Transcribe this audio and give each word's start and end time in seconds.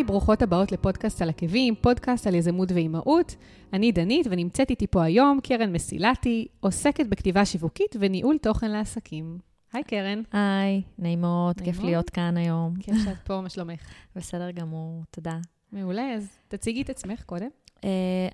היי, 0.00 0.04
ברוכות 0.04 0.42
הבאות 0.42 0.72
לפודקאסט 0.72 1.22
על 1.22 1.28
עקבים, 1.28 1.74
פודקאסט 1.74 2.26
על 2.26 2.34
יזמות 2.34 2.72
ואימהות. 2.72 3.36
אני 3.72 3.92
דנית, 3.92 4.26
ונמצאת 4.30 4.70
איתי 4.70 4.86
פה 4.86 5.02
היום 5.02 5.38
קרן 5.42 5.72
מסילתי, 5.72 6.46
עוסקת 6.60 7.06
בכתיבה 7.06 7.44
שיווקית 7.44 7.96
וניהול 8.00 8.38
תוכן 8.38 8.70
לעסקים. 8.70 9.38
היי, 9.72 9.84
קרן. 9.84 10.22
היי, 10.32 10.82
נעים 10.98 11.20
מאוד, 11.20 11.60
כיף 11.60 11.82
להיות 11.82 12.10
כאן 12.10 12.36
היום. 12.36 12.74
כיף 12.80 12.94
שאת 13.04 13.16
פה, 13.24 13.40
מה 13.40 13.48
שלומך? 13.48 13.80
בסדר 14.16 14.50
גמור, 14.50 15.02
תודה. 15.10 15.38
מעולה, 15.72 16.14
אז 16.14 16.28
תציגי 16.48 16.82
את 16.82 16.90
עצמך 16.90 17.22
קודם. 17.22 17.48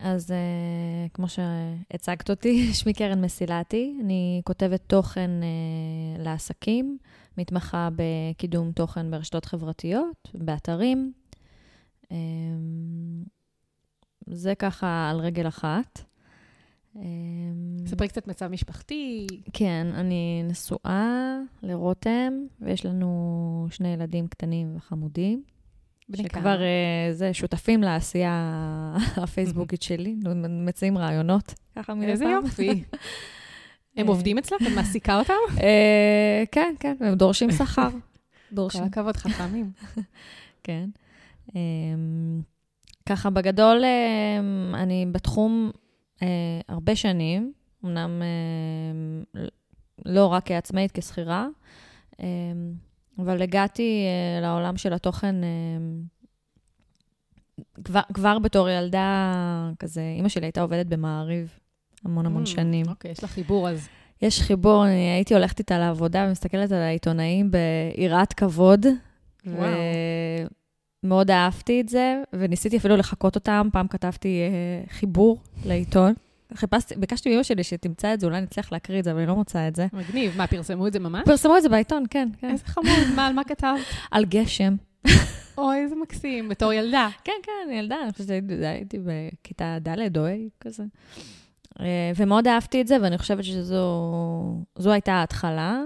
אז 0.01 0.35
כמו 1.15 1.27
שהצגת 1.29 2.30
אותי, 2.30 2.66
שמי 2.79 2.95
קרן 2.95 3.24
מסילתי, 3.24 3.96
אני 4.05 4.41
כותבת 4.45 4.80
תוכן 4.87 5.30
לעסקים, 6.19 6.98
מתמחה 7.38 7.88
בקידום 7.96 8.73
תוכן 8.73 9.10
ברשתות 9.10 9.45
חברתיות, 9.45 10.30
באתרים. 10.35 11.12
זה 14.27 14.55
ככה 14.55 15.09
על 15.10 15.20
רגל 15.20 15.48
אחת. 15.48 16.02
ספרי 17.87 18.09
קצת 18.09 18.29
מצב 18.29 18.48
משפחתי. 18.48 19.27
כן, 19.52 19.87
אני 19.95 20.42
נשואה 20.45 21.38
לרותם, 21.62 22.32
ויש 22.60 22.87
לנו 22.87 23.66
שני 23.71 23.88
ילדים 23.88 24.27
קטנים 24.27 24.77
וחמודים. 24.77 25.43
שכבר 26.16 26.59
זה, 27.12 27.34
שותפים 27.34 27.82
לעשייה 27.82 28.96
הפייסבוקית 29.16 29.82
שלי, 29.88 30.16
מציעים 30.49 30.99
רעיונות, 30.99 31.54
ככה 31.77 31.95
מדי 31.95 32.04
פעם. 32.04 32.10
איזה 32.12 32.24
יופי. 32.24 32.84
הם 33.96 34.07
עובדים 34.07 34.38
אצלך? 34.38 34.62
את 34.62 34.73
מעסיקה 34.74 35.18
אותם? 35.18 35.34
כן, 36.52 36.74
כן, 36.80 36.96
הם 37.01 37.15
דורשים 37.15 37.51
שכר. 37.51 37.88
דורשים. 38.52 38.80
כל 38.80 38.87
הכבוד, 38.87 39.16
חכמים. 39.16 39.71
כן. 40.62 40.88
ככה, 43.07 43.30
בגדול, 43.30 43.85
אני 44.75 45.07
בתחום 45.13 45.71
הרבה 46.69 46.97
שנים, 46.97 47.52
אמנם 47.85 48.23
לא 50.05 50.27
רק 50.27 50.47
כעצמאית, 50.47 50.93
כשכירה, 50.93 51.47
אבל 53.19 53.43
הגעתי 53.43 54.05
לעולם 54.43 54.77
של 54.77 54.93
התוכן 54.93 55.35
כבר, 57.85 58.01
כבר 58.15 58.39
בתור 58.39 58.69
ילדה, 58.69 59.33
כזה, 59.79 60.13
אימא 60.17 60.29
שלי 60.29 60.47
הייתה 60.47 60.61
עובדת 60.61 60.87
במעריב 60.87 61.59
המון 62.05 62.27
המון 62.27 62.47
שנים. 62.47 62.89
אוקיי, 62.89 63.11
יש 63.11 63.24
לך 63.24 63.30
חיבור 63.30 63.69
אז. 63.69 63.89
יש 64.22 64.41
חיבור, 64.43 64.84
אני 64.87 65.11
הייתי 65.11 65.34
הולכת 65.34 65.59
איתה 65.59 65.78
לעבודה 65.78 66.25
ומסתכלת 66.28 66.72
על 66.72 66.81
העיתונאים 66.81 67.50
ביראת 67.50 68.33
כבוד. 68.33 68.87
וואו. 69.47 69.69
ומאוד 71.06 71.31
אהבתי 71.31 71.81
את 71.81 71.88
זה, 71.88 72.22
וניסיתי 72.32 72.76
אפילו 72.76 72.97
לחקות 72.97 73.34
אותם. 73.34 73.69
פעם 73.72 73.88
כתבתי 73.88 74.41
uh, 74.87 74.93
חיבור 74.93 75.38
לעיתון. 75.65 76.15
חיפשתי, 76.54 76.94
ביקשתי 76.97 77.31
מאמא 77.31 77.43
שלי 77.43 77.65
שתמצא 77.65 78.15
את 78.15 78.21
זה, 78.21 78.26
אולי 78.26 78.41
נצליח 78.41 78.72
להקריא 78.72 78.99
את 78.99 79.04
זה, 79.04 79.10
אבל 79.10 79.19
אני 79.19 79.28
לא 79.28 79.37
מוצאה 79.37 79.69
את 79.69 79.77
זה. 79.77 79.87
מגניב. 79.93 80.37
מה, 80.37 80.47
פרסמו 80.47 80.87
את 80.87 80.93
זה 80.93 80.99
ממש? 80.99 81.22
פרסמו 81.25 81.56
את 81.56 81.62
זה 81.62 81.69
בעיתון, 81.69 82.04
כן, 82.10 82.28
כן. 82.41 82.50
איזה 82.50 82.65
חמוד, 82.65 83.15
מה, 83.16 83.27
על 83.27 83.32
מה 83.32 83.44
כתבת? 83.44 83.81
על 84.10 84.25
גשם. 84.25 84.77
אוי, 85.59 85.78
איזה 85.78 85.94
מקסים, 86.03 86.49
בתור 86.49 86.72
ילדה. 86.72 87.09
כן, 87.25 87.32
כן, 87.43 87.73
ילדה, 87.73 87.97
אני 88.05 88.12
חושבת 88.12 88.27
שהייתי 88.27 88.99
בכיתה 88.99 89.78
ד' 89.81 90.19
או 90.19 90.27
ה' 90.27 90.31
כזה. 90.61 90.84
ומאוד 92.17 92.47
אהבתי 92.47 92.81
את 92.81 92.87
זה, 92.87 92.97
ואני 93.03 93.19
חושבת 93.19 93.44
שזו 93.44 94.93
הייתה 94.93 95.12
ההתחלה. 95.12 95.83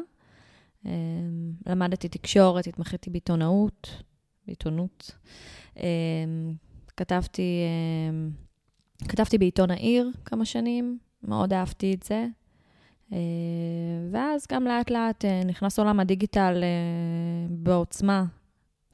למדתי 1.67 2.09
תקשורת, 2.09 2.67
התמחיתי 2.67 3.11
בעיתונאות, 3.11 3.89
בעיתונות. 4.51 5.17
כתבתי, 6.97 7.63
כתבתי 9.09 9.39
בעיתון 9.39 9.71
העיר 9.71 10.11
כמה 10.25 10.45
שנים, 10.45 10.99
מאוד 11.23 11.53
אהבתי 11.53 11.95
את 11.95 12.03
זה. 12.03 12.27
ואז 14.13 14.47
גם 14.53 14.65
לאט 14.65 14.91
לאט 14.91 15.25
נכנס 15.47 15.79
עולם 15.79 16.01
הדיגיטל 16.01 16.65
בעוצמה. 17.51 18.25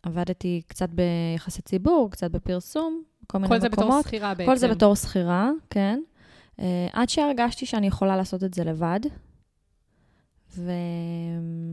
עבדתי 0.02 0.62
קצת 0.66 0.88
ביחסי 0.90 1.62
ציבור, 1.62 2.10
קצת 2.10 2.30
בפרסום, 2.30 3.02
כל 3.26 3.38
מיני 3.38 3.48
כל 3.48 3.56
מקומות. 3.56 3.70
זה 3.72 3.88
בתור 3.88 4.02
שכירה 4.02 4.34
בעצם. 4.34 4.50
כל 4.50 4.56
זה 4.56 4.68
בתור 4.68 4.96
שכירה, 4.96 5.50
כן. 5.70 6.00
Uh, 6.56 6.62
עד 6.92 7.08
שהרגשתי 7.08 7.66
שאני 7.66 7.86
יכולה 7.86 8.16
לעשות 8.16 8.44
את 8.44 8.54
זה 8.54 8.64
לבד. 8.64 9.00
ו... 10.56 10.72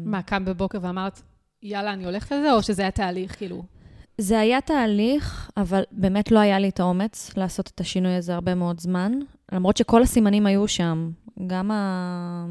מה, 0.06 0.22
קם 0.22 0.46
בבוקר 0.46 0.78
ואמרת, 0.82 1.22
יאללה, 1.64 1.94
אני 1.94 2.06
הולכת 2.06 2.32
לזה, 2.32 2.54
או 2.54 2.64
שזה 2.64 2.82
היה 2.82 2.92
תהליך, 2.92 3.38
כאילו? 3.38 3.64
זה 4.18 4.40
היה 4.40 4.62
תהליך, 4.62 5.52
אבל 5.58 5.84
באמת 5.92 6.32
לא 6.32 6.40
היה 6.40 6.60
לי 6.60 6.70
את 6.70 6.80
האומץ 6.80 7.32
לעשות 7.38 7.72
את 7.76 7.80
השינוי 7.80 8.12
הזה 8.16 8.34
הרבה 8.34 8.56
מאוד 8.56 8.80
זמן, 8.80 9.12
למרות 9.52 9.78
שכל 9.78 10.02
הסימנים 10.02 10.46
היו 10.46 10.68
שם. 10.68 11.12
גם 11.48 11.72
ה... 11.72 12.46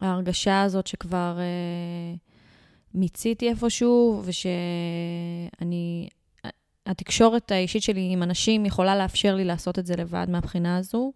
ההרגשה 0.00 0.62
הזאת 0.62 0.86
שכבר 0.86 1.38
uh, 1.38 2.18
מיציתי 2.94 3.48
איפשהו, 3.48 4.22
ושאני... 4.24 6.08
התקשורת 6.86 7.52
האישית 7.52 7.82
שלי 7.82 8.08
עם 8.12 8.22
אנשים 8.22 8.66
יכולה 8.66 8.96
לאפשר 8.96 9.34
לי 9.34 9.44
לעשות 9.44 9.78
את 9.78 9.86
זה 9.86 9.96
לבד 9.96 10.26
מהבחינה 10.28 10.76
הזו, 10.76 11.12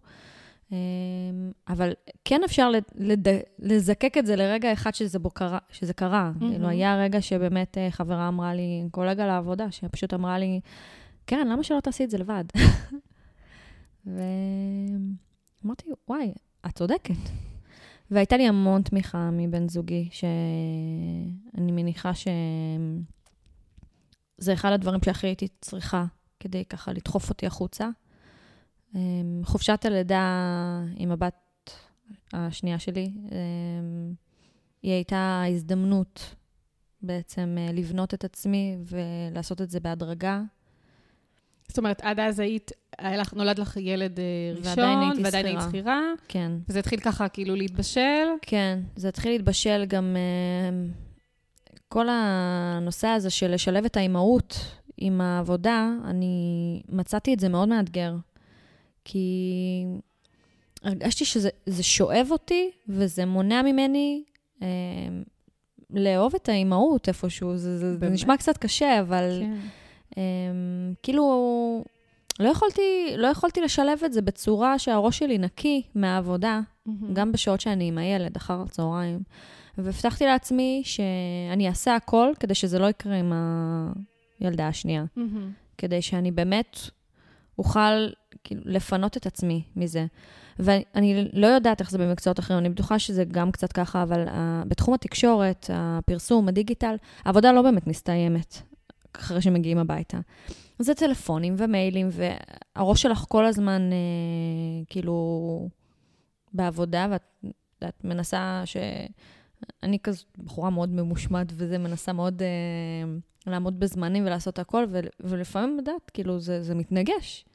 אבל 1.67 1.93
כן 2.25 2.41
אפשר 2.45 2.71
לד... 2.95 3.27
לזקק 3.59 4.17
את 4.17 4.25
זה 4.25 4.35
לרגע 4.35 4.73
אחד 4.73 4.95
שזה, 4.95 5.19
קרה, 5.33 5.57
שזה 5.71 5.93
קרה. 5.93 6.31
Mm-hmm. 6.35 6.39
כאילו, 6.39 6.67
היה 6.67 6.95
רגע 6.95 7.21
שבאמת 7.21 7.77
חברה 7.89 8.27
אמרה 8.27 8.53
לי, 8.53 8.83
קולגה 8.91 9.25
לעבודה, 9.25 9.71
שפשוט 9.71 10.13
אמרה 10.13 10.39
לי, 10.39 10.59
כן, 11.27 11.47
למה 11.47 11.63
שלא 11.63 11.79
תעשי 11.79 12.03
את 12.03 12.09
זה 12.09 12.17
לבד? 12.17 12.43
ואמרתי, 14.05 15.85
וואי, 16.09 16.33
את 16.65 16.75
צודקת. 16.75 17.29
והייתה 18.11 18.37
לי 18.37 18.47
המון 18.47 18.81
תמיכה 18.81 19.29
מבן 19.31 19.69
זוגי, 19.69 20.09
שאני 20.11 21.71
מניחה 21.71 22.13
ש... 22.13 22.27
זה 24.37 24.53
אחד 24.53 24.71
הדברים 24.71 24.99
שהכי 25.05 25.27
הייתי 25.27 25.47
צריכה 25.61 26.05
כדי 26.39 26.65
ככה 26.65 26.93
לדחוף 26.93 27.29
אותי 27.29 27.47
החוצה. 27.47 27.89
חופשת 29.43 29.85
הלידה 29.85 30.25
עם 30.95 31.11
הבת 31.11 31.71
השנייה 32.33 32.79
שלי, 32.79 33.11
היא 34.83 34.91
הייתה 34.91 35.43
הזדמנות 35.49 36.35
בעצם 37.01 37.57
לבנות 37.73 38.13
את 38.13 38.23
עצמי 38.23 38.77
ולעשות 38.85 39.61
את 39.61 39.69
זה 39.69 39.79
בהדרגה. 39.79 40.41
זאת 41.67 41.77
אומרת, 41.77 42.01
עד 42.01 42.19
אז 42.19 42.39
היית, 42.39 42.71
לך, 43.01 43.33
נולד 43.33 43.59
לך 43.59 43.77
ילד 43.77 44.19
ראשון, 44.55 44.83
ועדיין 45.23 45.45
היית 45.45 45.59
שכירה. 45.69 46.01
כן. 46.27 46.51
וזה 46.69 46.79
התחיל 46.79 46.99
ככה 46.99 47.29
כאילו 47.29 47.55
להתבשל. 47.55 48.27
כן, 48.41 48.79
זה 48.95 49.07
התחיל 49.07 49.31
להתבשל 49.31 49.85
גם... 49.85 50.15
כל 51.87 52.07
הנושא 52.09 53.07
הזה 53.07 53.29
של 53.29 53.53
לשלב 53.53 53.85
את 53.85 53.97
האימהות 53.97 54.57
עם 54.97 55.21
העבודה, 55.21 55.89
אני 56.03 56.81
מצאתי 56.89 57.33
את 57.33 57.39
זה 57.39 57.49
מאוד 57.49 57.69
מאתגר. 57.69 58.15
כי 59.05 59.85
הרגשתי 60.83 61.25
שזה 61.25 61.83
שואב 61.83 62.27
אותי, 62.31 62.71
וזה 62.87 63.25
מונע 63.25 63.61
ממני 63.61 64.23
אה, 64.61 64.67
לאהוב 65.89 66.35
את 66.35 66.49
האימהות 66.49 67.07
איפשהו. 67.07 67.57
זה, 67.57 67.77
זה, 67.77 67.97
זה 67.97 68.09
נשמע 68.09 68.37
קצת 68.37 68.57
קשה, 68.57 68.99
אבל 68.99 69.41
כן. 69.41 69.57
אה, 70.17 70.23
כאילו, 71.03 71.83
לא 72.39 72.49
יכולתי, 72.49 73.13
לא 73.17 73.27
יכולתי 73.27 73.61
לשלב 73.61 73.99
את 74.05 74.13
זה 74.13 74.21
בצורה 74.21 74.79
שהראש 74.79 75.19
שלי 75.19 75.37
נקי 75.37 75.81
מהעבודה, 75.95 76.59
mm-hmm. 76.87 76.91
גם 77.13 77.31
בשעות 77.31 77.61
שאני 77.61 77.87
עם 77.87 77.97
הילד, 77.97 78.35
אחר 78.35 78.61
הצהריים. 78.61 79.19
והבטחתי 79.77 80.25
לעצמי 80.25 80.81
שאני 80.85 81.67
אעשה 81.67 81.95
הכל 81.95 82.31
כדי 82.39 82.55
שזה 82.55 82.79
לא 82.79 82.85
יקרה 82.89 83.15
עם 83.15 83.33
הילדה 84.39 84.67
השנייה. 84.67 85.03
Mm-hmm. 85.17 85.61
כדי 85.77 86.01
שאני 86.01 86.31
באמת 86.31 86.77
אוכל 87.59 88.07
כאילו, 88.43 88.61
לפנות 88.65 89.17
את 89.17 89.25
עצמי 89.25 89.63
מזה. 89.75 90.05
ואני 90.59 91.29
לא 91.33 91.47
יודעת 91.47 91.81
איך 91.81 91.91
זה 91.91 91.97
במקצועות 91.97 92.39
אחרים, 92.39 92.59
אני 92.59 92.69
בטוחה 92.69 92.99
שזה 92.99 93.23
גם 93.23 93.51
קצת 93.51 93.71
ככה, 93.71 94.03
אבל 94.03 94.27
uh, 94.27 94.31
בתחום 94.67 94.93
התקשורת, 94.93 95.69
הפרסום, 95.73 96.47
הדיגיטל, 96.47 96.95
העבודה 97.25 97.51
לא 97.51 97.61
באמת 97.61 97.87
מסתיימת 97.87 98.57
אחרי 99.13 99.41
שמגיעים 99.41 99.77
הביתה. 99.77 100.19
זה 100.79 100.93
טלפונים 100.93 101.55
ומיילים, 101.57 102.09
והראש 102.11 103.01
שלך 103.01 103.25
כל 103.29 103.45
הזמן 103.45 103.81
uh, 103.91 104.85
כאילו 104.89 105.69
בעבודה, 106.53 107.07
ואת 107.11 107.21
את 107.87 108.05
מנסה 108.05 108.61
ש... 108.65 108.77
אני 109.83 109.99
כזאת 109.99 110.37
בחורה 110.37 110.69
מאוד 110.69 110.89
ממושמעת 110.89 111.47
וזה, 111.55 111.77
מנסה 111.77 112.13
מאוד 112.13 112.41
אה, 112.41 112.47
לעמוד 113.51 113.79
בזמנים 113.79 114.25
ולעשות 114.25 114.59
הכל, 114.59 114.85
ו- 114.89 114.99
ולפעמים, 115.19 115.77
יודעת, 115.77 116.11
כאילו, 116.13 116.39
זה, 116.39 116.63
זה 116.63 116.75
מתנגש. 116.75 117.45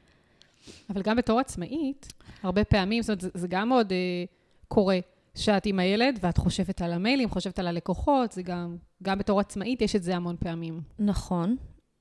אבל 0.91 1.03
גם 1.03 1.17
בתור 1.17 1.41
עצמאית, 1.41 2.13
הרבה 2.43 2.65
פעמים, 2.65 3.03
זאת 3.03 3.09
אומרת, 3.09 3.21
זה, 3.21 3.29
זה 3.35 3.49
גם 3.49 3.69
מאוד 3.69 3.93
אה, 3.93 4.25
קורה, 4.69 4.99
שאת 5.37 5.67
עם 5.67 5.79
הילד 5.79 6.19
ואת 6.23 6.37
חושבת 6.37 6.83
על 6.83 6.93
המיילים, 6.93 7.31
חושבת 7.31 7.59
על 7.59 7.67
הלקוחות, 7.67 8.33
זה 8.33 8.43
גם, 8.43 8.77
גם 9.03 9.19
בתור 9.19 9.41
עצמאית 9.41 9.83
יש 9.83 9.97
את 9.97 10.03
זה 10.03 10.17
המון 10.17 10.37
פעמים. 10.41 10.81
נכון. 10.99 11.57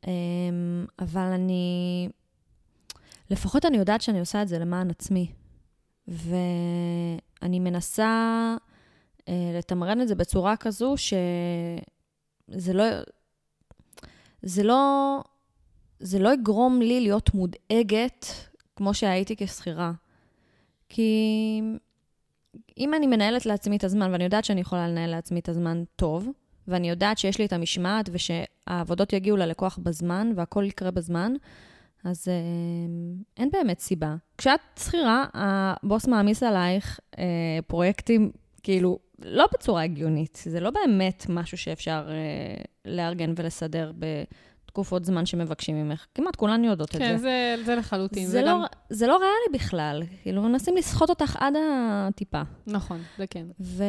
אמ, 0.08 0.86
אבל 1.00 1.22
אני... 1.22 2.10
לפחות 3.30 3.66
אני 3.66 3.78
יודעת 3.78 4.02
שאני 4.02 4.20
עושה 4.20 4.42
את 4.42 4.48
זה 4.48 4.60
למען 4.60 4.90
עצמי. 4.90 5.32
ואני 6.08 7.60
מנסה 7.60 8.56
אה, 9.28 9.52
לתמרן 9.58 10.02
את 10.02 10.08
זה 10.08 10.16
בצורה 10.16 10.56
כזו 10.58 10.96
שזה 10.98 12.74
לא... 12.74 12.84
זה 14.42 14.64
לא... 14.64 15.20
זה 16.00 16.20
לא 16.20 16.34
יגרום 16.34 16.82
לי 16.82 17.00
להיות 17.00 17.34
מודאגת 17.34 18.26
כמו 18.76 18.94
שהייתי 18.94 19.36
כשכירה. 19.36 19.92
כי 20.90 21.62
אם 22.78 22.94
אני 22.94 23.08
מנהלת 23.08 23.46
לעצמי 23.46 23.78
את 23.78 23.84
הזמן, 23.84 24.12
ואני 24.12 24.24
יודעת 24.24 24.46
שאני 24.46 24.62
יכולה 24.62 24.88
לנהל 24.88 25.12
לעצמי 25.12 25.40
את 25.40 25.50
הזמן 25.50 25.84
טוב, 25.96 26.28
ואני 26.68 26.90
יודעת 26.90 27.18
שיש 27.18 27.40
לי 27.40 27.46
את 27.46 27.54
המשמעת 27.54 28.10
ושהעבודות 28.12 29.14
יגיעו 29.14 29.38
ללקוח 29.38 29.80
בזמן 29.84 30.32
והכול 30.36 30.66
יקרה 30.66 30.92
בזמן, 30.92 31.34
אז 32.04 32.28
אה, 32.28 32.34
אין 33.38 33.50
באמת 33.54 33.80
סיבה. 33.80 34.16
כשאת 34.38 34.60
שכירה, 34.80 35.26
הבוס 35.34 36.08
מעמיס 36.08 36.44
עלייך 36.44 37.00
אה, 37.20 37.24
פרויקטים, 37.68 38.32
כאילו, 38.64 39.00
לא 39.26 39.48
בצורה 39.54 39.84
הגיונית. 39.84 40.44
זה 40.44 40.60
לא 40.60 40.70
באמת 40.70 41.26
משהו 41.30 41.58
שאפשר 41.58 42.08
אה, 42.10 42.64
לארגן 42.86 43.34
ולסדר 43.36 43.92
בתקופות 44.76 45.06
זמן 45.06 45.26
שמבקשים 45.26 45.76
ממך. 45.76 46.06
כמעט 46.16 46.36
כולן 46.36 46.64
יודעות 46.64 46.90
כן, 46.90 46.96
את 46.96 47.02
זה. 47.02 47.08
כן, 47.08 47.18
זה, 47.18 47.66
זה 47.66 47.76
לחלוטין. 47.76 48.26
זה, 48.26 48.32
זה 48.32 48.42
לא, 48.42 48.52
גם... 48.52 48.62
זה 48.90 49.08
לא 49.08 49.18
ריאלי 49.18 49.54
בכלל. 49.54 50.04
כאילו, 50.22 50.42
מנסים 50.42 50.78
לסחוט 50.78 51.10
אותך 51.10 51.36
עד 51.40 51.54
הטיפה. 51.60 52.42
נכון, 52.68 53.02
זה 53.18 53.28
כן. 53.28 53.46
ו... 53.60 53.84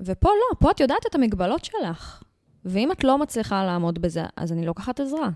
ופה 0.00 0.28
לא, 0.28 0.56
פה 0.58 0.70
את 0.70 0.80
יודעת 0.80 1.06
את 1.10 1.14
המגבלות 1.14 1.64
שלך. 1.64 2.22
ואם 2.64 2.92
את 2.92 3.04
לא 3.04 3.18
מצליחה 3.18 3.64
לעמוד 3.64 3.98
בזה, 3.98 4.24
אז 4.36 4.52
אני 4.52 4.66
לוקחת 4.66 5.00
עזרה. 5.00 5.28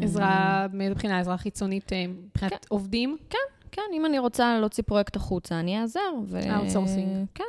עזרה, 0.00 0.66
מאיזה 0.72 0.94
בחינה? 0.94 1.20
עזרה 1.20 1.36
חיצונית 1.36 1.92
אה, 1.92 2.04
מבחינת 2.08 2.52
כן. 2.52 2.56
עובדים? 2.68 3.16
כן, 3.30 3.38
כן, 3.72 3.82
אם 3.92 4.06
אני 4.06 4.18
רוצה 4.18 4.58
להוציא 4.58 4.84
פרויקט 4.86 5.16
החוצה, 5.16 5.60
אני 5.60 5.80
אעזר. 5.80 6.14
ו... 6.26 6.38
outsourcing. 6.54 7.26
כן, 7.34 7.44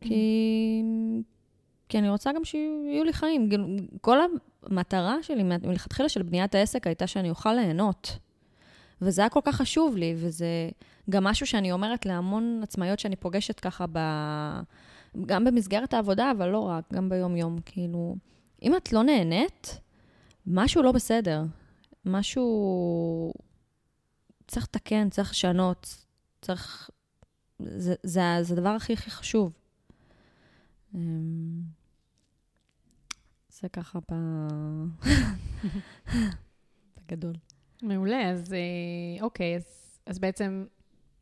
כי... 0.00 0.82
כי 1.88 1.98
אני 1.98 2.10
רוצה 2.10 2.32
גם 2.32 2.44
שיהיו 2.44 3.04
לי 3.04 3.12
חיים. 3.12 3.48
כל 4.00 4.18
המטרה 4.66 5.22
שלי 5.22 5.42
מלכתחילה 5.42 6.08
של 6.08 6.22
בניית 6.22 6.54
העסק 6.54 6.86
הייתה 6.86 7.06
שאני 7.06 7.30
אוכל 7.30 7.52
ליהנות. 7.52 8.18
וזה 9.02 9.22
היה 9.22 9.28
כל 9.28 9.40
כך 9.44 9.56
חשוב 9.56 9.96
לי, 9.96 10.14
וזה 10.16 10.46
גם 11.10 11.24
משהו 11.24 11.46
שאני 11.46 11.72
אומרת 11.72 12.06
להמון 12.06 12.60
עצמאיות 12.62 12.98
שאני 12.98 13.16
פוגשת 13.16 13.60
ככה 13.60 13.84
ב... 13.92 13.98
גם 15.26 15.44
במסגרת 15.44 15.94
העבודה, 15.94 16.30
אבל 16.30 16.48
לא 16.48 16.58
רק, 16.58 16.84
גם 16.92 17.08
ביום-יום. 17.08 17.58
כאילו, 17.64 18.16
אם 18.62 18.76
את 18.76 18.92
לא 18.92 19.02
נהנית, 19.02 19.80
משהו 20.46 20.82
לא 20.82 20.92
בסדר. 20.92 21.42
משהו... 22.04 23.32
צריך 24.46 24.66
לתקן, 24.66 25.10
צריך 25.10 25.30
לשנות, 25.30 25.96
צריך... 26.42 26.90
זה, 27.58 27.94
זה, 28.02 28.38
זה 28.42 28.54
הדבר 28.54 28.68
הכי 28.68 28.92
הכי 28.92 29.10
חשוב. 29.10 29.56
זה 33.60 33.68
ככה 33.68 33.98
ב... 34.10 34.14
בגדול. 36.96 37.34
מעולה, 37.82 38.30
אז 38.30 38.54
אוקיי, 39.20 39.56
אז, 39.56 39.64
אז 40.06 40.18
בעצם 40.18 40.64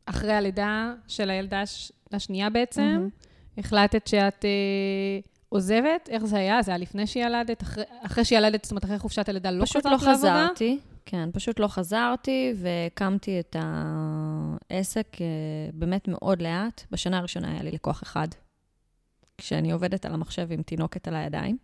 אחרי 0.05 0.33
הלידה 0.33 0.93
של 1.07 1.29
הילדה 1.29 1.63
השנייה 2.11 2.49
בעצם, 2.49 3.07
mm-hmm. 3.09 3.59
החלטת 3.59 4.07
שאת 4.07 4.45
אה, 4.45 5.19
עוזבת? 5.49 6.09
איך 6.09 6.25
זה 6.25 6.37
היה? 6.37 6.61
זה 6.61 6.71
היה 6.71 6.77
לפני 6.77 7.07
שילדת? 7.07 7.63
אחרי, 7.63 7.83
אחרי 8.05 8.25
שילדת, 8.25 8.63
זאת 8.63 8.71
אומרת, 8.71 8.85
אחרי 8.85 8.99
חופשת 8.99 9.29
הלידה 9.29 9.51
לא 9.51 9.65
חזרת 9.65 9.85
לעבודה? 9.85 9.97
פשוט 9.97 10.13
לא 10.13 10.17
חזרתי. 10.17 10.79
כן, 11.05 11.29
פשוט 11.33 11.59
לא 11.59 11.67
חזרתי 11.67 12.53
והקמתי 12.55 13.39
את 13.39 13.55
העסק 14.69 15.07
אה, 15.21 15.25
באמת 15.73 16.07
מאוד 16.07 16.41
לאט. 16.41 16.83
בשנה 16.91 17.17
הראשונה 17.17 17.51
היה 17.51 17.63
לי 17.63 17.71
לקוח 17.71 18.03
אחד, 18.03 18.27
כשאני 19.37 19.71
עובדת 19.71 20.05
על 20.05 20.13
המחשב 20.13 20.47
עם 20.51 20.61
תינוקת 20.61 21.07
על 21.07 21.15
הידיים. 21.15 21.57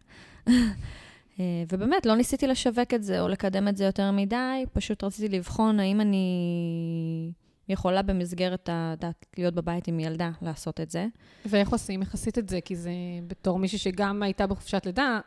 אה, 1.39 1.63
ובאמת, 1.71 2.05
לא 2.05 2.15
ניסיתי 2.15 2.47
לשווק 2.47 2.93
את 2.93 3.03
זה 3.03 3.21
או 3.21 3.27
לקדם 3.27 3.67
את 3.67 3.77
זה 3.77 3.85
יותר 3.85 4.11
מדי, 4.11 4.65
פשוט 4.73 5.03
רציתי 5.03 5.37
לבחון 5.37 5.79
האם 5.79 6.01
אני 6.01 7.31
יכולה 7.69 8.01
במסגרת, 8.01 8.69
הדת, 8.71 9.25
להיות 9.37 9.53
בבית 9.53 9.87
עם 9.87 9.99
ילדה, 9.99 10.31
לעשות 10.41 10.79
את 10.79 10.89
זה. 10.89 11.07
ואיך 11.45 11.69
עושים? 11.69 12.01
עשית 12.13 12.37
את 12.37 12.49
זה? 12.49 12.61
כי 12.61 12.75
זה 12.75 12.91
בתור 13.27 13.59
מישהי 13.59 13.77
שגם 13.77 14.23
הייתה 14.23 14.47
בחופשת 14.47 14.85
לידה, 14.85 15.19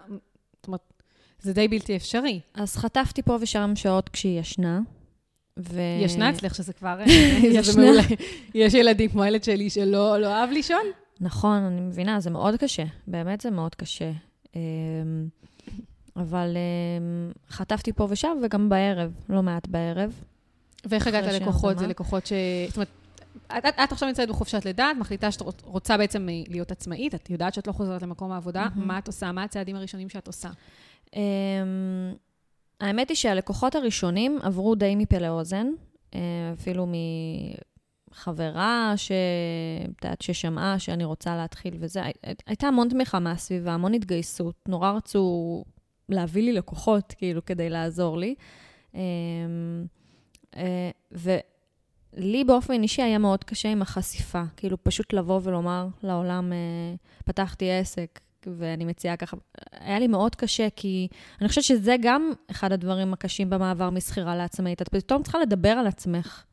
זאת 0.56 0.66
אומרת, 0.66 0.92
זה 1.40 1.52
די 1.52 1.68
בלתי 1.68 1.96
אפשרי. 1.96 2.40
אז 2.54 2.76
חטפתי 2.76 3.22
פה 3.22 3.36
ושם 3.40 3.72
שעות 3.74 4.08
כשהיא 4.08 4.40
ישנה. 4.40 4.80
ו... 5.58 5.80
ישנה 6.00 6.30
אצלך, 6.30 6.54
שזה 6.54 6.72
כבר... 6.72 6.98
ישנה. 7.58 7.90
יש 8.54 8.74
ילדים 8.74 9.10
כמו 9.10 9.22
הילד 9.22 9.44
שלי 9.44 9.70
שלא 9.70 10.18
לא 10.18 10.26
אהב 10.26 10.50
לישון? 10.50 10.82
נכון, 11.20 11.56
אני 11.56 11.80
מבינה, 11.80 12.20
זה 12.20 12.30
מאוד 12.30 12.56
קשה. 12.56 12.84
באמת 13.06 13.40
זה 13.40 13.50
מאוד 13.50 13.74
קשה. 13.74 14.10
אמ, 14.56 14.60
אבל 16.16 16.56
אמ, 16.56 17.32
חטפתי 17.48 17.92
פה 17.92 18.06
ושם, 18.10 18.38
וגם 18.42 18.68
בערב, 18.68 19.12
לא 19.28 19.42
מעט 19.42 19.66
בערב. 19.66 20.24
ואיך 20.84 21.06
הגעת 21.06 21.24
ללקוחות? 21.24 21.78
זה 21.78 21.86
לקוחות 21.86 22.26
ש... 22.26 22.32
זאת 22.68 22.76
אומרת, 22.76 22.88
את, 23.58 23.66
את, 23.66 23.74
את 23.84 23.92
עכשיו 23.92 24.08
נמצאת 24.08 24.28
בחופשת 24.28 24.64
לידה, 24.64 24.90
את 24.90 24.96
מחליטה 24.96 25.30
שאת 25.30 25.42
רוצה 25.64 25.96
בעצם 25.96 26.28
להיות 26.48 26.72
עצמאית, 26.72 27.14
את 27.14 27.30
יודעת 27.30 27.54
שאת 27.54 27.66
לא 27.66 27.72
חוזרת 27.72 28.02
למקום 28.02 28.32
העבודה, 28.32 28.66
mm-hmm. 28.66 28.80
מה 28.80 28.98
את 28.98 29.06
עושה? 29.06 29.32
מה 29.32 29.42
הצעדים 29.42 29.76
הראשונים 29.76 30.08
שאת 30.08 30.26
עושה? 30.26 30.48
Um, 31.06 31.14
האמת 32.80 33.08
היא 33.08 33.16
שהלקוחות 33.16 33.74
הראשונים 33.74 34.38
עברו 34.42 34.74
די 34.74 34.96
מפה 34.96 35.18
לאוזן, 35.18 35.66
אה, 36.14 36.20
אפילו 36.52 36.86
מחברה 38.12 38.92
ש... 38.96 39.12
ששמעה 40.20 40.78
שאני 40.78 41.04
רוצה 41.04 41.36
להתחיל 41.36 41.74
וזה. 41.80 42.02
הייתה 42.46 42.66
המון 42.66 42.88
תמיכה 42.88 43.18
מהסביבה, 43.18 43.72
המון 43.72 43.94
התגייסות, 43.94 44.54
נורא 44.68 44.90
רצו 44.90 45.64
להביא 46.08 46.42
לי 46.42 46.52
לקוחות, 46.52 47.14
כאילו, 47.18 47.44
כדי 47.44 47.70
לעזור 47.70 48.18
לי. 48.18 48.34
אמ, 48.94 49.00
אה, 50.56 50.90
ולי 51.12 52.44
באופן 52.44 52.82
אישי 52.82 53.02
היה 53.02 53.18
מאוד 53.18 53.44
קשה 53.44 53.68
עם 53.68 53.82
החשיפה, 53.82 54.42
כאילו, 54.56 54.84
פשוט 54.84 55.12
לבוא 55.12 55.40
ולומר 55.42 55.86
לעולם, 56.02 56.52
אה, 56.52 56.58
פתחתי 57.24 57.70
עסק, 57.70 58.20
ואני 58.46 58.84
מציעה 58.84 59.16
ככה, 59.16 59.36
היה 59.72 59.98
לי 59.98 60.06
מאוד 60.06 60.34
קשה, 60.34 60.68
כי 60.76 61.08
אני 61.40 61.48
חושבת 61.48 61.64
שזה 61.64 61.96
גם 62.02 62.32
אחד 62.50 62.72
הדברים 62.72 63.12
הקשים 63.12 63.50
במעבר 63.50 63.90
משכירה 63.90 64.36
לעצמאית. 64.36 64.82
את 64.82 64.88
פתאום 64.88 65.22
צריכה 65.22 65.38
לדבר 65.38 65.68
על 65.68 65.86
עצמך. 65.86 66.44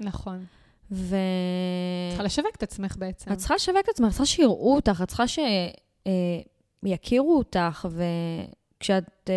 נכון. 0.00 0.44
ו... 0.92 1.16
צריכה 2.08 2.24
לשווק 2.24 2.56
את 2.56 2.62
עצמך 2.62 2.96
בעצם. 2.96 3.32
את 3.32 3.38
צריכה 3.38 3.54
לשווק 3.54 3.78
את 3.84 3.88
עצמך, 3.88 4.06
את 4.06 4.10
צריכה 4.10 4.26
שיראו 4.26 4.74
אותך, 4.74 5.00
את 5.02 5.08
צריכה 5.08 5.24
שיכירו 6.86 7.32
אה, 7.32 7.38
אותך, 7.38 7.88
וכשאת 8.76 9.30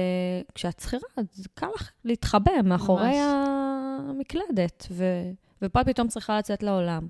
כשאת 0.55 0.79
שכירה, 0.79 1.07
אז 1.17 1.47
קל 1.53 1.67
לך 1.75 1.91
להתחבא 2.05 2.51
מאחורי 2.63 3.03
ממש. 3.03 3.15
המקלדת, 4.09 4.87
ו... 4.91 5.05
ופה 5.61 5.83
פתאום 5.83 6.07
צריכה 6.07 6.37
לצאת 6.37 6.63
לעולם. 6.63 7.07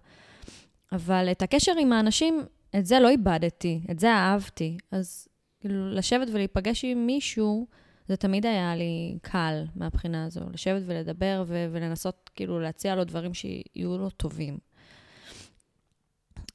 אבל 0.92 1.32
את 1.32 1.42
הקשר 1.42 1.72
עם 1.80 1.94
האנשים, 1.94 2.46
את 2.76 2.86
זה 2.86 3.00
לא 3.00 3.10
איבדתי, 3.10 3.82
את 3.92 4.00
זה 4.00 4.12
אהבתי. 4.12 4.78
אז 4.92 5.28
כאילו, 5.60 5.90
לשבת 5.90 6.28
ולהיפגש 6.32 6.86
עם 6.86 7.06
מישהו, 7.06 7.68
זה 8.08 8.18
תמיד 8.18 8.46
היה 8.46 8.76
לי 8.76 9.18
קל 9.22 9.64
מהבחינה 9.76 10.26
הזו, 10.26 10.42
לשבת 10.54 10.82
ולדבר 10.86 11.44
ו- 11.48 11.68
ולנסות 11.72 12.30
כאילו 12.36 12.60
להציע 12.60 12.96
לו 12.96 13.04
דברים 13.04 13.34
שיהיו 13.34 13.98
לו 13.98 14.10
טובים. 14.10 14.58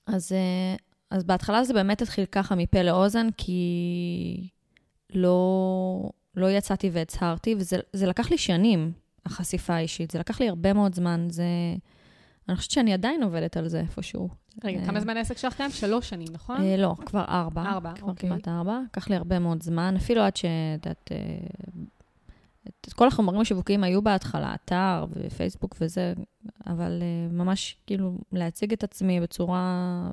אז, 0.06 0.32
אה, 0.32 0.76
אז 1.10 1.24
בהתחלה 1.24 1.64
זה 1.64 1.74
באמת 1.74 2.02
התחיל 2.02 2.24
ככה 2.26 2.54
מפה 2.54 2.82
לאוזן, 2.82 3.26
כי 3.36 4.48
לא, 5.14 6.10
לא 6.34 6.50
יצאתי 6.50 6.90
והצהרתי, 6.92 7.54
וזה 7.58 8.06
לקח 8.06 8.30
לי 8.30 8.38
שנים, 8.38 8.92
החשיפה 9.26 9.74
האישית. 9.74 10.10
זה 10.10 10.18
לקח 10.18 10.40
לי 10.40 10.48
הרבה 10.48 10.72
מאוד 10.72 10.94
זמן. 10.94 11.26
זה... 11.30 11.44
אני 12.48 12.56
חושבת 12.56 12.70
שאני 12.70 12.92
עדיין 12.92 13.22
עובדת 13.22 13.56
על 13.56 13.68
זה 13.68 13.80
איפשהו. 13.80 14.28
רגע, 14.64 14.86
כמה 14.86 15.00
זמן 15.00 15.16
העסק 15.16 15.38
שלך 15.38 15.54
כאן? 15.54 15.70
שלוש 15.70 16.08
שנים, 16.08 16.28
נכון? 16.32 16.60
אה, 16.60 16.76
לא, 16.76 16.94
כבר 17.06 17.24
ארבע. 17.28 17.62
ארבע, 17.62 17.92
כבר 17.94 18.08
אוקיי. 18.08 18.30
כמעט 18.30 18.48
ארבע. 18.48 18.80
לקח 18.90 19.08
לי 19.10 19.16
הרבה 19.16 19.38
מאוד 19.38 19.62
זמן, 19.62 19.94
אפילו 19.96 20.22
עד 20.22 20.36
שאת... 20.36 20.86
אה, 21.12 21.16
את 22.88 22.92
כל 22.92 23.08
החומרים 23.08 23.40
השיווקיים 23.40 23.84
היו 23.84 24.02
בהתחלה, 24.02 24.54
אתר 24.54 25.06
ופייסבוק 25.10 25.76
וזה, 25.80 26.12
אבל 26.66 27.02
uh, 27.02 27.32
ממש 27.32 27.76
כאילו 27.86 28.18
להציג 28.32 28.72
את 28.72 28.84
עצמי 28.84 29.20
בצורה, 29.20 30.10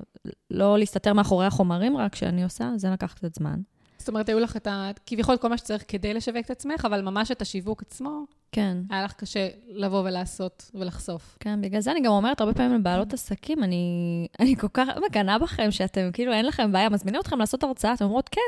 לא 0.52 0.80
להסתתר 0.80 1.14
מאחורי 1.14 1.46
החומרים 1.46 1.98
רק 1.98 2.16
שאני 2.16 2.44
עושה, 2.44 2.72
זה 2.76 2.90
לקח 2.90 3.14
קצת 3.14 3.36
זמן. 3.36 3.62
זאת 4.06 4.10
אומרת, 4.10 4.30
היו 4.30 4.40
לך 4.40 4.58
את 4.58 4.68
ה... 4.68 4.92
כביכול 5.06 5.38
כל 5.38 5.50
מה 5.50 5.58
שצריך 5.58 5.84
כדי 5.88 6.14
לשווק 6.14 6.46
את 6.46 6.52
עצמך, 6.52 6.86
אבל 6.86 7.02
ממש 7.02 7.32
את 7.32 7.42
השיווק 7.42 7.82
עצמו, 7.82 8.26
כן. 8.52 8.78
היה 8.90 9.04
לך 9.04 9.14
קשה 9.14 9.48
לבוא 9.68 10.02
ולעשות 10.02 10.72
ולחשוף. 10.74 11.38
כן, 11.40 11.62
בגלל 11.62 11.82
זה 11.82 11.92
אני 11.92 12.02
גם 12.02 12.12
אומרת 12.12 12.42
הרבה 12.42 12.54
פעמים 12.54 12.80
לבעלות 12.80 13.14
עסקים, 13.14 13.64
אני, 13.64 13.86
אני 14.40 14.56
כל 14.56 14.68
כך 14.74 14.88
מקנאה 15.06 15.40
בכם, 15.40 15.72
שאתם 15.72 16.10
כאילו, 16.14 16.34
אין 16.34 16.46
לכם 16.46 16.72
בעיה, 16.72 16.90
מזמינים 16.90 17.22
אתכם 17.22 17.40
לעשות 17.40 17.64
הרצאה, 17.64 17.94
אתם 17.94 18.06
אומרות, 18.06 18.30
כן, 18.30 18.42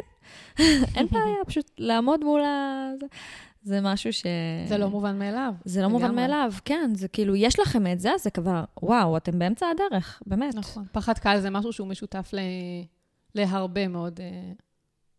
אין 0.95 1.07
בעיה, 1.11 1.45
פשוט 1.47 1.71
לעמוד 1.77 2.23
מול 2.23 2.41
ה... 2.41 2.89
זה 3.63 3.81
משהו 3.81 4.13
ש... 4.13 4.23
זה 4.67 4.77
לא 4.77 4.89
מובן 4.89 5.19
מאליו. 5.19 5.53
זה 5.65 5.81
לא 5.81 5.87
מובן. 5.87 6.15
מאליו, 6.15 6.53
כן. 6.65 6.91
זה 6.95 7.07
כאילו, 7.07 7.35
יש 7.35 7.59
לכם 7.59 7.87
את 7.87 7.99
זה, 7.99 8.11
זה 8.19 8.29
כבר, 8.29 8.63
וואו, 8.83 9.17
אתם 9.17 9.39
באמצע 9.39 9.65
הדרך, 9.67 10.21
באמת. 10.27 10.55
נכון. 10.55 10.85
פחד 10.91 11.17
קל 11.17 11.39
זה 11.39 11.49
משהו 11.49 11.73
שהוא 11.73 11.87
משותף 11.87 12.29
ל... 12.33 12.39
להרבה 13.35 13.87
מאוד 13.87 14.19
אה, 14.19 14.51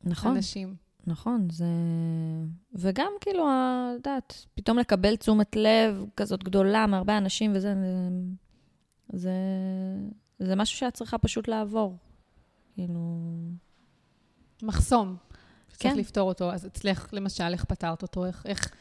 נכון, 0.05 0.37
אנשים. 0.37 0.75
נכון, 1.07 1.49
זה... 1.51 1.65
וגם 2.75 3.13
כאילו, 3.21 3.49
את 3.49 3.95
יודעת, 3.95 4.47
פתאום 4.55 4.79
לקבל 4.79 5.17
תשומת 5.17 5.57
לב 5.57 6.05
כזאת 6.17 6.45
גדולה 6.45 6.87
מהרבה 6.87 7.19
אנשים 7.19 7.53
וזה, 7.55 7.75
זה, 9.13 9.33
זה 10.39 10.57
משהו 10.57 10.79
שאת 10.79 10.95
צריכה 10.95 11.19
פשוט 11.19 11.49
לעבור. 11.49 11.97
כאילו... 12.75 13.21
מחסום. 14.63 15.17
כן. 15.79 15.97
לפתור 15.97 16.29
אותו. 16.29 16.53
אז 16.53 16.67
אצלך, 16.67 17.09
למשל, 17.13 17.53
איך 17.53 17.65
פתרת 17.65 18.03
אותו? 18.03 18.27
איך, 18.27 18.47
איך, 18.47 18.75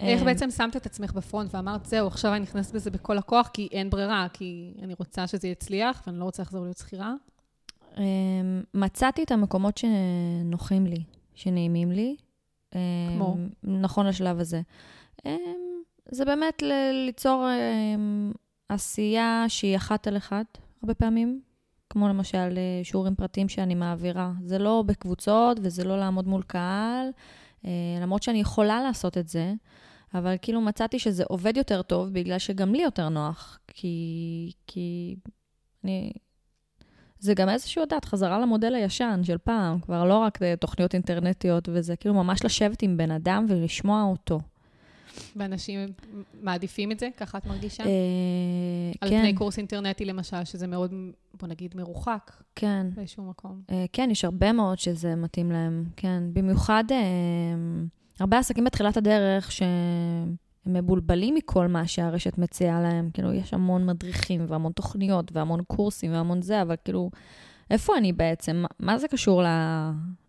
איך 0.00 0.20
אה, 0.20 0.24
בעצם 0.24 0.50
שמת 0.50 0.76
את 0.76 0.86
עצמך 0.86 1.12
בפרונט 1.12 1.54
ואמרת, 1.54 1.86
זהו, 1.86 2.06
עכשיו 2.06 2.32
אני 2.32 2.40
נכנסת 2.40 2.74
בזה 2.74 2.90
בכל 2.90 3.18
הכוח, 3.18 3.50
כי 3.52 3.68
אין 3.72 3.90
ברירה, 3.90 4.26
כי 4.32 4.74
אני 4.82 4.94
רוצה 4.98 5.26
שזה 5.26 5.48
יצליח, 5.48 6.02
ואני 6.06 6.18
לא 6.18 6.24
רוצה 6.24 6.42
לחזור 6.42 6.64
להיות 6.64 6.76
שכירה? 6.76 7.14
אמ, 7.98 8.04
מצאתי 8.74 9.22
את 9.22 9.30
המקומות 9.32 9.76
שנוחים 9.78 10.86
לי, 10.86 11.04
שנעימים 11.34 11.92
לי. 11.92 12.16
אמ, 12.74 12.78
כמו? 13.16 13.36
נכון 13.62 14.06
לשלב 14.06 14.40
הזה. 14.40 14.60
אמ, 15.26 15.32
זה 16.10 16.24
באמת 16.24 16.62
ל- 16.62 17.04
ליצור 17.06 17.46
אמ, 17.94 18.32
עשייה 18.68 19.44
שהיא 19.48 19.76
אחת 19.76 20.06
על 20.06 20.16
אחד, 20.16 20.44
הרבה 20.82 20.94
פעמים. 20.94 21.40
כמו 21.90 22.08
למשל 22.08 22.38
אה, 22.38 22.80
שיעורים 22.84 23.14
פרטיים 23.14 23.48
שאני 23.48 23.74
מעבירה. 23.74 24.32
זה 24.44 24.58
לא 24.58 24.82
בקבוצות 24.86 25.56
וזה 25.62 25.84
לא 25.84 25.98
לעמוד 25.98 26.28
מול 26.28 26.42
קהל, 26.42 27.08
אה, 27.64 27.70
למרות 28.02 28.22
שאני 28.22 28.40
יכולה 28.40 28.82
לעשות 28.82 29.18
את 29.18 29.28
זה, 29.28 29.54
אבל 30.14 30.34
כאילו 30.42 30.60
מצאתי 30.60 30.98
שזה 30.98 31.24
עובד 31.28 31.56
יותר 31.56 31.82
טוב 31.82 32.08
בגלל 32.08 32.38
שגם 32.38 32.74
לי 32.74 32.82
יותר 32.82 33.08
נוח. 33.08 33.58
כי, 33.68 34.52
כי 34.66 35.16
אני, 35.84 36.12
זה 37.20 37.34
גם 37.34 37.48
איזשהו, 37.48 37.82
יודעת, 37.82 38.04
חזרה 38.04 38.38
למודל 38.38 38.74
הישן 38.74 39.20
של 39.22 39.38
פעם, 39.38 39.80
כבר 39.80 40.04
לא 40.04 40.18
רק 40.18 40.42
אה, 40.42 40.56
תוכניות 40.56 40.94
אינטרנטיות, 40.94 41.68
וזה 41.72 41.96
כאילו 41.96 42.14
ממש 42.14 42.44
לשבת 42.44 42.82
עם 42.82 42.96
בן 42.96 43.10
אדם 43.10 43.46
ולשמוע 43.48 44.02
אותו. 44.02 44.40
ואנשים 45.36 45.86
מעדיפים 46.42 46.92
את 46.92 46.98
זה? 46.98 47.08
ככה 47.16 47.38
את 47.38 47.46
מרגישה? 47.46 47.84
אה, 47.84 47.90
על 49.00 49.10
כן, 49.10 49.20
פני 49.20 49.34
קורס 49.34 49.58
אינטרנטי, 49.58 50.04
למשל, 50.04 50.44
שזה 50.44 50.66
מאוד, 50.66 50.94
בוא 51.40 51.48
נגיד, 51.48 51.76
מרוחק 51.76 52.32
כן. 52.54 52.86
באיזשהו 52.94 53.24
מקום. 53.24 53.62
אה, 53.70 53.84
כן, 53.92 54.08
יש 54.10 54.24
הרבה 54.24 54.52
מאוד 54.52 54.78
שזה 54.78 55.14
מתאים 55.14 55.52
להם, 55.52 55.84
כן. 55.96 56.22
במיוחד 56.32 56.84
הרבה 58.20 58.38
עסקים 58.38 58.64
בתחילת 58.64 58.96
הדרך 58.96 59.52
שהם 60.64 60.72
מבולבלים 60.72 61.34
מכל 61.34 61.66
מה 61.66 61.86
שהרשת 61.86 62.38
מציעה 62.38 62.80
להם. 62.80 63.10
כאילו, 63.14 63.32
יש 63.32 63.54
המון 63.54 63.86
מדריכים 63.86 64.44
והמון 64.48 64.72
תוכניות 64.72 65.30
והמון 65.32 65.62
קורסים 65.62 66.12
והמון 66.12 66.42
זה, 66.42 66.62
אבל 66.62 66.74
כאילו, 66.84 67.10
איפה 67.70 67.96
אני 67.98 68.12
בעצם? 68.12 68.64
מה- 68.78 68.98
זה 68.98 69.08
קשור 69.08 69.42
ל... 69.42 69.46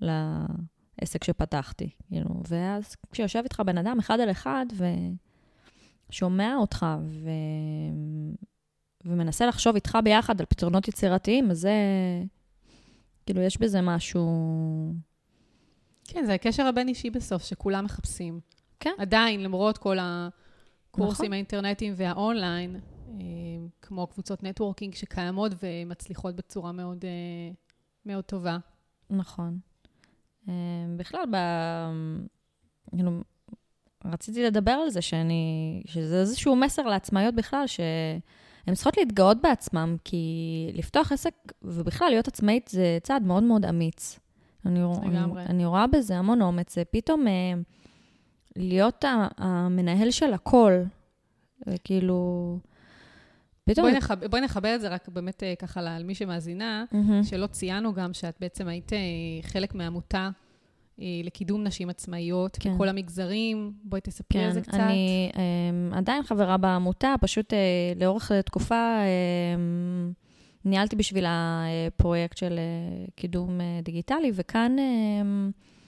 לעסק 0.02 1.24
שפתחתי? 1.24 1.90
כאילו, 2.08 2.30
ואז 2.50 2.96
כשיושב 3.12 3.42
איתך 3.44 3.62
בן 3.66 3.78
אדם 3.78 4.00
אחד 4.00 4.20
על 4.20 4.32
אחד 4.32 4.66
ושומע 6.10 6.56
אותך 6.56 6.86
ו... 7.02 7.30
ומנסה 9.06 9.46
לחשוב 9.46 9.76
איתך 9.76 9.98
ביחד 10.04 10.40
על 10.40 10.46
פתרונות 10.46 10.88
יצירתיים, 10.88 11.52
אז 11.52 11.60
זה... 11.60 11.74
כאילו, 13.26 13.42
יש 13.42 13.58
בזה 13.58 13.82
משהו... 13.82 14.94
כן, 16.04 16.24
זה 16.26 16.34
הקשר 16.34 16.66
הבין-אישי 16.66 17.10
בסוף, 17.10 17.44
שכולם 17.44 17.86
מחפשים. 17.86 18.40
כן. 18.80 18.94
עדיין, 18.98 19.44
למרות 19.44 19.78
כל 19.78 19.98
הקורסים 20.02 21.26
נכון. 21.26 21.34
האינטרנטיים 21.34 21.94
והאונליין, 21.98 22.80
אה, 23.10 23.26
כמו 23.82 24.08
קבוצות 24.08 24.44
נטוורקינג 24.44 24.96
שקיימות 24.96 25.52
ומצליחות 25.64 26.36
בצורה 26.36 26.72
מאוד, 26.72 27.06
אה, 27.06 27.52
מאוד 28.06 28.24
טובה. 28.24 28.58
נכון. 29.10 29.60
אה, 30.50 30.54
בכלל, 30.98 31.24
ב... 31.32 31.36
כאילו, 32.96 33.12
רציתי 34.06 34.44
לדבר 34.44 34.72
על 34.72 34.90
זה, 34.90 35.02
שאני... 35.02 35.82
שזה 35.86 36.20
איזשהו 36.20 36.56
מסר 36.56 36.82
לעצמאיות 36.82 37.36
בכלל, 37.36 37.68
שהן 37.68 38.74
צריכות 38.74 38.98
להתגאות 38.98 39.38
בעצמם, 39.42 39.96
כי 40.04 40.72
לפתוח 40.74 41.12
עסק 41.12 41.34
ובכלל 41.62 42.10
להיות 42.10 42.28
עצמאית 42.28 42.68
זה 42.68 42.98
צעד 43.04 43.24
מאוד 43.24 43.44
מאוד 43.44 43.66
אמיץ. 43.66 44.20
אני, 44.66 44.80
לגמרי. 44.80 45.42
אני, 45.42 45.50
אני 45.50 45.66
רואה 45.66 45.88
בזה 45.88 46.18
המון 46.18 46.42
אומץ. 46.42 46.78
פתאום 46.92 47.28
אה, 47.28 47.54
להיות 48.60 49.06
המנהל 49.38 50.12
של 50.12 50.34
הכל, 50.34 50.74
וכאילו... 51.68 52.60
פתאום... 53.64 53.88
בואי 53.88 53.98
נחבר, 53.98 54.28
בואי 54.28 54.42
נחבר 54.42 54.76
את 54.76 54.82
זה 54.82 54.88
רק 54.88 55.08
באמת 55.08 55.44
אה, 55.44 55.54
ככה 55.60 55.96
על 55.96 56.04
מי 56.04 56.16
שמאזינה, 56.16 56.86
מהמם. 56.92 57.24
שלא 57.24 57.48
ציינו 57.48 57.94
גם 57.94 58.14
שאת 58.14 58.36
בעצם 58.40 58.68
היית 58.68 58.94
אה, 58.94 59.00
חלק 59.42 59.76
מעמותה 59.76 60.30
אה, 61.02 61.06
לקידום 61.24 61.64
נשים 61.64 61.90
עצמאיות 61.90 62.58
כן. 62.60 62.74
בכל 62.74 62.90
המגזרים. 62.90 63.74
בואי 63.84 64.02
תספרי 64.02 64.44
על 64.44 64.50
כן, 64.50 64.54
זה 64.54 64.62
קצת. 64.62 64.74
אני 64.74 65.32
um, 65.34 65.98
עדיין 65.98 66.24
חברה 66.24 66.58
בעמותה, 66.58 67.16
פשוט 67.22 67.54
uh, 67.54 68.00
לאורך 68.00 68.32
תקופה 68.32 68.98
um, 69.00 70.14
ניהלתי 70.66 70.96
בשבילה 70.96 71.64
uh, 71.66 71.92
פרויקט 71.98 72.38
של 72.38 72.60
uh, 72.60 73.12
קידום 73.16 73.60
uh, 73.60 73.84
דיגיטלי, 73.84 74.32
וכאן 74.34 74.76
um, 74.78 75.54
uh, 75.54 75.79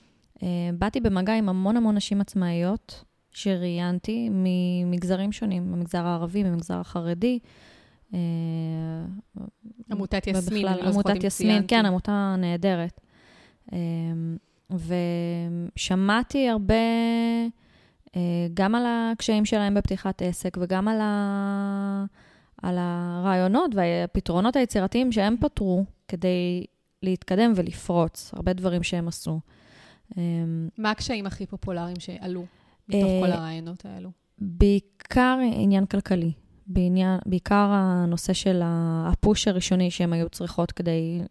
באתי 0.74 1.00
במגע 1.00 1.34
עם 1.34 1.50
המון 1.50 1.78
המון 1.78 1.96
נשים 1.96 2.22
עצמאיות 2.22 3.04
שראיינתי 3.32 4.30
ממגזרים 4.32 5.32
שונים, 5.32 5.72
במגזר 5.72 6.06
הערבי, 6.06 6.44
במגזר 6.44 6.80
החרדי. 6.80 7.40
uh, 8.12 8.16
עמותת 9.92 10.28
יסמין, 10.28 10.68
אני 10.68 10.82
לא 10.82 10.92
זוכרת 10.92 11.06
אם 11.06 11.12
עמותת 11.12 11.24
יסמין. 11.24 11.64
כן, 11.68 11.86
עמותה 11.86 12.36
נהדרת. 12.38 13.02
אמ, 13.72 14.38
ושמעתי 15.76 16.50
הרבה 16.50 16.76
אה, 18.16 18.48
גם 18.54 18.76
על 18.76 18.84
הקשיים 18.88 19.46
שלהם 19.46 19.74
בפתיחת 19.74 20.22
עסק 20.22 20.58
וגם 20.62 20.88
על, 20.88 20.98
ה... 21.02 22.06
על 22.62 22.78
הרעיונות 22.80 23.76
והפתרונות 23.76 24.56
היצירתיים 24.56 25.12
שהם 25.12 25.36
פתרו 25.40 25.86
כדי 26.08 26.66
להתקדם 27.04 27.54
ולפרוץ, 27.56 28.32
הרבה 28.34 28.54
דברים 28.54 28.84
שהם 28.84 29.08
עשו. 29.08 29.40
אמ, 30.18 30.70
מה 30.78 30.92
הקשיים 30.92 31.26
הכי 31.26 31.46
פופולריים 31.46 32.00
שעלו 32.00 32.46
מתוך 32.90 33.04
אה, 33.04 33.22
כל 33.22 33.32
הרעיונות 33.32 33.86
האלו? 33.86 34.12
בעיקר 34.40 35.38
עניין 35.54 35.86
כלכלי. 35.86 36.32
בעניין, 36.68 37.20
בעיקר 37.26 37.70
הנושא 37.72 38.34
של 38.34 38.62
הפוש 38.64 39.48
הראשוני 39.48 39.92
שהן 39.92 40.14
היו 40.14 40.30
צריכות 40.30 40.72
כדי 40.72 41.22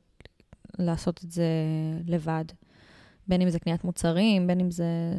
לעשות 0.78 1.24
את 1.24 1.30
זה 1.30 1.46
לבד. 2.06 2.44
בין 3.28 3.42
אם 3.42 3.50
זה 3.50 3.58
קניית 3.58 3.84
מוצרים, 3.84 4.46
בין 4.46 4.60
אם 4.60 4.70
זה... 4.70 5.18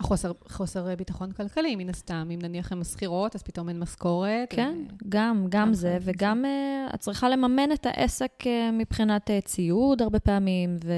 אמ, 0.00 0.04
החוסר 0.04 0.32
חוסר 0.48 0.94
ביטחון 0.96 1.32
כלכלי, 1.32 1.76
מן 1.76 1.88
הסתם. 1.88 2.28
אם 2.34 2.38
נניח 2.42 2.72
הן 2.72 2.78
משכירות, 2.78 3.34
אז 3.34 3.42
פתאום 3.42 3.68
אין 3.68 3.78
משכורת. 3.78 4.48
כן, 4.50 4.76
אה, 4.90 4.94
גם, 5.08 5.46
גם 5.48 5.74
זה, 5.74 5.88
חלק 5.88 6.00
מזה. 6.02 6.12
וגם 6.12 6.44
uh, 6.44 6.94
את 6.94 7.00
צריכה 7.00 7.28
לממן 7.28 7.72
את 7.72 7.86
העסק 7.86 8.32
uh, 8.42 8.46
מבחינת 8.72 9.30
ציוד 9.44 10.02
הרבה 10.02 10.20
פעמים, 10.20 10.76
ו... 10.84 10.92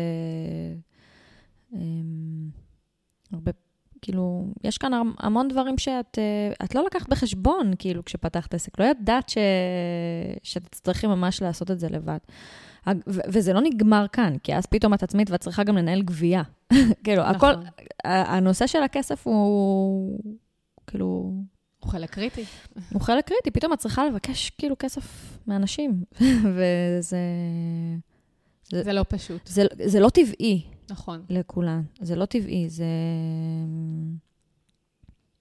Um, 1.73 1.77
הרבה, 3.33 3.53
כאילו, 4.03 4.47
יש 4.65 4.79
כאן 4.79 4.93
המון 5.19 5.49
דברים 5.49 5.79
שאת 5.79 6.19
את 6.65 6.75
לא 6.75 6.85
לקחת 6.87 7.09
בחשבון, 7.09 7.73
כאילו, 7.79 8.05
כשפתחת 8.05 8.55
עסק. 8.55 8.79
לא 8.81 8.85
ידעת 8.85 9.29
ש... 9.29 9.39
שתצטרכי 10.43 11.07
ממש 11.07 11.43
לעשות 11.43 11.71
את 11.71 11.79
זה 11.79 11.89
לבד. 11.89 12.19
וזה 13.07 13.53
לא 13.53 13.61
נגמר 13.61 14.07
כאן, 14.13 14.39
כי 14.43 14.55
אז 14.57 14.67
פתאום 14.67 14.95
את 14.95 15.03
עצמית 15.03 15.31
ואת 15.31 15.41
צריכה 15.41 15.65
גם 15.65 15.77
לנהל 15.77 16.03
גבייה. 16.03 16.43
כאילו, 17.05 17.23
הכל, 17.23 17.51
נכון. 17.53 17.65
הנושא 18.05 18.67
של 18.67 18.83
הכסף 18.83 19.27
הוא, 19.27 20.21
כאילו, 20.87 21.07
הוא 21.81 21.91
חלק 21.91 22.11
קריטי. 22.11 22.45
הוא 22.93 23.01
חלק 23.01 23.27
קריטי, 23.27 23.51
פתאום 23.51 23.73
את 23.73 23.79
צריכה 23.79 24.07
לבקש 24.07 24.51
כאילו 24.51 24.77
כסף 24.79 25.39
מאנשים, 25.47 26.05
וזה 26.55 27.17
זה- 28.71 28.83
זה 28.83 28.93
לא 28.93 29.05
פשוט. 29.09 29.47
זה, 29.47 29.63
זה 29.85 30.01
לא 30.01 30.09
טבעי 30.09 30.63
נכון. 30.91 31.23
לכולן, 31.31 31.83
זה 32.01 32.17
לא 32.17 32.25
טבעי, 32.25 32.69
זה... 32.69 32.85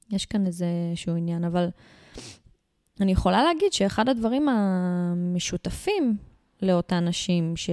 יש 0.10 0.26
כאן 0.26 0.46
איזשהו 0.46 1.16
עניין, 1.16 1.44
אבל 1.44 1.68
אני 3.02 3.12
יכולה 3.12 3.44
להגיד 3.44 3.74
שאחד 3.74 4.10
הדברים 4.10 4.50
המשותפים 4.50 6.18
לאותן 6.64 7.08
נשים 7.08 7.56
ש... 7.56 7.70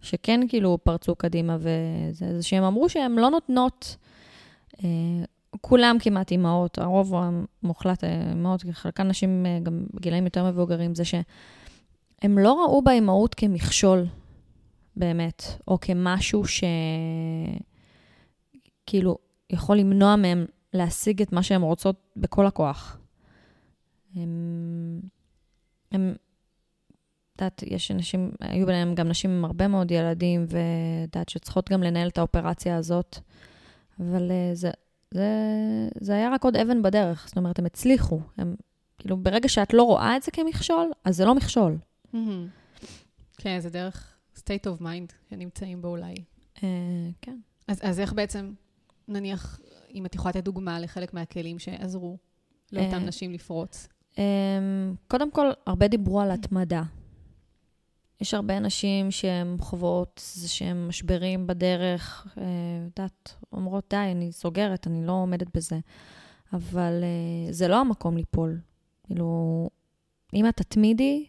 שכן 0.00 0.40
כאילו 0.48 0.78
פרצו 0.82 1.14
קדימה, 1.14 1.56
וזה 1.60 2.36
זה 2.36 2.42
שהם 2.42 2.62
אמרו 2.62 2.88
שהן 2.88 3.12
לא 3.12 3.30
נותנות, 3.30 3.96
אה, 4.84 4.88
כולם 5.60 5.96
כמעט 6.00 6.30
אימהות, 6.30 6.78
הרוב 6.78 7.14
המוחלט 7.14 8.04
אה, 8.04 8.30
אימהות, 8.30 8.64
חלקן 8.72 9.08
נשים 9.08 9.46
אה, 9.46 9.58
גם 9.62 9.84
בגילאים 9.94 10.24
יותר 10.24 10.50
מבוגרים, 10.50 10.94
זה 10.94 11.04
שהם 11.04 12.38
לא 12.38 12.64
ראו 12.64 12.82
באימהות 12.82 13.34
כמכשול. 13.34 14.06
באמת, 14.96 15.42
או 15.68 15.78
כמשהו 15.80 16.46
ש... 16.46 16.64
כאילו, 18.86 19.18
יכול 19.50 19.76
למנוע 19.76 20.16
מהם 20.16 20.46
להשיג 20.72 21.22
את 21.22 21.32
מה 21.32 21.42
שהן 21.42 21.62
רוצות 21.62 21.96
בכל 22.16 22.46
הכוח. 22.46 22.98
הם... 24.14 25.00
הם... 25.92 26.14
את 27.36 27.40
יודעת, 27.40 27.62
יש 27.66 27.90
אנשים, 27.90 28.30
היו 28.40 28.66
ביניהם 28.66 28.94
גם 28.94 29.08
נשים 29.08 29.30
עם 29.30 29.44
הרבה 29.44 29.68
מאוד 29.68 29.90
ילדים, 29.90 30.46
ואת 30.48 31.14
יודעת, 31.14 31.28
שצריכות 31.28 31.70
גם 31.70 31.82
לנהל 31.82 32.08
את 32.08 32.18
האופרציה 32.18 32.76
הזאת, 32.76 33.18
אבל 34.00 34.30
uh, 34.30 34.54
זה, 34.54 34.70
זה, 35.10 35.28
זה 36.00 36.14
היה 36.14 36.30
רק 36.30 36.44
עוד 36.44 36.56
אבן 36.56 36.82
בדרך. 36.82 37.24
זאת 37.26 37.36
אומרת, 37.36 37.58
הם 37.58 37.66
הצליחו. 37.66 38.20
הם, 38.36 38.54
כאילו, 38.98 39.16
ברגע 39.16 39.48
שאת 39.48 39.74
לא 39.74 39.82
רואה 39.82 40.16
את 40.16 40.22
זה 40.22 40.30
כמכשול, 40.30 40.90
אז 41.04 41.16
זה 41.16 41.24
לא 41.24 41.34
מכשול. 41.34 41.78
כן, 43.36 43.60
זה 43.60 43.70
דרך 43.70 44.16
state 44.36 44.66
of 44.66 44.82
mind 44.82 45.12
שנמצאים 45.30 45.82
בו 45.82 45.88
אולי. 45.88 46.14
Uh, 46.56 46.60
כן. 47.22 47.38
אז, 47.68 47.80
אז 47.82 48.00
איך 48.00 48.12
בעצם, 48.12 48.52
נניח, 49.08 49.60
אם 49.94 50.06
את 50.06 50.14
יכולה 50.14 50.30
לתת 50.30 50.44
דוגמה 50.44 50.80
לחלק 50.80 51.14
מהכלים 51.14 51.58
שעזרו 51.58 52.18
לאותן 52.72 52.94
אה, 52.94 52.98
נשים 52.98 53.32
לפרוץ? 53.32 53.88
Um, 54.14 54.18
קודם 55.08 55.30
כל, 55.30 55.50
הרבה 55.66 55.88
דיברו 55.88 56.20
על 56.20 56.30
התמדה. 56.30 56.82
יש 58.20 58.34
הרבה 58.34 58.58
נשים 58.58 59.10
שהן 59.10 59.56
חוות 59.60 60.22
איזה 60.36 60.48
שהם 60.48 60.88
משברים 60.88 61.46
בדרך, 61.46 62.26
את 62.32 62.38
uh, 62.38 62.40
יודעת, 62.84 63.34
אומרות, 63.52 63.84
די, 63.90 63.96
אני 63.96 64.32
סוגרת, 64.32 64.86
אני 64.86 65.06
לא 65.06 65.12
עומדת 65.12 65.56
בזה. 65.56 65.78
אבל 66.52 67.02
uh, 67.02 67.52
זה 67.52 67.68
לא 67.68 67.80
המקום 67.80 68.16
ליפול. 68.16 68.60
כאילו, 69.06 69.70
אם 70.34 70.48
את 70.48 70.56
תתמידי 70.56 71.26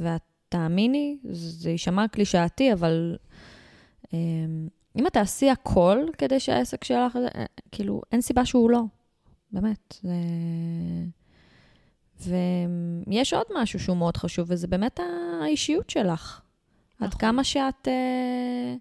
ואת 0.00 0.22
תאמיני, 0.48 1.18
זה 1.30 1.70
יישמע 1.70 2.08
קלישאתי, 2.08 2.72
אבל 2.72 3.16
um, 4.04 4.10
אם 4.98 5.06
את 5.06 5.12
תעשי 5.12 5.50
הכל 5.50 5.98
כדי 6.18 6.40
שהעסק 6.40 6.84
שלך, 6.84 7.16
אה, 7.16 7.44
כאילו, 7.72 8.02
אין 8.12 8.20
סיבה 8.20 8.44
שהוא 8.44 8.70
לא. 8.70 8.82
באמת. 9.52 9.94
זה... 10.02 10.14
ויש 12.20 13.32
עוד 13.32 13.46
משהו 13.54 13.80
שהוא 13.80 13.96
מאוד 13.96 14.16
חשוב, 14.16 14.46
וזה 14.50 14.66
באמת 14.66 15.00
האישיות 15.42 15.90
שלך. 15.90 16.40
נכון. 16.94 17.06
עד 17.06 17.14
כמה 17.14 17.44
שאת, 17.44 17.88
אה, 17.88 18.74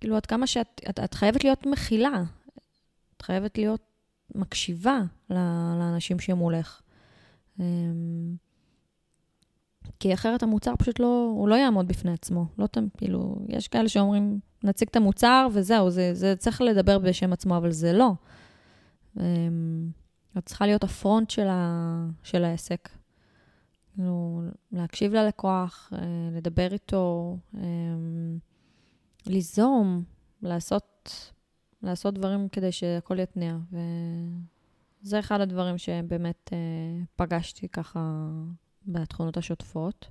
כאילו, 0.00 0.16
עד 0.16 0.26
כמה 0.26 0.46
שאת, 0.46 0.80
את, 0.90 1.00
את 1.00 1.14
חייבת 1.14 1.44
להיות 1.44 1.66
מכילה. 1.66 2.22
את 3.16 3.22
חייבת 3.22 3.58
להיות 3.58 3.82
מקשיבה 4.34 5.00
לאנשים 5.30 6.18
שמולך. 6.18 6.80
אמ, 7.60 8.34
כי 10.00 10.14
אחרת 10.14 10.42
המוצר 10.42 10.76
פשוט 10.78 11.00
לא, 11.00 11.32
הוא 11.36 11.48
לא 11.48 11.54
יעמוד 11.54 11.88
בפני 11.88 12.12
עצמו. 12.12 12.46
לא 12.58 12.66
תמיד, 12.66 12.88
כאילו, 12.96 13.38
יש 13.48 13.68
כאלה 13.68 13.88
שאומרים, 13.88 14.38
נציג 14.64 14.88
את 14.90 14.96
המוצר 14.96 15.48
וזהו, 15.52 15.90
זה, 15.90 16.14
זה 16.14 16.36
צריך 16.36 16.60
לדבר 16.60 16.98
בשם 16.98 17.32
עצמו, 17.32 17.56
אבל 17.56 17.70
זה 17.70 17.92
לא. 17.92 18.12
אמ, 19.20 19.90
את 20.38 20.46
צריכה 20.46 20.66
להיות 20.66 20.84
הפרונט 20.84 21.30
של, 21.30 21.48
ה, 21.48 22.06
של 22.22 22.44
העסק. 22.44 22.88
כאילו, 23.94 24.42
להקשיב 24.72 25.14
ללקוח, 25.14 25.92
אה, 25.92 25.98
לדבר 26.36 26.72
איתו, 26.72 27.36
אמ, 27.54 28.38
ליזום, 29.26 30.04
לעשות, 30.42 31.10
לעשות 31.82 32.14
דברים 32.14 32.48
כדי 32.48 32.72
שהכל 32.72 33.18
יתניע. 33.18 33.56
וזה 35.02 35.18
אחד 35.18 35.40
הדברים 35.40 35.78
שבאמת 35.78 36.50
אה, 36.52 36.58
פגשתי 37.16 37.68
ככה 37.68 38.28
בתכונות 38.86 39.36
השוטפות. 39.36 40.08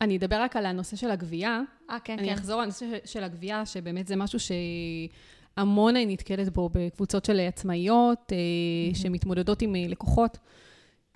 אני 0.00 0.16
אדבר 0.16 0.42
רק 0.42 0.56
על 0.56 0.66
הנושא 0.66 0.96
של 0.96 1.10
הגבייה. 1.10 1.60
אה, 1.90 2.00
כן, 2.00 2.18
אני 2.18 2.34
אחזור 2.34 2.62
לנושא 2.62 2.98
של 3.04 3.24
הגבייה, 3.24 3.66
שבאמת 3.66 4.06
זה 4.06 4.16
משהו 4.16 4.38
שהמון 5.58 5.96
אני 5.96 6.06
נתקלת 6.06 6.48
בו 6.48 6.70
בקבוצות 6.72 7.24
של 7.24 7.40
עצמאיות, 7.40 8.32
mm-hmm. 8.32 8.96
שמתמודדות 8.98 9.62
עם 9.62 9.74
לקוחות. 9.88 10.38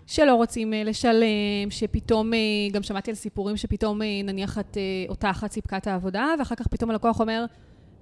שלא 0.07 0.35
רוצים 0.35 0.73
לשלם, 0.77 1.71
שפתאום, 1.71 2.31
גם 2.73 2.83
שמעתי 2.83 3.11
על 3.11 3.15
סיפורים 3.15 3.57
שפתאום 3.57 4.01
נניח 4.25 4.59
את, 4.59 4.77
אותה 5.09 5.31
אחת 5.31 5.53
סיפקה 5.53 5.77
את 5.77 5.87
העבודה, 5.87 6.35
ואחר 6.39 6.55
כך 6.55 6.69
פתאום 6.69 6.91
הלקוח 6.91 7.21
אומר, 7.21 7.45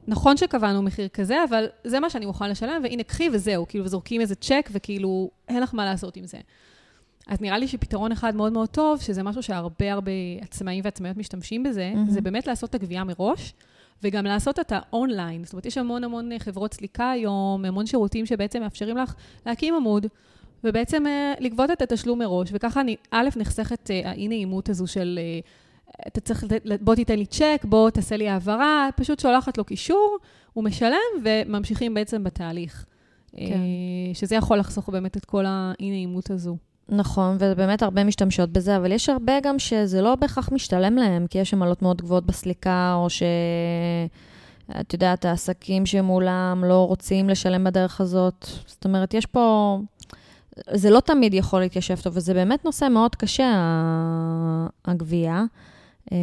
נכון 0.07 0.37
שקבענו 0.37 0.83
מחיר 0.83 1.09
כזה, 1.09 1.45
אבל 1.49 1.67
זה 1.85 2.01
מה 2.01 2.11
שאני 2.11 2.27
מוכן 2.27 2.51
לשלם, 2.51 2.81
והנה 2.83 3.03
קחי 3.03 3.29
וזהו, 3.33 3.67
כאילו, 3.69 3.89
זורקים 3.89 4.21
איזה 4.21 4.35
צ'ק, 4.35 4.69
וכאילו, 4.73 5.31
אין 5.49 5.63
לך 5.63 5.75
מה 5.75 5.85
לעשות 5.85 6.17
עם 6.17 6.27
זה. 6.27 6.39
אז 7.27 7.41
נראה 7.41 7.59
לי 7.59 7.69
שפתרון 7.69 8.13
אחד 8.13 8.37
מאוד 8.37 8.53
מאוד 8.53 8.69
טוב, 8.69 9.01
שזה 9.01 9.23
משהו 9.23 9.43
שהרבה 9.43 9.93
הרבה 9.93 10.13
עצמאים 10.41 10.85
ועצמאיות 10.85 11.17
משתמשים 11.17 11.63
בזה, 11.63 11.93
mm-hmm. 11.95 12.11
זה 12.11 12.21
באמת 12.21 12.47
לעשות 12.47 12.71
את 12.71 12.75
הגבייה 12.75 13.05
מראש, 13.05 13.55
וגם 14.03 14.25
לעשות 14.25 14.59
אותה 14.59 14.79
אונליין. 14.93 15.45
זאת 15.45 15.53
אומרת, 15.53 15.67
יש 15.67 15.79
המון 15.79 16.05
המון 16.05 16.31
חברות 16.39 16.75
סליקה 16.75 17.11
היום, 17.11 17.65
המון 17.65 17.87
שירותים 17.87 18.27
שבעצם 18.27 18.61
מאפשרים 18.61 18.97
לך 18.97 19.15
להקים 19.47 19.75
עמוד, 19.75 20.07
ובעצם 20.65 21.05
uh, 21.07 21.43
לגבות 21.43 21.71
את 21.71 21.83
התשלום 21.83 22.19
מראש, 22.19 22.49
וככה 22.53 22.81
אני, 22.81 22.97
א', 23.11 23.29
נחסכת 23.37 23.91
uh, 23.91 24.09
האי-נעימות 24.09 24.69
הזו 24.69 24.87
של... 24.87 25.19
אתה 26.07 26.21
צריך, 26.21 26.45
בוא 26.81 26.95
תיתן 26.95 27.19
לי 27.19 27.27
צ'ק, 27.27 27.61
בוא 27.65 27.91
תעשה 27.91 28.17
לי 28.17 28.29
העברה, 28.29 28.89
פשוט 28.97 29.21
שולחת 29.21 29.59
לו 29.59 29.65
קישור, 29.65 30.19
הוא 30.53 30.65
משלם, 30.65 30.97
וממשיכים 31.25 31.95
בעצם 31.95 32.25
בתהליך. 32.25 32.85
כן. 33.37 33.61
שזה 34.15 34.35
יכול 34.35 34.59
לחסוך 34.59 34.89
באמת 34.89 35.17
את 35.17 35.25
כל 35.25 35.45
האי-נעימות 35.47 36.31
הזו. 36.31 36.57
נכון, 36.89 37.37
ובאמת 37.41 37.83
הרבה 37.83 38.05
משתמשות 38.05 38.51
בזה, 38.53 38.77
אבל 38.77 38.93
יש 38.93 39.09
הרבה 39.09 39.33
גם 39.43 39.59
שזה 39.59 40.03
לא 40.03 40.15
בהכרח 40.15 40.53
משתלם 40.53 40.97
להם, 40.97 41.27
כי 41.27 41.39
יש 41.39 41.55
עמלות 41.55 41.83
מאוד 41.83 42.03
גבוהות 42.03 42.27
בסליקה, 42.27 42.95
או 42.97 43.11
ש... 43.11 43.23
את 44.81 44.93
יודעת, 44.93 45.25
העסקים 45.25 45.87
שמולם 45.87 46.65
לא 46.67 46.87
רוצים 46.87 47.29
לשלם 47.29 47.65
בדרך 47.65 48.01
הזאת. 48.01 48.47
זאת 48.67 48.85
אומרת, 48.85 49.15
יש 49.15 49.27
פה... 49.27 49.79
זה 50.71 50.91
לא 50.91 51.01
תמיד 51.01 51.35
יכול 51.35 51.61
להתיישב 51.61 51.97
טוב, 51.97 52.17
וזה 52.17 52.35
באמת 52.35 52.65
נושא 52.65 52.89
מאוד 52.91 53.15
קשה, 53.15 53.53
הגבייה. 54.85 55.45
אמ, 56.13 56.17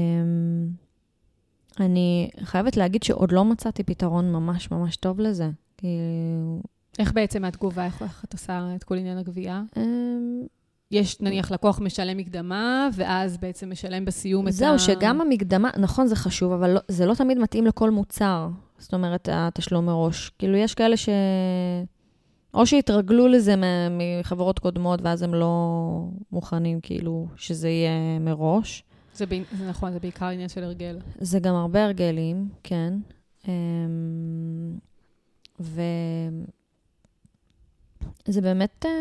אני 1.80 2.30
חייבת 2.44 2.78
להגיד 2.78 3.04
שעוד 3.04 3.32
לא 3.32 3.46
מצאתי 3.46 3.84
פתרון 3.84 4.32
ממש 4.32 4.72
ממש 4.72 4.96
טוב 4.96 5.20
לזה. 5.20 5.50
כאילו... 5.78 6.62
איך 7.00 7.14
בעצם 7.14 7.46
התגובה, 7.46 7.86
איך, 7.86 8.02
איך 8.02 8.26
את 8.26 8.34
עושה 8.34 8.76
את 8.76 8.84
כל 8.84 8.98
עניין 8.98 9.18
הגבייה? 9.18 9.62
אמ, 9.78 10.44
יש 10.92 11.22
נניח 11.22 11.52
לקוח 11.52 11.80
משלם 11.80 12.18
מקדמה, 12.18 12.90
ואז 12.94 13.38
בעצם 13.38 13.72
משלם 13.72 14.06
בסיום 14.06 14.48
את 14.48 14.54
ה... 14.54 14.56
זהו, 14.56 14.80
שגם 14.80 15.22
המקדמה, 15.22 15.70
נכון, 15.78 16.08
זה 16.08 16.16
חשוב, 16.16 16.52
אבל 16.52 16.70
לא, 16.70 16.80
זה 16.88 17.06
לא 17.06 17.14
תמיד 17.14 17.38
מתאים 17.38 17.66
לכל 17.66 17.92
מוצר. 17.92 18.50
זאת 18.78 18.94
אומרת, 18.94 19.30
התשלום 19.32 19.86
מראש. 19.86 20.32
כאילו, 20.40 20.58
יש 20.58 20.74
כאלה 20.74 20.98
ש... 20.98 21.10
או 22.54 22.66
שהתרגלו 22.66 23.28
לזה 23.28 23.56
מחברות 23.90 24.60
קודמות, 24.60 25.00
ואז 25.04 25.22
הם 25.22 25.34
לא 25.34 26.04
מוכנים, 26.32 26.82
כאילו, 26.82 27.28
שזה 27.36 27.70
יהיה 27.70 28.20
מראש. 28.20 28.84
זה, 29.14 29.26
ב... 29.26 29.42
זה 29.58 29.70
נכון, 29.70 29.92
זה 29.92 30.00
בעיקר 30.00 30.26
עניין 30.26 30.50
של 30.50 30.64
הרגל. 30.64 31.00
זה 31.20 31.40
גם 31.40 31.56
הרבה 31.56 31.86
הרגלים, 31.86 32.50
כן. 32.64 32.94
אמ, 33.48 33.52
ו... 35.60 35.82
זה 38.26 38.42
באמת, 38.42 38.86
אה, 38.86 38.92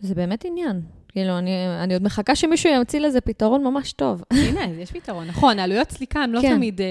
זה 0.00 0.14
באמת 0.14 0.44
עניין. 0.44 0.80
כאילו, 1.08 1.38
אני, 1.38 1.50
אני 1.82 1.94
עוד 1.94 2.02
מחכה 2.02 2.36
שמישהו 2.36 2.72
ימציא 2.72 3.00
לזה 3.00 3.20
פתרון 3.20 3.64
ממש 3.64 3.92
טוב. 3.92 4.22
הנה, 4.48 4.64
יש 4.64 4.92
פתרון. 4.92 5.26
נכון, 5.26 5.58
העלויות 5.58 5.90
סליקה 5.90 6.20
הן 6.20 6.30
לא 6.30 6.40
כן. 6.40 6.56
תמיד 6.56 6.80
אה, 6.80 6.86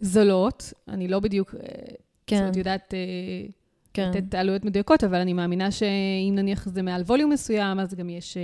זולות. 0.00 0.72
אני 0.88 1.08
לא 1.08 1.20
בדיוק, 1.20 1.54
אה, 1.54 1.60
כן. 2.26 2.36
זאת 2.36 2.42
אומרת, 2.42 2.56
יודעת 2.56 2.94
אה, 2.94 2.98
כן. 3.94 4.10
לתת 4.14 4.34
עלויות 4.34 4.64
מדויקות, 4.64 5.04
אבל 5.04 5.18
אני 5.18 5.32
מאמינה 5.32 5.70
שאם 5.70 6.32
נניח 6.34 6.68
זה 6.68 6.82
מעל 6.82 7.02
ווליום 7.02 7.30
מסוים, 7.30 7.80
אז 7.80 7.94
גם 7.94 8.10
יש, 8.10 8.36
אה, 8.36 8.42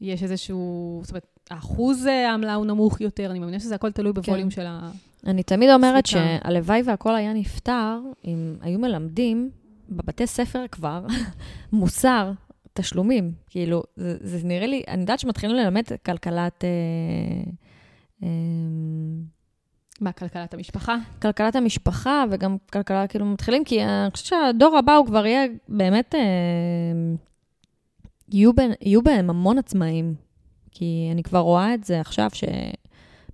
יש 0.00 0.22
איזשהו, 0.22 1.00
זאת 1.02 1.10
אומרת, 1.10 1.26
האחוז 1.50 2.06
העמלה 2.06 2.54
הוא 2.54 2.66
נמוך 2.66 3.00
יותר, 3.00 3.30
אני 3.30 3.38
מאמינה 3.38 3.60
שזה 3.60 3.74
הכל 3.74 3.92
תלוי 3.92 4.12
בווליום 4.12 4.48
כן. 4.48 4.50
של 4.50 4.64
הסליקה. 4.66 5.12
אני 5.26 5.42
תמיד 5.42 5.70
אומרת 5.70 6.06
שהלוואי 6.06 6.82
והכל 6.84 7.14
היה 7.14 7.32
נפתר, 7.32 7.98
אם 8.24 8.54
היו 8.60 8.78
מלמדים 8.78 9.50
בבתי 9.96 10.26
ספר 10.26 10.64
כבר 10.72 11.06
מוסר 11.72 12.32
תשלומים. 12.72 13.32
כאילו, 13.50 13.82
זה, 13.96 14.16
זה 14.20 14.46
נראה 14.46 14.66
לי, 14.66 14.82
אני 14.88 15.00
יודעת 15.00 15.18
שמתחילים 15.18 15.56
ללמד 15.56 15.82
כלכלת... 16.06 16.64
אה, 16.64 17.50
אה, 18.22 18.28
מה, 20.00 20.12
כלכלת 20.12 20.54
המשפחה? 20.54 20.96
כלכלת 21.22 21.56
המשפחה, 21.56 22.24
וגם 22.30 22.56
כלכלה, 22.72 23.06
כאילו, 23.06 23.26
מתחילים, 23.26 23.64
כי 23.64 23.84
אני 23.84 24.10
חושבת 24.10 24.26
שהדור 24.26 24.78
הבא 24.78 24.94
הוא 24.94 25.06
כבר 25.06 25.26
יהיה 25.26 25.46
באמת, 25.68 26.14
אה, 26.14 26.20
יהיו, 28.32 28.52
בין, 28.52 28.72
יהיו 28.80 29.02
בהם 29.02 29.30
המון 29.30 29.58
עצמאים. 29.58 30.14
כי 30.70 31.08
אני 31.12 31.22
כבר 31.22 31.38
רואה 31.38 31.74
את 31.74 31.84
זה 31.84 32.00
עכשיו, 32.00 32.30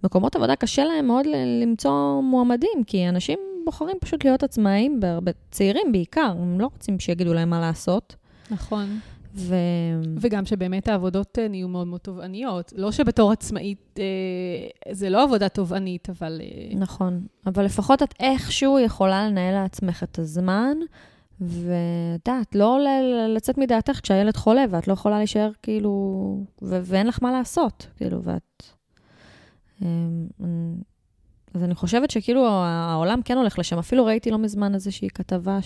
שמקומות 0.00 0.36
עבודה 0.36 0.56
קשה 0.56 0.84
להם 0.84 1.06
מאוד 1.06 1.26
למצוא 1.62 2.20
מועמדים, 2.22 2.84
כי 2.86 3.08
אנשים 3.08 3.38
בוחרים 3.68 3.96
פשוט 4.00 4.24
להיות 4.24 4.42
עצמאים, 4.42 5.00
בהרבה, 5.00 5.32
צעירים 5.50 5.92
בעיקר, 5.92 6.34
הם 6.38 6.60
לא 6.60 6.66
רוצים 6.72 7.00
שיגידו 7.00 7.34
להם 7.34 7.50
מה 7.50 7.60
לעשות. 7.60 8.16
נכון. 8.50 8.98
ו... 9.34 9.54
וגם 10.20 10.44
שבאמת 10.44 10.88
העבודות 10.88 11.38
אה, 11.38 11.48
נהיו 11.48 11.68
מאוד 11.68 11.86
מאוד 11.86 12.00
תובעניות. 12.00 12.72
לא 12.76 12.92
שבתור 12.92 13.32
עצמאית 13.32 13.98
אה, 13.98 14.92
זה 14.92 15.10
לא 15.10 15.22
עבודה 15.22 15.48
תובענית, 15.48 16.10
אבל... 16.10 16.40
אה... 16.40 16.78
נכון, 16.78 17.26
אבל 17.46 17.64
לפחות 17.64 18.02
את 18.02 18.14
איכשהו 18.20 18.78
יכולה 18.78 19.28
לנהל 19.28 19.54
לעצמך 19.54 20.02
את 20.02 20.18
הזמן, 20.18 20.76
ואת 21.40 22.28
יודעת, 22.28 22.54
לא 22.54 22.80
ל- 22.80 23.34
לצאת 23.36 23.58
מדעתך 23.58 24.00
כשהילד 24.02 24.36
חולה, 24.36 24.64
ואת 24.70 24.88
לא 24.88 24.92
יכולה 24.92 25.18
להישאר 25.18 25.50
כאילו, 25.62 25.92
ו- 26.62 26.80
ואין 26.84 27.06
לך 27.06 27.22
מה 27.22 27.32
לעשות, 27.32 27.86
כאילו, 27.96 28.22
ואת... 28.22 28.62
אמ, 29.82 30.26
אז 31.54 31.64
אני 31.64 31.74
חושבת 31.74 32.10
שכאילו 32.10 32.46
העולם 32.48 33.22
כן 33.22 33.36
הולך 33.36 33.58
לשם. 33.58 33.78
אפילו 33.78 34.04
ראיתי 34.04 34.30
לא 34.30 34.38
מזמן 34.38 34.74
איזושהי 34.74 35.08
כתבה 35.08 35.58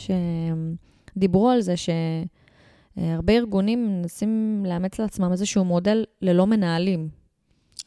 שדיברו 1.16 1.51
על 1.51 1.61
זה, 1.61 1.75
שהרבה 1.77 3.33
ארגונים 3.33 3.87
מנסים 3.87 4.62
לאמץ 4.68 4.99
לעצמם 4.99 5.33
איזשהו 5.33 5.64
מודל 5.64 6.05
ללא 6.23 6.47
מנהלים. 6.47 7.09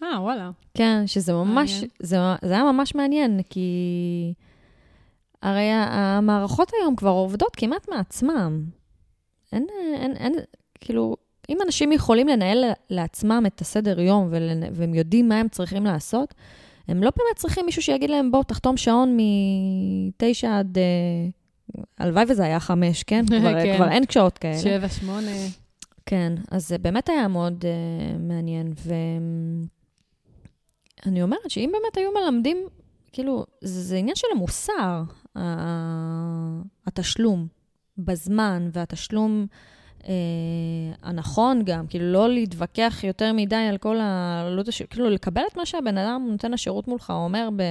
אה, 0.04 0.22
וואלה. 0.22 0.50
כן, 0.74 1.08
שזה 1.08 1.34
ממש, 1.34 1.84
זה, 2.00 2.18
זה 2.42 2.54
היה 2.54 2.64
ממש 2.64 2.96
מעניין, 2.96 3.40
כי 3.50 4.34
הרי 5.42 5.70
המערכות 5.72 6.72
היום 6.82 6.96
כבר 6.96 7.10
עובדות 7.10 7.56
כמעט 7.56 7.90
מעצמם. 7.90 8.64
אין, 9.54 9.68
אין, 9.96 10.18
אין, 10.18 10.34
כאילו, 10.82 11.16
אם 11.50 11.58
אנשים 11.66 11.92
יכולים 11.92 12.28
לנהל 12.28 12.64
לעצמם 12.90 13.44
את 13.48 13.62
הסדר 13.62 14.00
יום 14.00 14.28
והם 14.74 14.94
יודעים 14.94 15.30
מה 15.30 15.40
הם 15.40 15.50
צריכים 15.50 15.86
לעשות, 15.86 16.34
הם 16.88 17.04
לא 17.04 17.12
באמת 17.18 17.36
צריכים 17.36 17.66
מישהו 17.66 17.82
שיגיד 17.82 18.10
להם, 18.10 18.32
בוא, 18.32 18.44
תחתום 18.44 18.78
שעון 18.78 19.18
מ-9 19.18 20.48
עד... 20.48 20.78
Uh, 20.78 20.82
הלוואי 21.98 22.24
וזה 22.30 22.44
היה 22.44 22.60
חמש, 22.60 23.04
כן? 23.04 23.26
כבר, 23.40 23.54
כן. 23.64 23.76
כבר 23.76 23.90
אין 23.90 24.04
שעות 24.10 24.38
כאלה. 24.38 24.58
שבע, 24.58 24.90
שמונה. 24.90 25.32
כן, 26.06 26.34
אז 26.52 26.68
זה 26.68 26.78
באמת 26.78 27.10
היה 27.10 27.28
מאוד 27.28 27.64
uh, 27.64 27.68
מעניין. 28.20 28.74
ואני 31.06 31.22
אומרת 31.24 31.50
שאם 31.50 31.70
באמת 31.74 31.98
היו 31.98 32.10
מלמדים, 32.12 32.58
כאילו, 33.12 33.46
זה, 33.62 33.82
זה 33.82 33.98
עניין 33.98 34.16
של 34.16 34.28
המוסר, 34.36 35.04
התשלום 36.88 37.48
בזמן 37.98 38.70
והתשלום 38.74 39.48
אה, 40.08 40.14
הנכון 41.04 41.62
גם, 41.66 41.88
כאילו 41.88 42.12
לא 42.12 42.30
להתווכח 42.30 43.04
יותר 43.04 43.34
מדי 43.34 43.56
על 43.56 43.78
כל 43.78 43.98
העלות, 44.00 44.68
הש... 44.68 44.82
כאילו 44.82 45.10
לקבל 45.10 45.42
את 45.52 45.58
מה 45.58 45.66
שהבן 45.66 45.98
אדם 45.98 46.28
נותן 46.32 46.54
השירות 46.54 46.88
מולך, 46.88 47.10
אומר 47.10 47.50
ב... 47.56 47.62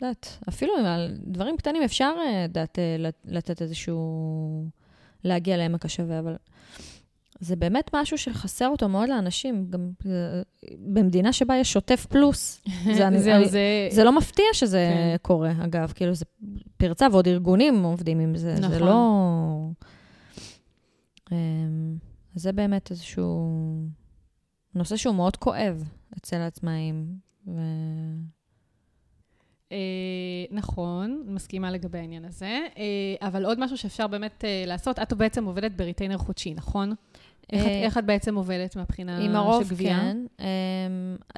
יודעת, 0.00 0.38
אפילו 0.48 0.72
על 0.86 1.16
דברים 1.26 1.56
קטנים 1.56 1.82
אפשר, 1.82 2.12
יודעת, 2.44 2.78
אה, 2.78 3.10
לתת 3.24 3.62
איזשהו... 3.62 4.04
להגיע 5.24 5.56
לעמק 5.56 5.84
השווה, 5.84 6.18
אבל 6.18 6.36
זה 7.40 7.56
באמת 7.56 7.90
משהו 7.94 8.18
שחסר 8.18 8.68
אותו 8.68 8.88
מאוד 8.88 9.08
לאנשים, 9.08 9.66
גם 9.70 9.90
במדינה 10.78 11.32
שבה 11.32 11.56
יש 11.56 11.72
שוטף 11.72 12.06
פלוס. 12.06 12.60
זה, 12.94 13.06
אני, 13.08 13.20
זה, 13.20 13.36
אני, 13.36 13.48
זה... 13.48 13.88
זה 13.90 14.04
לא 14.04 14.16
מפתיע 14.16 14.44
שזה 14.52 14.90
כן. 14.94 15.16
קורה, 15.22 15.52
אגב, 15.64 15.92
כאילו 15.94 16.14
זה 16.14 16.24
פרצה, 16.76 17.06
ועוד 17.12 17.28
ארגונים 17.28 17.82
עובדים 17.82 18.20
עם 18.20 18.36
זה, 18.36 18.54
נכון. 18.58 18.70
זה 18.70 18.78
לא... 18.78 19.68
אמ, 21.32 21.96
אז 22.34 22.42
זה 22.42 22.52
באמת 22.52 22.90
איזשהו 22.90 23.88
נושא 24.74 24.96
שהוא 24.96 25.14
מאוד 25.14 25.36
כואב 25.36 25.88
אצל 26.18 26.36
העצמאים. 26.36 27.18
ו... 27.46 27.60
Uh, 29.68 29.74
נכון, 30.50 31.24
מסכימה 31.26 31.70
לגבי 31.70 31.98
העניין 31.98 32.24
הזה, 32.24 32.58
uh, 32.74 32.78
אבל 33.26 33.44
עוד 33.44 33.60
משהו 33.60 33.78
שאפשר 33.78 34.06
באמת 34.06 34.44
uh, 34.44 34.68
לעשות, 34.68 34.98
את 34.98 35.12
בעצם 35.12 35.44
עובדת 35.44 35.72
בריטיינר 35.72 36.18
חודשי, 36.18 36.54
נכון? 36.54 36.92
איך, 37.52 37.62
את, 37.62 37.68
איך 37.68 37.98
את 37.98 38.04
בעצם 38.04 38.34
עובדת 38.34 38.76
מהבחינה 38.76 39.16
של 39.16 39.20
גבייה? 39.20 39.30
עם 39.30 39.36
הרוב, 39.36 39.72
כן. 39.78 40.26
Um, 40.38 41.22
um, 41.32 41.34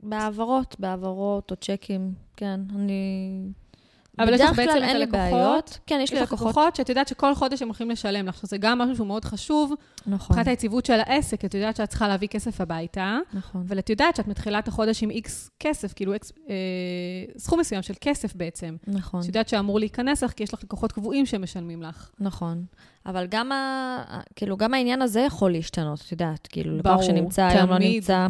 בהעברות, 0.00 0.76
בהעברות 0.78 1.50
או 1.50 1.56
צ'קים, 1.56 2.14
כן. 2.36 2.60
אני 2.74 3.42
אבל 4.18 4.34
יש 4.34 4.40
לך 4.40 4.56
בעצם 4.56 4.78
את 4.84 5.14
הלקוחות. 5.14 5.78
כן, 5.86 6.00
יש 6.02 6.12
לי 6.12 6.20
לקוחות. 6.20 6.38
יש 6.38 6.42
לך 6.42 6.56
לקוחות 6.56 6.76
שאת 6.76 6.88
יודעת 6.88 7.08
שכל 7.08 7.34
חודש 7.34 7.62
הם 7.62 7.68
הולכים 7.68 7.90
לשלם 7.90 8.26
לך, 8.26 8.38
שזה 8.38 8.56
גם 8.58 8.78
משהו 8.78 8.96
שהוא 8.96 9.06
מאוד 9.06 9.24
חשוב. 9.24 9.72
נכון. 10.06 10.36
מבחינת 10.36 10.48
היציבות 10.48 10.86
של 10.86 11.00
העסק, 11.06 11.44
את 11.44 11.54
יודעת 11.54 11.76
שאת 11.76 11.88
צריכה 11.88 12.08
להביא 12.08 12.28
כסף 12.28 12.60
הביתה. 12.60 13.18
נכון. 13.32 13.64
אבל 13.68 13.78
את 13.78 13.90
יודעת 13.90 14.16
שאת 14.16 14.28
מתחילה 14.28 14.58
את 14.58 14.68
החודש 14.68 15.02
עם 15.02 15.10
איקס 15.10 15.50
כסף, 15.60 15.92
כאילו 15.92 16.12
איקס, 16.12 16.32
אה, 16.48 16.54
סכום 17.38 17.60
מסוים 17.60 17.82
של 17.82 17.94
כסף 18.00 18.34
בעצם. 18.34 18.76
נכון. 18.86 19.20
את 19.20 19.26
יודעת 19.26 19.48
שאמור 19.48 19.78
להיכנס 19.78 20.22
לך, 20.22 20.32
כי 20.32 20.42
יש 20.42 20.54
לך 20.54 20.62
לקוחות 20.64 20.92
קבועים 20.92 21.26
שמשלמים 21.26 21.82
לך. 21.82 22.10
נכון. 22.20 22.64
אבל 23.06 23.26
גם, 23.26 23.52
ה, 23.52 24.20
כאילו, 24.36 24.56
גם 24.56 24.74
העניין 24.74 25.02
הזה 25.02 25.20
יכול 25.20 25.52
להשתנות, 25.52 26.00
את 26.06 26.12
יודעת, 26.12 26.46
כאילו, 26.46 26.76
לקוח 26.76 27.02
שנמצא 27.02 27.44
היום 27.44 27.70
לא 27.70 27.78
נמצא. 27.78 28.26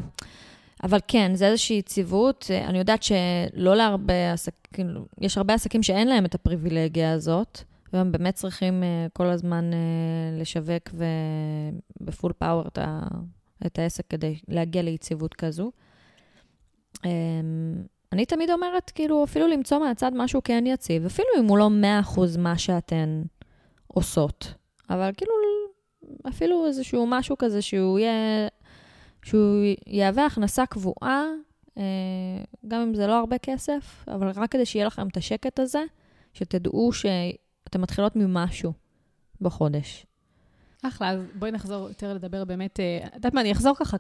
אבל 0.83 0.99
כן, 1.09 1.35
זה 1.35 1.47
איזושהי 1.47 1.77
יציבות. 1.77 2.51
אני 2.65 2.79
יודעת 2.79 3.03
שלא 3.03 3.77
להרבה 3.77 4.33
עסקים, 4.33 4.87
יש 5.21 5.39
הרבה 5.39 5.55
עסקים 5.55 5.83
שאין 5.83 6.09
להם 6.09 6.25
את 6.25 6.35
הפריבילגיה 6.35 7.13
הזאת, 7.13 7.61
והם 7.93 8.13
באמת 8.13 8.35
צריכים 8.35 8.83
uh, 8.83 9.11
כל 9.13 9.27
הזמן 9.27 9.71
uh, 9.73 10.41
לשווק 10.41 10.91
בפול 12.01 12.33
פאוור 12.33 12.67
את, 12.67 12.79
את 13.67 13.79
העסק 13.79 14.07
כדי 14.09 14.39
להגיע 14.49 14.83
ליציבות 14.83 15.35
כזו. 15.35 15.73
Um, 16.97 17.07
אני 18.13 18.27
תמיד 18.27 18.51
אומרת, 18.51 18.91
כאילו, 18.95 19.25
אפילו 19.25 19.47
למצוא 19.47 19.79
מהצד 19.79 20.13
משהו 20.15 20.41
כן 20.45 20.65
יציב, 20.67 21.07
אפילו 21.07 21.29
אם 21.39 21.45
הוא 21.45 21.59
לא 21.59 21.71
100% 22.15 22.21
מה 22.39 22.59
שאתן 22.59 23.23
עושות, 23.87 24.55
אבל 24.91 25.11
כאילו, 25.17 25.33
אפילו 26.29 26.67
איזשהו 26.67 27.07
משהו 27.07 27.39
כזה 27.39 27.63
שהוא 27.63 27.99
יהיה 27.99 28.49
שהוא 29.23 29.65
יהווה 29.87 30.27
הכנסה 30.27 30.67
קבועה, 30.67 31.25
אה, 31.79 31.83
גם 32.69 32.81
אם 32.81 32.95
זה 32.95 33.07
לא 33.07 33.19
הרבה 33.19 33.39
כסף, 33.39 34.05
אבל 34.09 34.31
רק 34.35 34.53
כדי 34.53 34.67
שיהיה 34.67 34.87
לכם 34.87 35.09
את 35.09 35.17
השקט 35.17 35.59
הזה, 35.59 35.83
שתדעו 36.33 36.93
שאתם 36.93 37.81
מתחילות 37.81 38.17
ממשהו 38.17 38.73
בחודש. 39.41 40.07
אחלה, 40.83 41.11
אז 41.11 41.21
בואי 41.35 41.51
נחזור 41.51 41.89
יותר 41.89 42.15
לדבר 42.15 42.45
באמת, 42.45 42.81
אה, 42.81 43.07
את 43.07 43.15
יודעת 43.15 43.35
מה, 43.35 43.41
אני 43.41 43.53
אחזור 43.53 43.75
ככה, 43.77 43.97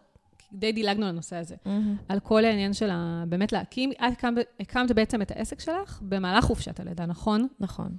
די 0.52 0.72
דילגנו 0.72 1.06
לנושא 1.06 1.36
הזה, 1.36 1.54
mm-hmm. 1.54 1.68
על 2.08 2.20
כל 2.20 2.44
העניין 2.44 2.72
של 2.72 2.90
באמת 3.28 3.52
להקים, 3.52 3.92
את 3.92 4.12
הקמת, 4.12 4.46
הקמת 4.60 4.92
בעצם 4.92 5.22
את 5.22 5.30
העסק 5.30 5.60
שלך 5.60 6.00
במהלך 6.02 6.44
חופשת 6.44 6.80
הלידה, 6.80 7.06
נכון? 7.06 7.46
נכון. 7.60 7.96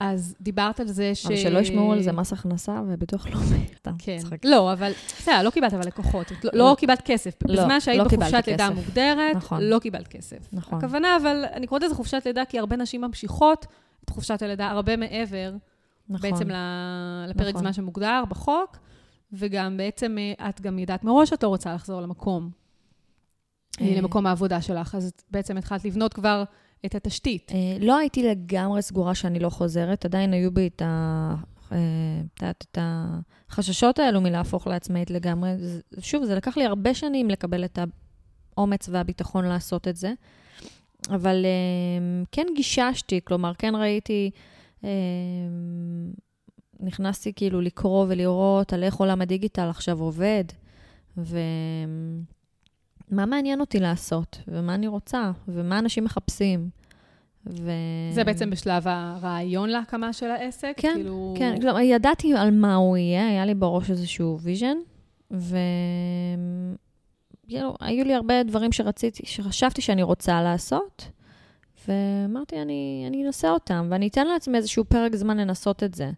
אז 0.00 0.34
דיברת 0.40 0.80
על 0.80 0.86
זה 0.86 1.14
ש... 1.14 1.26
אבל 1.26 1.36
שלא 1.36 1.58
ישמעו 1.58 1.92
על 1.92 2.02
זה 2.02 2.12
מס 2.12 2.32
הכנסה 2.32 2.80
וביטוח 2.88 3.26
לאומי. 3.26 3.66
כן. 3.98 4.18
לא, 4.44 4.72
אבל 4.72 4.92
בסדר, 5.06 5.42
לא 5.42 5.50
קיבלת 5.50 5.74
אבל 5.74 5.86
לקוחות. 5.86 6.32
לא, 6.44 6.50
לא 6.54 6.76
קיבלת 6.78 7.02
כסף. 7.04 7.34
לא, 7.44 7.62
בזמן 7.62 7.80
שהיית 7.80 7.98
לא 7.98 8.04
בחופשת 8.04 8.44
לידה 8.46 8.70
מוגדרת, 8.70 9.36
נכון. 9.36 9.62
לא 9.62 9.78
קיבלת 9.78 10.08
כסף. 10.08 10.48
נכון. 10.52 10.78
הכוונה, 10.78 11.16
אבל 11.22 11.44
אני 11.52 11.66
קוראת 11.66 11.82
לזה 11.82 11.94
חופשת 11.94 12.22
לידה, 12.26 12.44
כי 12.44 12.58
הרבה 12.58 12.76
נשים 12.76 13.00
ממשיכות 13.00 13.66
את 14.04 14.10
חופשת 14.10 14.42
הלידה 14.42 14.68
הרבה 14.68 14.96
מעבר, 14.96 15.54
נכון. 16.08 16.30
בעצם 16.30 16.48
לפרק 17.28 17.48
נכון. 17.48 17.60
זמן 17.60 17.72
שמוגדר 17.72 18.22
בחוק, 18.28 18.76
וגם 19.32 19.76
בעצם 19.76 20.16
את 20.48 20.60
גם 20.60 20.78
יודעת 20.78 21.04
מראש 21.04 21.30
שאת 21.30 21.42
לא 21.42 21.48
רוצה 21.48 21.74
לחזור 21.74 22.00
למקום, 22.00 22.50
אה. 23.80 23.94
למקום 23.96 24.26
העבודה 24.26 24.62
שלך, 24.62 24.94
אז 24.94 25.12
בעצם 25.30 25.56
התחלת 25.56 25.84
לבנות 25.84 26.14
כבר... 26.14 26.44
את 26.86 26.94
התשתית. 26.94 27.52
אה, 27.54 27.76
לא 27.80 27.98
הייתי 27.98 28.22
לגמרי 28.22 28.82
סגורה 28.82 29.14
שאני 29.14 29.38
לא 29.38 29.50
חוזרת, 29.50 30.04
עדיין 30.04 30.32
היו 30.32 30.52
בי 30.52 30.66
את 30.66 30.82
ה... 30.82 31.34
אה, 31.72 32.50
את 32.50 32.78
החששות 32.80 33.98
האלו 33.98 34.20
מלהפוך 34.20 34.66
לעצמאית 34.66 35.10
לגמרי. 35.10 35.50
שוב, 36.00 36.24
זה 36.24 36.34
לקח 36.34 36.56
לי 36.56 36.64
הרבה 36.64 36.94
שנים 36.94 37.30
לקבל 37.30 37.64
את 37.64 37.78
האומץ 38.56 38.88
והביטחון 38.88 39.44
לעשות 39.44 39.88
את 39.88 39.96
זה, 39.96 40.12
אבל 41.10 41.44
אה, 41.44 42.24
כן 42.32 42.46
גיששתי, 42.56 43.20
כלומר, 43.24 43.52
כן 43.54 43.74
ראיתי, 43.74 44.30
נכנסתי 46.80 47.32
כאילו 47.32 47.60
לקרוא 47.60 48.06
ולראות 48.08 48.72
על 48.72 48.84
איך 48.84 48.94
עולם 48.94 49.20
הדיגיטל 49.20 49.68
עכשיו 49.68 50.00
עובד, 50.00 50.44
ו... 51.16 51.38
מה 53.10 53.26
מעניין 53.26 53.60
אותי 53.60 53.80
לעשות, 53.80 54.38
ומה 54.48 54.74
אני 54.74 54.86
רוצה, 54.86 55.30
ומה 55.48 55.78
אנשים 55.78 56.04
מחפשים. 56.04 56.68
ו... 57.46 57.70
זה 58.12 58.24
בעצם 58.24 58.50
בשלב 58.50 58.82
הרעיון 58.88 59.68
להקמה 59.68 60.12
של 60.12 60.30
העסק? 60.30 60.74
כן, 60.76 60.92
כאילו... 60.94 61.34
כן. 61.38 61.60
כלומר, 61.60 61.80
ידעתי 61.80 62.34
על 62.34 62.50
מה 62.50 62.74
הוא 62.74 62.96
יהיה, 62.96 63.28
היה 63.28 63.46
לי 63.46 63.54
בראש 63.54 63.90
איזשהו 63.90 64.38
vision, 64.40 64.76
ו... 65.30 65.56
כאילו, 67.48 67.74
היו 67.80 68.04
לי 68.04 68.14
הרבה 68.14 68.42
דברים 68.42 68.72
שרציתי, 68.72 69.26
שחשבתי 69.26 69.82
שאני 69.82 70.02
רוצה 70.02 70.42
לעשות, 70.42 71.08
ואמרתי, 71.88 72.62
אני, 72.62 73.04
אני 73.06 73.26
אנסה 73.26 73.50
אותם, 73.50 73.88
ואני 73.90 74.08
אתן 74.08 74.26
לעצמי 74.26 74.58
איזשהו 74.58 74.84
פרק 74.84 75.16
זמן 75.16 75.36
לנסות 75.36 75.82
את 75.82 75.94
זה. 75.94 76.10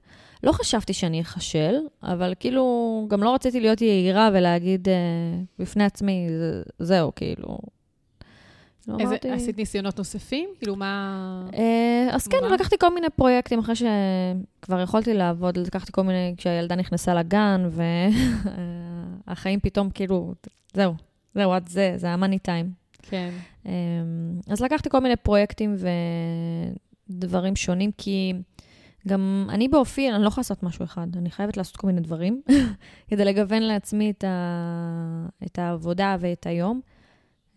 לא 0.42 0.52
חשבתי 0.52 0.92
שאני 0.92 1.20
אכשל, 1.20 1.76
אבל 2.02 2.34
כאילו, 2.40 3.06
גם 3.10 3.22
לא 3.22 3.34
רציתי 3.34 3.60
להיות 3.60 3.80
יהירה 3.80 4.30
ולהגיד 4.32 4.88
uh, 4.88 4.90
בפני 5.58 5.84
עצמי, 5.84 6.26
זה, 6.28 6.62
זהו, 6.78 7.12
כאילו. 7.16 7.58
איזה, 8.88 9.04
אמרתי... 9.04 9.30
עשית 9.30 9.58
ניסיונות 9.58 9.98
נוספים? 9.98 10.48
כאילו, 10.58 10.76
מה... 10.76 11.46
אה, 11.54 12.08
אז 12.10 12.28
כן, 12.28 12.38
מה? 12.42 12.54
לקחתי 12.54 12.78
כל 12.78 12.94
מיני 12.94 13.10
פרויקטים 13.10 13.58
אחרי 13.58 13.74
שכבר 13.74 14.80
יכולתי 14.80 15.14
לעבוד, 15.14 15.56
לקחתי 15.58 15.92
כל 15.92 16.02
מיני, 16.02 16.34
כשהילדה 16.36 16.76
נכנסה 16.76 17.14
לגן, 17.14 17.68
והחיים 19.26 19.60
פתאום 19.64 19.90
כאילו, 19.90 20.34
זהו, 20.74 20.94
זהו, 21.34 21.52
עד 21.52 21.68
זה, 21.68 21.92
זה 21.96 22.10
המאני 22.10 22.38
טיים. 22.38 22.79
כן. 23.02 23.30
אמ, 23.66 23.70
אז 24.48 24.60
לקחתי 24.60 24.90
כל 24.90 24.98
מיני 24.98 25.16
פרויקטים 25.16 25.76
ודברים 27.10 27.56
שונים, 27.56 27.90
כי 27.98 28.32
גם 29.08 29.46
אני 29.48 29.68
באופי, 29.68 30.10
אני 30.10 30.22
לא 30.22 30.28
יכולה 30.28 30.40
לעשות 30.40 30.62
משהו 30.62 30.84
אחד, 30.84 31.06
אני 31.16 31.30
חייבת 31.30 31.56
לעשות 31.56 31.76
כל 31.76 31.86
מיני 31.86 32.00
דברים 32.00 32.42
כדי 33.08 33.24
לגוון 33.24 33.62
לעצמי 33.62 34.10
את, 34.10 34.24
ה... 34.24 35.26
את 35.46 35.58
העבודה 35.58 36.16
ואת 36.20 36.46
היום, 36.46 36.80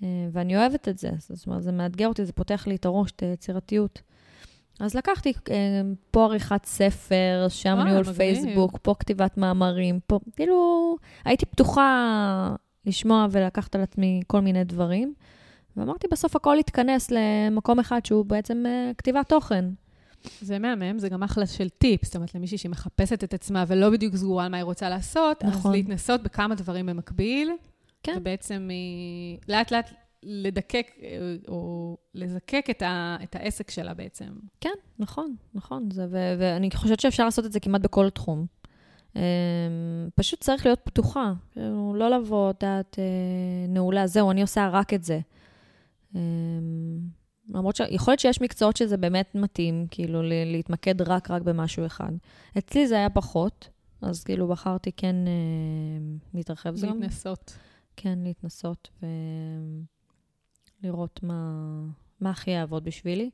אה, 0.03 0.07
ואני 0.31 0.57
אוהבת 0.57 0.87
את 0.87 0.97
זה. 0.97 1.09
זאת 1.19 1.47
אומרת, 1.47 1.63
זה 1.63 1.71
מאתגר 1.71 2.07
אותי, 2.07 2.25
זה 2.25 2.33
פותח 2.33 2.67
לי 2.67 2.75
את 2.75 2.85
הראש, 2.85 3.11
את 3.11 3.23
היצירתיות. 3.23 4.01
אז 4.79 4.95
לקחתי 4.95 5.33
אה, 5.51 5.55
פה 6.11 6.23
עריכת 6.25 6.65
ספר, 6.65 7.45
שם 7.49 7.79
ניהול. 7.85 8.03
פייסבוק, 8.03 8.77
פה 8.81 8.95
כתיבת 8.99 9.37
מאמרים, 9.37 9.99
פה, 10.07 10.19
כאילו, 10.35 10.95
הייתי 11.25 11.45
פתוחה 11.45 12.55
לשמוע 12.85 13.27
ולקחת 13.31 13.75
על 13.75 13.81
עצמי 13.81 14.21
כל 14.27 14.39
מיני 14.39 14.63
דברים. 14.63 15.13
ואמרתי, 15.77 16.07
בסוף 16.11 16.35
הכל 16.35 16.55
יתכנס 16.59 17.11
למקום 17.11 17.79
אחד 17.79 18.05
שהוא 18.05 18.25
בעצם 18.25 18.63
אה, 18.67 18.91
כתיבת 18.97 19.29
תוכן. 19.29 19.65
זה 20.41 20.59
מהמם, 20.59 20.99
זה 20.99 21.09
גם 21.09 21.23
אחלה 21.23 21.45
של 21.45 21.69
טיפ. 21.69 22.05
זאת 22.05 22.15
אומרת, 22.15 22.35
למישהי 22.35 22.57
שמחפשת 22.57 23.23
את 23.23 23.33
עצמה 23.33 23.63
ולא 23.67 23.89
בדיוק 23.89 24.15
סגורה 24.15 24.45
על 24.45 24.51
מה 24.51 24.57
היא 24.57 24.63
רוצה 24.63 24.89
לעשות, 24.89 25.43
אז 25.43 25.49
נכון. 25.49 25.71
להתנסות 25.71 26.23
בכמה 26.23 26.55
דברים 26.55 26.85
במקביל. 26.85 27.51
כן. 28.03 28.13
ובעצם 28.17 28.69
אה, 28.71 29.43
לאט-לאט 29.49 29.89
לדקק, 30.23 30.91
אה, 31.01 31.07
או 31.47 31.97
לזקק 32.13 32.65
את, 32.69 32.81
ה, 32.81 33.17
את 33.23 33.35
העסק 33.35 33.71
שלה 33.71 33.93
בעצם. 33.93 34.25
כן, 34.61 34.73
נכון, 34.99 35.35
נכון. 35.53 35.89
זה, 35.91 36.05
ו- 36.09 36.35
ואני 36.39 36.69
חושבת 36.71 36.99
שאפשר 36.99 37.25
לעשות 37.25 37.45
את 37.45 37.51
זה 37.51 37.59
כמעט 37.59 37.81
בכל 37.81 38.09
תחום. 38.09 38.45
Um, 39.13 39.17
פשוט 40.15 40.41
צריך 40.41 40.65
להיות 40.65 40.79
פתוחה, 40.83 41.33
כאילו, 41.51 41.93
לא 41.95 42.09
לבוא, 42.09 42.49
את 42.51 42.63
יודעת, 42.63 42.99
אה, 42.99 43.03
נעולה, 43.69 44.07
זהו, 44.07 44.31
אני 44.31 44.41
עושה 44.41 44.69
רק 44.69 44.93
את 44.93 45.03
זה. 45.03 45.19
Um, 46.13 46.17
למרות 47.49 47.75
שיכול 47.75 48.11
להיות 48.11 48.19
שיש 48.19 48.41
מקצועות 48.41 48.77
שזה 48.77 48.97
באמת 48.97 49.35
מתאים, 49.35 49.87
כאילו, 49.91 50.21
להתמקד 50.45 51.01
רק 51.01 51.31
רק 51.31 51.41
במשהו 51.41 51.85
אחד. 51.85 52.11
אצלי 52.57 52.87
זה 52.87 52.95
היה 52.95 53.09
פחות, 53.09 53.69
אז 54.01 54.23
כאילו 54.23 54.47
בחרתי 54.47 54.91
כן 54.91 55.15
uh, 55.25 56.33
להתרחב. 56.33 56.75
זה 56.75 56.87
להתנסות. 56.87 57.57
כן, 57.95 58.19
להתנסות 58.23 58.89
ולראות 60.83 61.19
מה, 61.23 61.79
מה 62.21 62.29
הכי 62.29 62.51
יעבוד 62.51 62.83
בשבילי. 62.83 63.29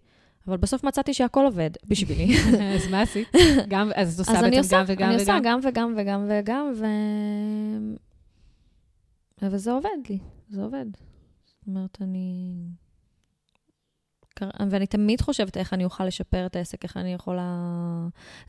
אבל 0.47 0.57
בסוף 0.57 0.83
מצאתי 0.83 1.13
שהכל 1.13 1.45
עובד 1.45 1.69
בשבילי. 1.87 2.37
אז 2.75 2.87
מה 2.87 3.01
עשית? 3.01 3.27
גם, 3.67 3.91
אז 3.95 4.13
את 4.13 4.19
עושה 4.19 4.39
אני 4.39 4.57
בעצם 4.57 4.75
גם 4.77 4.83
וגם 4.87 5.09
אני 5.09 5.15
וגם? 5.15 5.35
עושה 5.35 5.39
גם 5.39 5.59
וגם 5.63 5.93
וגם 5.97 6.25
וגם, 6.29 6.71
ו... 6.75 6.85
וזה 9.41 9.71
עובד 9.71 9.89
לי, 10.09 10.19
זה 10.49 10.63
עובד. 10.63 10.85
זאת 11.45 11.67
אומרת, 11.67 11.97
אני... 12.01 12.53
ואני 14.69 14.87
תמיד 14.87 15.21
חושבת 15.21 15.57
איך 15.57 15.73
אני 15.73 15.85
אוכל 15.85 16.05
לשפר 16.05 16.45
את 16.45 16.55
העסק, 16.55 16.83
איך 16.83 16.97
אני 16.97 17.13
יכולה... 17.13 17.55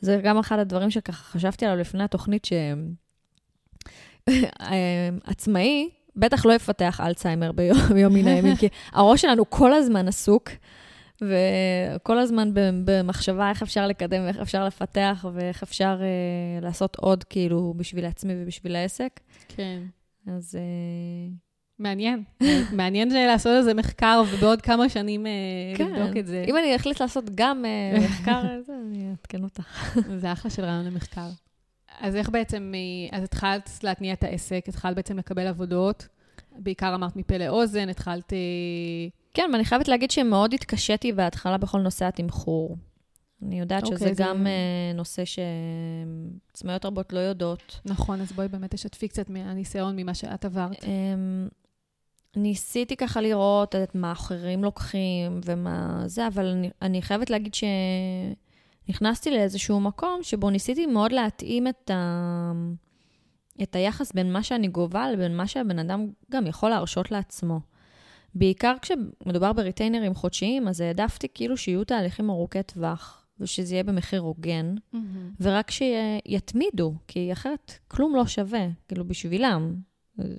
זה 0.01 0.21
גם 0.25 0.39
אחד 0.39 0.59
הדברים 0.59 0.91
שככה 0.91 1.25
חשבתי 1.25 1.67
עליו 1.67 1.79
לפני 1.79 2.05
התוכנית, 2.05 2.47
שעצמאי 4.29 5.91
בטח 6.17 6.47
לא 6.47 6.53
יפתח 6.53 7.01
אלצהיימר 7.01 7.53
ביום 7.53 8.15
מן 8.15 8.27
הימים, 8.27 8.57
כי 8.57 8.69
הראש 8.93 9.23
שלנו 9.23 9.51
כל 9.51 9.73
הזמן 9.75 10.09
עסוק, 10.09 10.51
וכל 11.23 12.19
הזמן 12.19 12.51
במחשבה 12.85 13.51
איך 13.51 13.63
אפשר 13.63 13.87
לקדם 13.87 14.25
ואיך 14.25 14.37
אפשר 14.37 14.65
לפתח 14.65 15.27
ואיך 15.33 15.63
אפשר 15.63 16.01
אה, 16.03 16.61
לעשות 16.61 16.97
עוד, 16.97 17.25
כאילו, 17.25 17.75
בשביל 17.77 18.05
עצמי 18.05 18.33
ובשביל 18.37 18.77
העסק. 18.77 19.21
כן. 19.49 19.81
אז 20.27 20.55
אה, 20.55 21.31
מעניין. 21.81 22.25
מעניין 22.73 23.09
לעשות 23.09 23.53
על 23.53 23.63
זה 23.63 23.75
מחקר, 23.75 24.23
ובעוד 24.33 24.63
כמה 24.63 24.89
שנים 24.89 25.27
אה, 25.27 25.33
כן, 25.77 25.93
לבדוק 25.93 26.17
את 26.17 26.27
זה. 26.27 26.45
אם 26.49 26.57
אני 26.57 26.77
אחליט 26.77 27.01
לעשות 27.01 27.25
גם 27.35 27.65
אה, 27.65 27.99
מחקר, 28.09 28.43
זה, 28.67 28.73
אני 28.87 29.11
אעדכן 29.11 29.45
אותך. 29.45 29.99
זה 30.17 30.33
אחלה 30.33 30.51
של 30.51 30.65
רעיון 30.65 30.85
למחקר. 30.85 31.29
אז 32.01 32.17
איך 32.17 32.29
בעצם, 32.29 32.73
אה, 32.75 33.19
אז 33.19 33.25
התחלת 33.25 33.71
להתניע 33.83 34.13
את 34.13 34.25
העסק, 34.25 34.65
התחלת 34.69 34.97
בעצם 34.97 35.19
לקבל 35.19 35.47
עבודות, 35.47 36.09
בעיקר 36.59 36.95
אמרת 36.95 37.17
מפה 37.17 37.37
לאוזן, 37.37 37.89
התחלת... 37.89 38.33
כן, 39.35 39.51
ואני 39.53 39.65
חייבת 39.65 39.89
להגיד 39.89 40.11
שמאוד 40.11 40.55
התקשיתי 40.55 41.13
בהתחלה 41.13 41.59
בכל 41.59 41.81
נושא 41.81 42.05
התמחור. 42.05 42.77
אני 43.43 43.61
יודעת 43.61 43.87
שזה 43.87 43.95
אוקיי, 43.95 44.15
זה- 44.15 44.23
גם 44.23 44.47
אה, 44.47 44.53
נושא 44.95 45.23
שעצמאיות 45.25 46.85
רבות 46.85 47.13
לא 47.13 47.19
יודעות. 47.19 47.81
נכון, 47.85 48.21
אז 48.21 48.33
בואי 48.33 48.49
באמת 48.49 48.75
תשתפי 48.75 49.09
קצת 49.09 49.31
מהניסיון, 49.31 49.97
ממה 49.97 50.15
שאת 50.15 50.45
עברת. 50.45 50.85
אמ, 50.85 51.49
ניסיתי 52.37 52.97
ככה 52.97 53.21
לראות 53.21 53.75
את 53.77 53.95
מה 53.95 54.13
אחרים 54.13 54.65
לוקחים 54.65 55.41
ומה 55.45 56.03
זה, 56.07 56.27
אבל 56.27 56.47
אני, 56.47 56.71
אני 56.83 57.03
חייבת 57.03 57.31
להגיד 57.31 57.53
שנכנסתי 58.89 59.31
לאיזשהו 59.31 59.81
מקום 59.81 60.19
שבו 60.23 60.51
ניסיתי 60.51 60.87
מאוד 60.87 61.13
להתאים 61.13 61.69
את, 61.69 61.91
ה, 61.91 62.53
את 63.63 63.77
היחס 63.77 64.13
בין 64.13 64.33
מה 64.33 64.43
שאני 64.43 64.69
גובה 64.69 65.11
לבין 65.11 65.37
מה 65.37 65.47
שהבן 65.47 65.79
אדם 65.79 66.07
גם 66.31 66.47
יכול 66.47 66.71
להרשות 66.71 67.11
לעצמו. 67.11 67.61
בעיקר 68.35 68.75
כשמדובר 68.83 69.53
בריטיינרים 69.53 70.15
חודשיים, 70.15 70.69
אז 70.69 70.81
העדפתי 70.81 71.29
כאילו 71.35 71.57
שיהיו 71.57 71.85
תהליכים 71.85 72.31
ארוכי 72.31 72.63
טווח, 72.63 73.27
ושזה 73.41 73.75
יהיה 73.75 73.85
במחיר 73.85 74.21
הוגן. 74.21 74.75
ורק 75.41 75.71
שיתמידו, 75.71 76.95
כי 77.09 77.33
אחרת 77.33 77.79
כלום 77.89 78.17
לא 78.17 78.27
שווה, 78.27 78.67
כאילו, 78.89 79.05
בשבילם. 79.05 79.75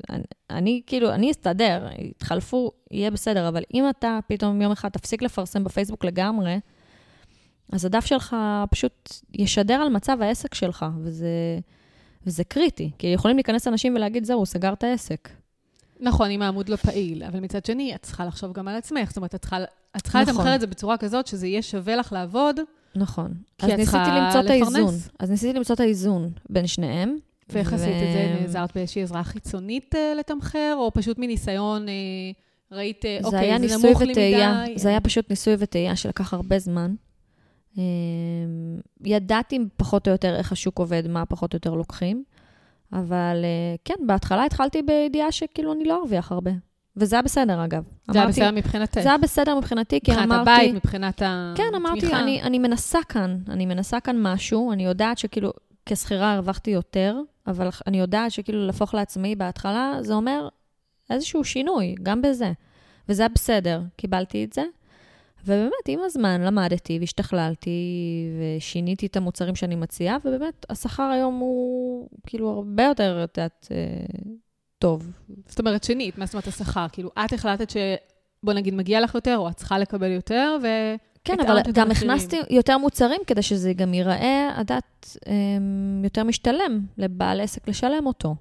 אני, 0.09 0.23
אני 0.49 0.81
כאילו, 0.85 1.13
אני 1.13 1.31
אסתדר, 1.31 1.87
יתחלפו, 1.99 2.71
יהיה 2.91 3.11
בסדר, 3.11 3.47
אבל 3.47 3.63
אם 3.73 3.89
אתה 3.89 4.19
פתאום 4.27 4.61
יום 4.61 4.71
אחד 4.71 4.89
תפסיק 4.89 5.21
לפרסם 5.21 5.63
בפייסבוק 5.63 6.05
לגמרי, 6.05 6.59
אז 7.71 7.85
הדף 7.85 8.05
שלך 8.05 8.35
פשוט 8.71 9.09
ישדר 9.33 9.73
על 9.73 9.89
מצב 9.89 10.17
העסק 10.21 10.53
שלך, 10.53 10.85
וזה, 11.03 11.59
וזה 12.25 12.43
קריטי, 12.43 12.91
כי 12.99 13.07
יכולים 13.07 13.37
להיכנס 13.37 13.67
אנשים 13.67 13.95
ולהגיד, 13.95 14.23
זהו, 14.23 14.37
הוא 14.37 14.45
סגר 14.45 14.73
את 14.73 14.83
העסק. 14.83 15.29
נכון, 16.01 16.29
אם 16.29 16.41
העמוד 16.41 16.69
לא 16.69 16.75
פעיל, 16.75 17.23
אבל 17.23 17.39
מצד 17.39 17.65
שני, 17.65 17.95
את 17.95 18.01
צריכה 18.01 18.25
לחשוב 18.25 18.53
גם 18.53 18.67
על 18.67 18.75
עצמך. 18.75 19.07
זאת 19.09 19.17
אומרת, 19.17 19.35
את 19.35 19.41
צריכה, 19.41 19.57
את 19.97 20.03
צריכה 20.03 20.21
נכון. 20.21 20.33
לתמחר 20.33 20.55
את 20.55 20.61
זה 20.61 20.67
בצורה 20.67 20.97
כזאת 20.97 21.27
שזה 21.27 21.47
יהיה 21.47 21.61
שווה 21.61 21.95
לך 21.95 22.13
לעבוד, 22.13 22.59
נכון. 22.95 23.33
כי 23.57 23.65
אז 23.65 23.71
את 23.71 23.77
ניסיתי 23.77 23.97
צריכה 23.97 24.19
למצוא 24.19 24.39
את 24.39 24.45
לפרנס. 24.45 24.75
האיזון. 24.75 24.95
אז 25.19 25.31
ניסיתי 25.31 25.53
למצוא 25.57 25.75
את 25.75 25.79
האיזון 25.79 26.29
בין 26.49 26.67
שניהם. 26.67 27.17
ואיך 27.49 27.71
ו- 27.71 27.75
עשית 27.75 27.87
את 27.87 28.13
זה? 28.13 28.37
נעזרת 28.41 28.69
באיזושהי 28.75 29.03
עזרה 29.03 29.23
חיצונית 29.23 29.95
אה, 29.95 30.13
לתמחר, 30.19 30.75
או 30.77 30.91
פשוט 30.93 31.17
מניסיון, 31.19 31.89
אה, 31.89 31.93
ראית, 32.71 33.05
אה, 33.05 33.17
זה 33.21 33.27
אוקיי, 33.27 33.39
היה 33.39 33.67
זה 33.67 33.87
נמוך 33.87 34.01
לי. 34.01 34.11
מדי? 34.11 34.73
זה 34.75 34.89
היה 34.89 34.99
פשוט 35.01 35.29
ניסוי 35.29 35.55
וטעייה 35.59 35.95
שלקח 35.95 36.33
הרבה 36.33 36.59
זמן. 36.59 36.95
אמ, 37.77 37.83
ידעתי 39.05 39.59
פחות 39.77 40.07
או 40.07 40.11
יותר 40.11 40.35
איך 40.35 40.51
השוק 40.51 40.79
עובד, 40.79 41.07
מה 41.07 41.25
פחות 41.25 41.53
או 41.53 41.55
יותר 41.55 41.73
לוקחים, 41.73 42.23
אבל 42.93 43.41
אה, 43.43 43.75
כן, 43.85 44.07
בהתחלה 44.07 44.45
התחלתי 44.45 44.81
בידיעה 44.81 45.31
שכאילו 45.31 45.73
אני 45.73 45.85
לא 45.85 46.01
ארוויח 46.01 46.31
הרבה. 46.31 46.51
וזה 46.97 47.15
היה 47.15 47.21
בסדר, 47.21 47.63
אגב. 47.63 47.83
זה 48.11 48.19
היה 48.19 48.27
בסדר 48.27 48.51
מבחינתך. 48.51 49.01
זה 49.01 49.09
היה 49.09 49.17
בסדר 49.17 49.55
מבחינתי, 49.55 49.99
כי 50.03 50.11
מבחינת 50.11 50.31
אמרתי... 50.31 50.51
הבית, 50.51 50.75
מבחינת 50.75 51.21
התמיכה. 51.21 51.53
כן, 51.55 51.75
אמרתי, 51.75 52.13
אני, 52.13 52.41
אני 52.41 52.59
מנסה 52.59 52.99
כאן, 53.09 53.37
אני 53.49 53.65
מנסה 53.65 53.99
כאן 53.99 54.15
משהו, 54.21 54.71
אני 54.71 54.85
יודעת 54.85 55.17
שכאילו 55.17 55.51
כשכירה 55.85 56.33
הרווחתי 56.33 56.71
יותר, 56.71 57.19
אבל 57.47 57.69
אני 57.87 57.99
יודעת 57.99 58.31
שכאילו 58.31 58.65
להפוך 58.67 58.93
לעצמאי 58.93 59.35
בהתחלה, 59.35 59.93
זה 60.01 60.13
אומר 60.13 60.47
איזשהו 61.09 61.43
שינוי, 61.43 61.95
גם 62.03 62.21
בזה. 62.21 62.51
וזה 63.09 63.21
היה 63.21 63.29
בסדר, 63.29 63.81
קיבלתי 63.97 64.43
את 64.43 64.53
זה. 64.53 64.63
ובאמת, 65.45 65.87
עם 65.87 65.99
הזמן 66.03 66.41
למדתי 66.41 66.97
והשתכללתי 66.99 67.69
ושיניתי 68.39 69.05
את 69.05 69.17
המוצרים 69.17 69.55
שאני 69.55 69.75
מציעה, 69.75 70.17
ובאמת, 70.25 70.65
השכר 70.69 71.03
היום 71.03 71.39
הוא 71.39 72.09
כאילו 72.27 72.49
הרבה 72.49 72.83
יותר, 72.83 73.23
את 73.23 73.37
יודעת, 73.37 73.67
אה, 73.71 73.77
טוב. 74.79 75.11
זאת 75.47 75.59
אומרת, 75.59 75.83
שנית, 75.83 76.17
מה 76.17 76.25
זאת 76.25 76.33
אומרת 76.33 76.47
השכר? 76.47 76.85
כאילו, 76.91 77.09
את 77.25 77.33
החלטת 77.33 77.69
ש... 77.69 77.77
בוא 78.43 78.53
נגיד, 78.53 78.73
מגיע 78.73 79.01
לך 79.01 79.15
יותר, 79.15 79.37
או 79.37 79.49
את 79.49 79.55
צריכה 79.55 79.79
לקבל 79.79 80.11
יותר, 80.11 80.57
ו... 80.63 80.67
כן, 81.23 81.39
אבל 81.39 81.61
גם. 81.73 81.91
הכנסתי 81.91 82.39
יותר 82.49 82.77
מוצרים 82.77 83.21
כדי 83.27 83.41
שזה 83.41 83.73
גם 83.73 83.93
ייראה, 83.93 84.55
יודעת, 84.57 85.17
אמ, 85.27 86.01
יותר 86.03 86.23
משתלם 86.23 86.85
לבעל 86.97 87.41
עסק 87.41 87.67
לשלם 87.67 88.05
אותו. 88.05 88.35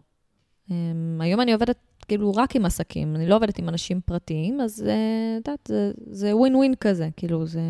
אמ, 0.71 1.21
היום 1.21 1.41
אני 1.41 1.53
עובדת 1.53 1.79
כאילו 2.11 2.33
רק 2.35 2.57
עם 2.57 2.67
עסקים, 2.67 3.17
אני 3.17 3.27
לא 3.27 3.37
עובדת 3.37 3.59
עם 3.59 3.69
אנשים 3.69 4.01
פרטיים, 4.01 4.61
אז 4.61 4.85
אה, 4.89 4.95
את 5.41 5.49
יודעת, 5.49 5.71
זה- 6.11 6.37
ווין 6.37 6.55
ווין 6.55 6.75
כזה, 6.75 7.09
כאילו 7.17 7.47
זה... 7.47 7.61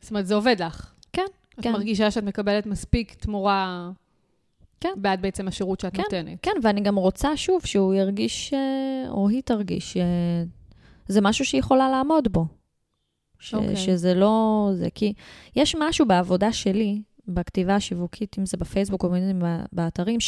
זאת 0.00 0.10
אומרת, 0.10 0.26
זה 0.26 0.34
עובד 0.34 0.56
לך. 0.62 0.94
כן, 1.12 1.22
את 1.58 1.62
כן. 1.62 1.72
מרגישה 1.72 2.10
שאת 2.10 2.24
מקבלת 2.24 2.66
מספיק 2.66 3.14
תמורה... 3.14 3.90
כן. 4.80 4.88
בעד 4.96 5.22
בעצם 5.22 5.48
השירות 5.48 5.80
שאת 5.80 5.94
כן, 5.94 6.02
נותנת. 6.02 6.38
כן, 6.42 6.50
ואני 6.62 6.80
גם 6.80 6.96
רוצה 6.96 7.36
שוב 7.36 7.66
שהוא 7.66 7.94
ירגיש, 7.94 8.54
אה, 8.54 9.10
או 9.10 9.28
היא 9.28 9.42
תרגיש, 9.44 9.96
שזה 11.08 11.20
משהו 11.20 11.44
שהיא 11.44 11.58
יכולה 11.58 11.90
לעמוד 11.90 12.32
בו. 12.32 12.46
ש, 13.38 13.54
אוקיי. 13.54 13.76
שזה 13.76 14.14
לא... 14.14 14.68
זה 14.74 14.88
כי 14.94 15.12
יש 15.56 15.76
משהו 15.78 16.06
בעבודה 16.06 16.52
שלי, 16.52 17.02
בכתיבה 17.28 17.74
השיווקית, 17.74 18.36
אם 18.38 18.46
זה 18.46 18.56
בפייסבוק 18.56 19.04
או 19.04 19.16
אם 19.16 20.20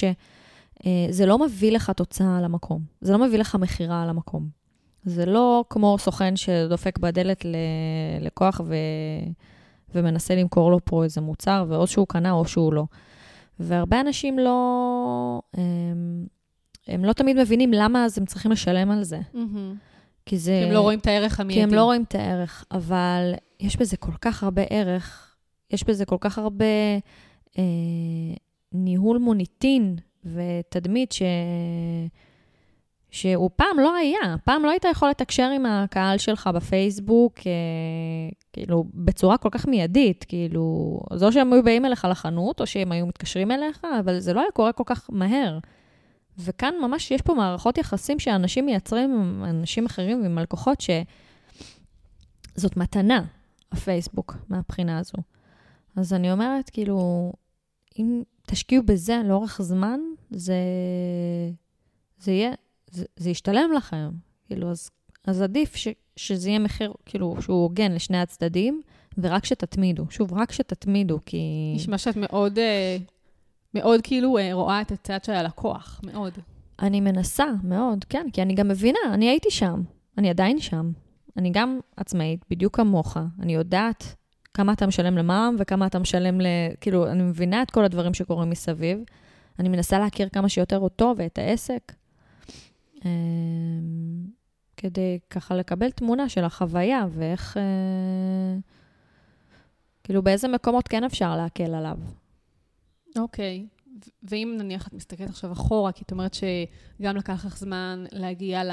זה 0.83 0.91
באתרים, 0.91 1.13
שזה 1.13 1.27
לא 1.27 1.39
מביא 1.39 1.73
לך 1.73 1.91
תוצאה 1.91 2.39
על 2.39 2.45
המקום. 2.45 2.83
זה 3.01 3.13
לא 3.13 3.19
מביא 3.19 3.39
לך 3.39 3.55
מכירה 3.55 4.03
על 4.03 4.09
המקום. 4.09 4.49
זה 5.05 5.27
לא 5.27 5.65
כמו 5.71 5.97
סוכן 5.99 6.37
שדופק 6.37 6.99
בדלת 6.99 7.45
ללקוח 8.21 8.61
ו... 8.65 8.75
ומנסה 9.95 10.35
למכור 10.35 10.71
לו 10.71 10.79
פה 10.85 11.05
איזה 11.05 11.21
מוצר, 11.21 11.65
ואו 11.69 11.87
שהוא 11.87 12.07
קנה 12.07 12.31
או 12.31 12.45
שהוא 12.45 12.73
לא. 12.73 12.85
והרבה 13.61 14.01
אנשים 14.01 14.39
לא... 14.39 15.41
הם, 15.55 16.27
הם 16.87 17.05
לא 17.05 17.13
תמיד 17.13 17.37
מבינים 17.37 17.73
למה 17.73 18.05
אז 18.05 18.19
הם 18.19 18.27
צריכים 18.27 18.53
לשלם 18.53 18.91
על 18.91 19.05
זה. 19.05 19.21
Mm-hmm. 19.35 19.77
כי 20.27 20.39
זה... 20.39 20.63
הם 20.67 20.73
לא 20.73 20.81
רואים 20.81 20.99
את 20.99 21.07
הערך 21.07 21.41
המיידי. 21.41 21.61
כי 21.61 21.65
הם 21.65 21.75
לא 21.75 21.85
רואים 21.85 22.03
את 22.03 22.15
הערך, 22.15 22.65
אבל 22.71 23.35
יש 23.61 23.77
בזה 23.77 23.97
כל 23.97 24.13
כך 24.21 24.43
הרבה 24.43 24.63
ערך, 24.71 25.37
יש 25.71 25.85
בזה 25.85 26.05
כל 26.05 26.17
כך 26.21 26.39
הרבה 26.39 26.65
אה, 27.59 27.63
ניהול 28.73 29.19
מוניטין 29.19 29.97
ותדמית 30.35 31.13
ש... 31.13 31.23
שהוא 33.11 33.51
פעם 33.57 33.79
לא 33.79 33.95
היה. 33.95 34.37
פעם 34.45 34.63
לא 34.63 34.71
היית 34.71 34.85
יכול 34.85 35.11
לתקשר 35.11 35.51
עם 35.55 35.67
הקהל 35.67 36.19
שלך 36.19 36.51
בפייסבוק, 36.55 37.39
אה, 37.39 37.53
כאילו, 38.53 38.85
בצורה 38.95 39.37
כל 39.37 39.49
כך 39.53 39.67
מיידית, 39.67 40.25
כאילו, 40.29 40.99
זו 41.15 41.33
שהם 41.33 41.53
היו 41.53 41.63
באים 41.63 41.85
אליך 41.85 42.07
לחנות, 42.11 42.61
או 42.61 42.67
שהם 42.67 42.93
היו 42.93 43.07
מתקשרים 43.07 43.51
אליך, 43.51 43.87
אבל 44.01 44.19
זה 44.19 44.33
לא 44.33 44.41
היה 44.41 44.51
קורה 44.51 44.73
כל 44.73 44.83
כך 44.87 45.07
מהר. 45.13 45.59
וכאן 46.39 46.75
ממש 46.83 47.11
יש 47.11 47.23
פה 47.23 47.35
מערכות 47.35 47.79
יחסים 47.79 48.19
שאנשים 48.19 48.67
מייצרים 48.67 49.13
עם 49.13 49.45
אנשים 49.45 49.87
אחרים 49.87 50.23
ועם 50.23 50.39
לקוחות, 50.39 50.81
שזאת 52.57 52.77
מתנה, 52.77 53.23
הפייסבוק, 53.73 54.37
מהבחינה 54.49 54.99
הזו. 54.99 55.19
אז 55.97 56.13
אני 56.13 56.33
אומרת, 56.33 56.71
כאילו, 56.71 57.33
אם 57.99 58.23
תשקיעו 58.47 58.83
בזה 58.83 59.23
לאורך 59.25 59.63
זמן, 59.63 60.01
זה, 60.31 60.55
זה 62.19 62.33
יהיה, 62.33 62.53
זה, 62.91 63.05
זה 63.17 63.31
ישתלם 63.31 63.71
לכם. 63.77 64.11
כאילו, 64.47 64.71
אז, 64.71 64.91
אז 65.27 65.43
עדיף 65.43 65.77
ש, 65.77 65.89
שזה 66.17 66.49
יהיה 66.49 66.59
מחיר, 66.59 66.93
כאילו, 67.07 67.37
שהוא 67.41 67.63
הוגן 67.63 67.93
לשני 67.93 68.19
הצדדים, 68.19 68.83
ורק 69.19 69.45
שתתמידו. 69.45 70.05
שוב, 70.11 70.33
רק 70.33 70.53
שתתמידו, 70.53 71.19
כי... 71.27 71.39
נשמע 71.77 71.99
שאת 71.99 72.17
מאוד, 72.17 72.59
אה, 72.59 72.97
מאוד 73.75 74.01
כאילו 74.03 74.39
אה, 74.39 74.53
רואה 74.53 74.81
את 74.81 74.93
הצד 74.93 75.25
של 75.25 75.33
הלקוח, 75.33 76.01
מאוד. 76.05 76.33
אני 76.83 77.01
מנסה, 77.01 77.47
מאוד, 77.63 78.05
כן, 78.05 78.27
כי 78.33 78.43
אני 78.43 78.55
גם 78.55 78.69
מבינה, 78.69 78.99
אני 79.13 79.29
הייתי 79.29 79.51
שם, 79.51 79.83
אני 80.19 80.31
עדיין 80.31 80.61
שם. 80.61 80.93
אני 81.37 81.51
גם 81.51 81.79
עצמאית, 81.97 82.45
בדיוק 82.51 82.77
כמוך. 82.77 83.17
אני 83.41 83.55
יודעת 83.55 84.15
כמה 84.57 84.73
אתה 84.73 84.87
משלם 84.87 85.19
למע"מ 85.19 85.57
וכמה 85.59 85.87
אתה 85.87 85.99
משלם 85.99 86.41
ל... 86.41 86.47
כאילו, 86.81 87.11
אני 87.11 87.23
מבינה 87.23 87.63
את 87.63 87.71
כל 87.71 87.85
הדברים 87.85 88.15
שקורים 88.15 88.51
מסביב. 88.51 88.99
אני 89.59 89.69
מנסה 89.69 89.99
להכיר 89.99 90.29
כמה 90.29 90.49
שיותר 90.49 90.79
אותו 90.79 91.15
ואת 91.17 91.39
העסק, 91.39 91.93
אמ, 93.05 93.11
כדי 94.77 95.19
ככה 95.31 95.55
לקבל 95.55 95.91
תמונה 95.91 96.29
של 96.29 96.45
החוויה 96.45 97.07
ואיך... 97.11 97.57
אה, 97.57 97.63
כאילו, 100.05 100.23
באיזה 100.23 100.49
מקומות 100.49 100.89
כן 100.89 101.05
אפשר 101.05 101.37
להקל 101.37 101.75
עליו. 101.75 101.99
אוקיי. 103.19 103.67
ואם 104.23 104.55
נניח 104.59 104.89
את 104.89 104.93
מסתכלת 104.93 105.29
עכשיו 105.29 105.53
אחורה, 105.53 105.93
כי 105.93 106.05
את 106.07 106.13
אומרת 106.13 106.35
שגם 106.35 107.17
לקח 107.17 107.45
לך 107.45 107.59
זמן 107.59 108.05
להגיע 108.13 108.65
ל... 108.65 108.71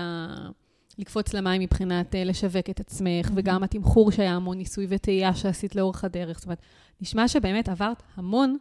לקפוץ 0.98 1.34
למים 1.34 1.62
מבחינת 1.62 2.16
אה, 2.16 2.24
לשווק 2.24 2.70
את 2.70 2.80
עצמך, 2.80 3.28
mm-hmm. 3.28 3.32
וגם 3.36 3.64
התמחור 3.64 4.12
שהיה 4.12 4.34
המון 4.34 4.58
ניסוי 4.58 4.86
וטעייה 4.90 5.36
שעשית 5.36 5.76
לאורך 5.76 6.04
הדרך. 6.04 6.38
זאת 6.38 6.46
אומרת, 6.46 6.62
נשמע 7.02 7.28
שבאמת 7.28 7.70
עברת 7.70 8.04
המון 8.16 8.58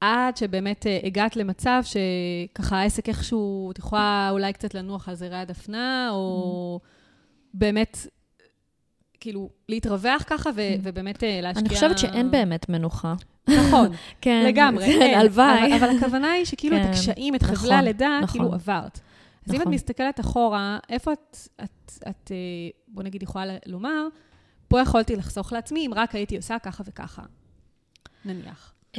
עד 0.00 0.36
שבאמת 0.36 0.86
uh, 0.86 1.06
הגעת 1.06 1.36
למצב 1.36 1.82
שככה 1.84 2.76
העסק 2.76 3.08
איכשהו, 3.08 3.70
את 3.70 3.78
יכולה 3.78 4.28
אולי 4.30 4.52
קצת 4.52 4.74
לנוח 4.74 5.08
על 5.08 5.14
זרי 5.14 5.36
הדפנה, 5.36 6.08
או 6.12 6.80
mm-hmm. 6.82 7.50
באמת, 7.54 7.98
כאילו, 9.20 9.50
להתרווח 9.68 10.22
ככה 10.26 10.50
ו-. 10.54 10.74
ובאמת 10.82 11.16
uh, 11.16 11.26
להשקיע... 11.42 11.60
אני 11.60 11.68
חושבת 11.68 11.98
שאין 11.98 12.30
באמת 12.30 12.68
מנוחה. 12.68 13.14
נכון, 13.48 13.88
כן, 14.20 14.44
לגמרי. 14.46 14.86
כן, 14.86 15.18
הלוואי. 15.18 15.76
אבל, 15.76 15.84
אבל 15.84 15.96
הכוונה 15.96 16.32
היא 16.32 16.44
שכאילו 16.44 16.76
כן, 16.76 16.82
את 16.82 16.88
הקשיים, 16.88 17.34
את 17.34 17.42
חבלי 17.42 17.56
נכון, 17.56 17.72
הלידה, 17.72 18.18
נכון. 18.22 18.40
כאילו 18.40 18.54
עברת. 18.54 19.00
אז 19.42 19.46
נכון. 19.46 19.54
אם 19.54 19.60
את 19.60 19.66
נכון. 19.66 19.74
מסתכלת 19.74 20.20
אחורה, 20.20 20.78
איפה 20.88 21.12
את, 21.12 21.36
את, 21.64 21.92
את, 22.08 22.30
בוא 22.88 23.02
נגיד, 23.02 23.22
יכולה 23.22 23.44
לומר, 23.66 24.06
פה 24.68 24.80
יכולתי 24.80 25.16
לחסוך 25.16 25.52
לעצמי 25.52 25.86
אם 25.86 25.94
רק 25.94 26.14
הייתי 26.14 26.36
עושה 26.36 26.58
ככה 26.58 26.82
וככה, 26.86 27.22
נניח. 28.24 28.74
Um, 28.92 28.98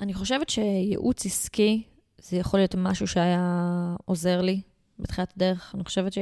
אני 0.00 0.14
חושבת 0.14 0.48
שייעוץ 0.48 1.26
עסקי, 1.26 1.82
זה 2.18 2.36
יכול 2.36 2.60
להיות 2.60 2.74
משהו 2.74 3.06
שהיה 3.06 3.96
עוזר 4.04 4.40
לי 4.40 4.60
בתחילת 4.98 5.32
הדרך. 5.36 5.74
אני 5.74 5.84
חושבת 5.84 6.12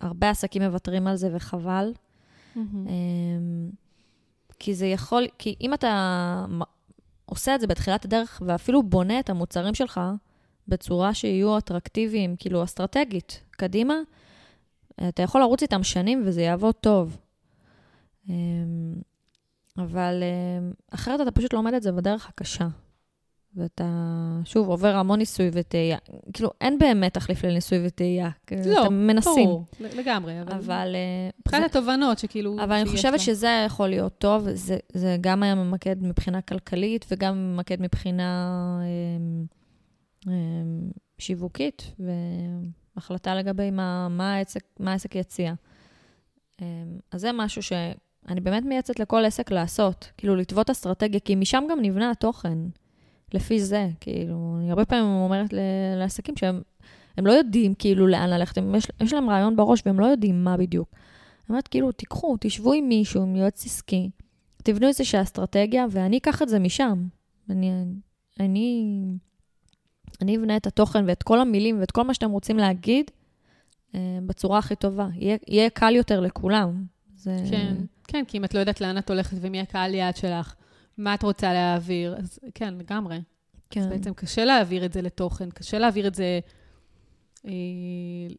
שהרבה 0.00 0.30
עסקים 0.30 0.62
מוותרים 0.62 1.06
על 1.06 1.16
זה 1.16 1.28
וחבל. 1.32 1.92
Mm-hmm. 2.56 2.88
כי 4.58 4.74
זה 4.74 4.86
יכול, 4.86 5.26
כי 5.38 5.54
אם 5.60 5.74
אתה 5.74 6.44
עושה 7.26 7.54
את 7.54 7.60
זה 7.60 7.66
בתחילת 7.66 8.04
הדרך 8.04 8.42
ואפילו 8.46 8.82
בונה 8.82 9.20
את 9.20 9.30
המוצרים 9.30 9.74
שלך 9.74 10.00
בצורה 10.68 11.14
שיהיו 11.14 11.58
אטרקטיביים, 11.58 12.36
כאילו 12.38 12.64
אסטרטגית, 12.64 13.42
קדימה, 13.50 13.94
אתה 15.08 15.22
יכול 15.22 15.40
לרוץ 15.40 15.62
איתם 15.62 15.82
שנים 15.82 16.22
וזה 16.26 16.42
יעבוד 16.42 16.74
טוב. 16.74 17.16
אמ, 18.28 18.94
אבל 19.78 20.22
אמ, 20.22 20.72
אחרת 20.90 21.20
אתה 21.20 21.30
פשוט 21.30 21.52
לומד 21.52 21.74
את 21.74 21.82
זה 21.82 21.92
בדרך 21.92 22.28
הקשה. 22.28 22.68
ואתה, 23.56 23.84
שוב, 24.44 24.68
עובר 24.68 24.96
המון 24.96 25.18
ניסוי 25.18 25.50
וטעייה. 25.52 25.98
כאילו, 26.32 26.50
אין 26.60 26.78
באמת 26.78 27.14
תחליף 27.14 27.44
לניסוי 27.44 27.86
וטעייה. 27.86 28.30
לא, 28.66 28.82
אתם 28.82 28.94
מנסים. 28.94 29.44
ברור, 29.46 29.64
לגמרי. 29.80 30.42
אבל... 30.42 30.52
אבל... 30.52 30.94
אה, 30.94 31.30
מבחינת 31.40 31.70
התובנות 31.70 32.18
שכאילו... 32.18 32.56
אבל 32.64 32.72
אני 32.72 32.88
חושבת 32.90 33.12
לה. 33.12 33.18
שזה 33.18 33.64
יכול 33.66 33.88
להיות 33.88 34.18
טוב. 34.18 34.46
זה, 34.52 34.76
זה 34.92 35.16
גם 35.20 35.42
היה 35.42 35.54
ממקד 35.54 36.02
מבחינה 36.02 36.40
כלכלית 36.40 37.06
וגם 37.10 37.54
ממקד 37.54 37.82
מבחינה 37.82 38.50
אה, 38.82 39.44
שיווקית, 41.18 41.92
והחלטה 42.96 43.34
לגבי 43.34 43.70
מה, 43.70 44.08
מה, 44.08 44.34
העסק, 44.34 44.64
מה 44.80 44.92
העסק 44.92 45.14
יציע. 45.14 45.54
אה, 46.62 46.66
אז 47.12 47.20
זה 47.20 47.30
משהו 47.34 47.62
שאני 47.62 48.40
באמת 48.40 48.64
מייעצת 48.64 49.00
לכל 49.00 49.24
עסק 49.24 49.50
לעשות. 49.50 50.10
כאילו, 50.16 50.36
לטוות 50.36 50.70
אסטרטגיה, 50.70 51.20
כי 51.20 51.34
משם 51.34 51.64
גם 51.70 51.80
נבנה 51.82 52.10
התוכן. 52.10 52.58
לפי 53.34 53.60
זה, 53.60 53.88
כאילו, 54.00 54.56
אני 54.58 54.70
הרבה 54.70 54.84
פעמים 54.84 55.04
אומרת 55.04 55.50
לעסקים 55.96 56.36
שהם 56.36 56.62
הם 57.18 57.26
לא 57.26 57.32
יודעים 57.32 57.74
כאילו 57.74 58.06
לאן 58.06 58.30
ללכת, 58.30 58.58
הם, 58.58 58.74
יש, 58.74 58.88
יש 59.00 59.12
להם 59.12 59.30
רעיון 59.30 59.56
בראש 59.56 59.82
והם 59.86 60.00
לא 60.00 60.06
יודעים 60.06 60.44
מה 60.44 60.56
בדיוק. 60.56 60.88
אני 60.92 61.48
אומרת, 61.48 61.68
כאילו, 61.68 61.92
תיקחו, 61.92 62.36
תשבו 62.40 62.72
עם 62.72 62.88
מישהו, 62.88 63.22
עם 63.22 63.36
יועץ 63.36 63.66
עסקי, 63.66 64.10
תבנו 64.62 64.86
איזושהי 64.86 65.22
אסטרטגיה, 65.22 65.86
ואני 65.90 66.18
אקח 66.18 66.42
את 66.42 66.48
זה 66.48 66.58
משם. 66.58 67.06
אני, 67.50 67.70
אני, 68.40 69.00
אני 70.20 70.36
אבנה 70.36 70.56
את 70.56 70.66
התוכן 70.66 71.04
ואת 71.08 71.22
כל 71.22 71.40
המילים 71.40 71.80
ואת 71.80 71.90
כל 71.90 72.02
מה 72.02 72.14
שאתם 72.14 72.30
רוצים 72.30 72.56
להגיד 72.56 73.10
אה, 73.94 74.18
בצורה 74.26 74.58
הכי 74.58 74.76
טובה. 74.76 75.08
יהיה, 75.14 75.36
יהיה 75.48 75.70
קל 75.70 75.96
יותר 75.96 76.20
לכולם. 76.20 76.84
זה... 77.16 77.36
כן, 77.50 77.76
כן, 78.04 78.24
כי 78.28 78.38
אם 78.38 78.44
את 78.44 78.54
לא 78.54 78.60
יודעת 78.60 78.80
לאן 78.80 78.98
את 78.98 79.10
הולכת 79.10 79.36
ומי 79.40 79.60
הקהל 79.60 79.94
יעד 79.94 80.16
שלך, 80.16 80.54
מה 80.98 81.14
את 81.14 81.22
רוצה 81.22 81.52
להעביר, 81.52 82.16
אז 82.18 82.38
כן, 82.54 82.74
לגמרי. 82.74 83.20
כן. 83.70 83.80
אז 83.80 83.86
בעצם 83.86 84.14
קשה 84.14 84.44
להעביר 84.44 84.84
את 84.84 84.92
זה 84.92 85.02
לתוכן, 85.02 85.50
קשה 85.50 85.78
להעביר 85.78 86.06
את 86.06 86.14
זה 86.14 86.40
אה, 87.46 87.52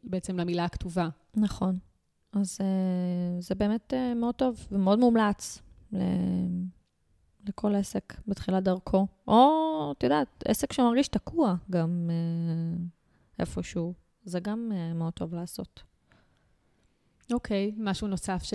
בעצם 0.03 0.39
למילה 0.39 0.65
הכתובה. 0.65 1.09
נכון. 1.35 1.77
אז 2.33 2.57
אה, 2.61 3.41
זה 3.41 3.55
באמת 3.55 3.93
אה, 3.93 4.13
מאוד 4.13 4.35
טוב 4.35 4.67
ומאוד 4.71 4.99
מומלץ 4.99 5.61
ל... 5.93 5.97
לכל 7.47 7.75
עסק 7.75 8.13
בתחילת 8.27 8.63
דרכו. 8.63 9.07
או, 9.27 9.93
את 9.97 10.03
יודעת, 10.03 10.43
עסק 10.45 10.73
שמרגיש 10.73 11.07
תקוע 11.07 11.55
גם 11.69 12.09
אה, 12.09 12.85
איפשהו. 13.39 13.93
זה 14.23 14.39
גם 14.39 14.71
אה, 14.75 14.93
מאוד 14.93 15.13
טוב 15.13 15.35
לעשות. 15.35 15.83
אוקיי, 17.33 17.71
okay, 17.75 17.81
משהו 17.81 18.07
נוסף 18.07 18.43
ש... 18.43 18.53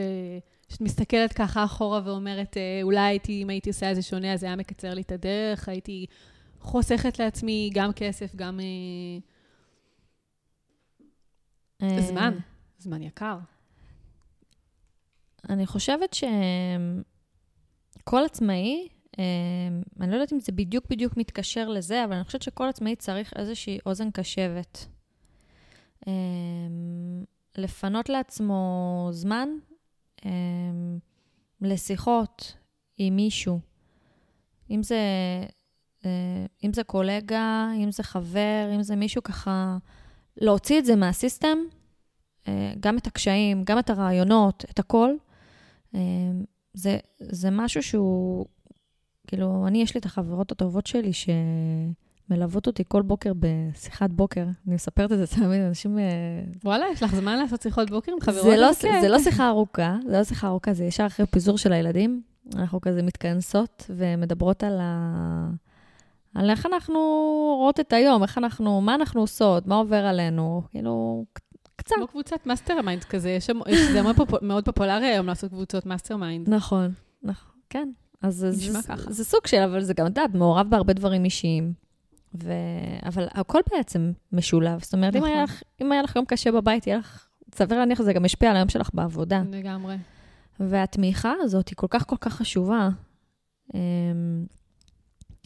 שאת 0.69 0.81
מסתכלת 0.81 1.33
ככה 1.33 1.65
אחורה 1.65 2.01
ואומרת, 2.05 2.57
אה, 2.57 2.81
אולי 2.83 3.01
הייתי, 3.01 3.43
אם 3.43 3.51
הייתי 3.51 3.71
עושה 3.71 3.91
את 3.91 3.97
זה 3.97 4.03
שונה, 4.03 4.33
אז 4.33 4.41
זה 4.41 4.47
היה 4.47 4.57
מקצר 4.57 4.95
לי 4.95 5.03
את 5.03 5.13
הדרך, 5.13 5.69
הייתי 5.69 6.07
חוסכת 6.61 7.19
לעצמי 7.19 7.71
גם 7.75 7.93
כסף, 7.93 8.37
גם 8.37 8.61
אה, 11.83 12.01
זמן, 12.01 12.39
זמן 12.79 13.03
יקר. 13.03 13.39
אני 15.49 15.67
חושבת 15.67 16.15
שכל 18.05 18.25
עצמאי 18.25 18.89
אני 20.01 20.11
לא 20.11 20.15
יודעת 20.15 20.33
אם 20.33 20.41
זה 20.41 20.53
בדיוק 20.53 20.85
בדיוק 20.91 21.17
מתקשר 21.17 21.69
לזה, 21.69 22.05
אבל 22.05 22.13
אני 22.13 22.25
חושבת 22.25 22.43
שכל 22.43 22.69
עצמאי 22.69 22.97
צריך 22.97 23.33
איזושהי 23.37 23.79
אוזן 23.87 24.11
קשבת. 24.11 24.87
לפנות 27.59 28.09
לעצמו 28.09 29.09
זמן 29.13 29.49
לשיחות 31.61 32.57
עם 32.99 33.17
מישהו. 33.17 33.61
אם 34.71 34.83
זה, 34.83 34.99
אם 36.65 36.73
זה 36.73 36.85
קולגה, 36.85 37.69
אם 37.85 37.93
זה 37.93 38.03
חבר, 38.03 38.71
אם 38.75 38.83
זה 38.83 38.97
מישהו 38.97 39.23
ככה, 39.23 39.77
להוציא 40.37 40.79
את 40.79 40.85
זה 40.85 40.97
מהסיסטם, 40.97 41.59
גם 42.81 42.99
את 42.99 43.07
הקשיים, 43.07 43.65
גם 43.65 43.79
את 43.79 43.91
הרעיונות, 43.91 44.65
את 44.71 44.79
הכל. 44.79 45.11
זה, 46.75 46.99
זה 47.19 47.51
משהו 47.51 47.83
שהוא, 47.83 48.47
כאילו, 49.27 49.65
אני, 49.67 49.83
יש 49.83 49.95
לי 49.95 50.01
את 50.01 50.05
החברות 50.05 50.53
הטובות 50.53 50.87
שלי 50.87 51.11
שמלוות 51.13 52.67
אותי 52.67 52.83
כל 52.89 53.03
בוקר 53.03 53.33
בשיחת 53.39 54.11
בוקר. 54.11 54.45
אני 54.67 54.75
מספרת 54.75 55.13
את 55.13 55.19
זה 55.19 55.27
תמיד, 55.27 55.61
אנשים... 55.61 55.99
אה, 55.99 56.05
וואלה, 56.65 56.87
יש 56.93 57.03
לך 57.03 57.15
זמן 57.15 57.39
לעשות 57.39 57.63
שיחות 57.63 57.91
בוקר 57.91 58.13
עם 58.13 58.21
חברות? 58.21 58.45
זה 58.45 58.57
לא, 58.57 58.73
זה 59.01 59.09
לא 59.09 59.19
שיחה 59.19 59.49
ארוכה, 59.49 59.97
זה 60.07 60.19
לא 60.19 60.25
שיחה 60.25 60.47
ארוכה, 60.47 60.75
זה 60.75 60.85
ישר 60.85 61.07
אחרי 61.07 61.27
פיזור 61.27 61.59
של 61.59 61.73
הילדים. 61.73 62.23
אנחנו 62.55 62.81
כזה 62.81 63.03
מתכנסות 63.03 63.91
ומדברות 63.91 64.65
על 64.65 64.79
ה... 64.83 65.51
על 66.35 66.51
איך 66.51 66.67
אנחנו 66.67 66.99
רואות 67.59 67.81
את 67.81 67.93
היום, 67.93 68.23
איך 68.23 68.39
אנחנו, 68.39 68.81
מה 68.81 68.95
אנחנו 68.95 69.21
עושות, 69.21 69.67
מה 69.67 69.75
עובר 69.75 70.07
עלינו, 70.07 70.63
כאילו, 70.71 71.25
קצת. 71.77 71.97
כמו 71.97 72.09
קבוצת 72.09 72.47
mastermind 72.47 73.05
כזה, 73.05 73.31
יש 73.31 73.47
שם, 73.47 73.59
זה 73.93 74.03
מאוד, 74.03 74.17
פופ, 74.17 74.43
מאוד 74.43 74.65
פופולרי 74.65 75.07
היום 75.07 75.27
לעשות 75.27 75.51
קבוצות 75.51 75.87
mastermind. 75.87 76.49
נכון, 76.49 76.93
נכון, 77.23 77.53
כן. 77.71 77.89
אז 78.23 78.35
זה, 78.35 78.53
זה, 78.53 78.79
זה 79.09 79.25
סוג 79.25 79.47
של, 79.47 79.61
אבל 79.61 79.81
זה 79.81 79.95
גם, 79.95 80.07
את 80.07 80.11
יודעת, 80.11 80.35
מעורב 80.35 80.67
בהרבה 80.71 80.93
דברים 80.93 81.25
אישיים. 81.25 81.73
ו... 82.43 82.53
אבל 83.07 83.27
הכל 83.31 83.61
בעצם 83.71 84.13
משולב. 84.33 84.83
זאת 84.83 84.95
אומרת, 84.95 85.17
נכון. 85.17 85.29
אם, 85.29 85.35
היה 85.35 85.45
לך, 85.45 85.63
אם 85.83 85.93
היה 85.93 86.03
לך 86.03 86.17
יום 86.17 86.25
קשה 86.25 86.53
בבית, 86.53 86.87
יהיה 86.87 86.99
לך, 86.99 87.29
סביר 87.55 87.79
להניח 87.79 87.99
שזה 87.99 88.13
גם 88.13 88.25
ישפיע 88.25 88.51
על 88.51 88.57
היום 88.57 88.69
שלך 88.69 88.91
בעבודה. 88.95 89.43
לגמרי. 89.51 89.97
והתמיכה 90.61 91.33
הזאת 91.41 91.69
היא 91.69 91.77
כל 91.77 91.87
כך 91.91 92.07
כל 92.07 92.17
כך 92.21 92.35
חשובה. 92.35 92.89
אמ, 93.75 93.81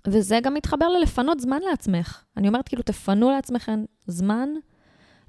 וזה 0.07 0.39
גם 0.43 0.55
מתחבר 0.55 0.89
ללפנות 0.89 1.41
זמן 1.41 1.59
לעצמך. 1.71 2.23
אני 2.37 2.49
אומרת, 2.49 2.69
כאילו, 2.69 2.83
תפנו 2.83 3.31
לעצמכם 3.31 3.85
זמן 4.07 4.49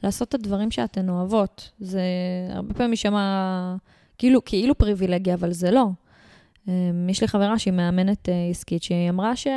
לעשות 0.03 0.29
את 0.29 0.33
הדברים 0.33 0.71
שאתן 0.71 1.09
אוהבות. 1.09 1.71
זה 1.79 2.01
הרבה 2.49 2.73
פעמים 2.73 2.91
יישמע 2.91 3.75
כאילו, 4.17 4.45
כאילו 4.45 4.77
פריבילגיה, 4.77 5.33
אבל 5.33 5.51
זה 5.51 5.71
לא. 5.71 5.87
אמ, 6.67 7.09
יש 7.09 7.21
לי 7.21 7.27
חברה 7.27 7.59
שהיא 7.59 7.73
מאמנת 7.73 8.29
אה, 8.29 8.47
עסקית, 8.49 8.83
שהיא 8.83 9.09
אמרה 9.09 9.35
ש... 9.35 9.47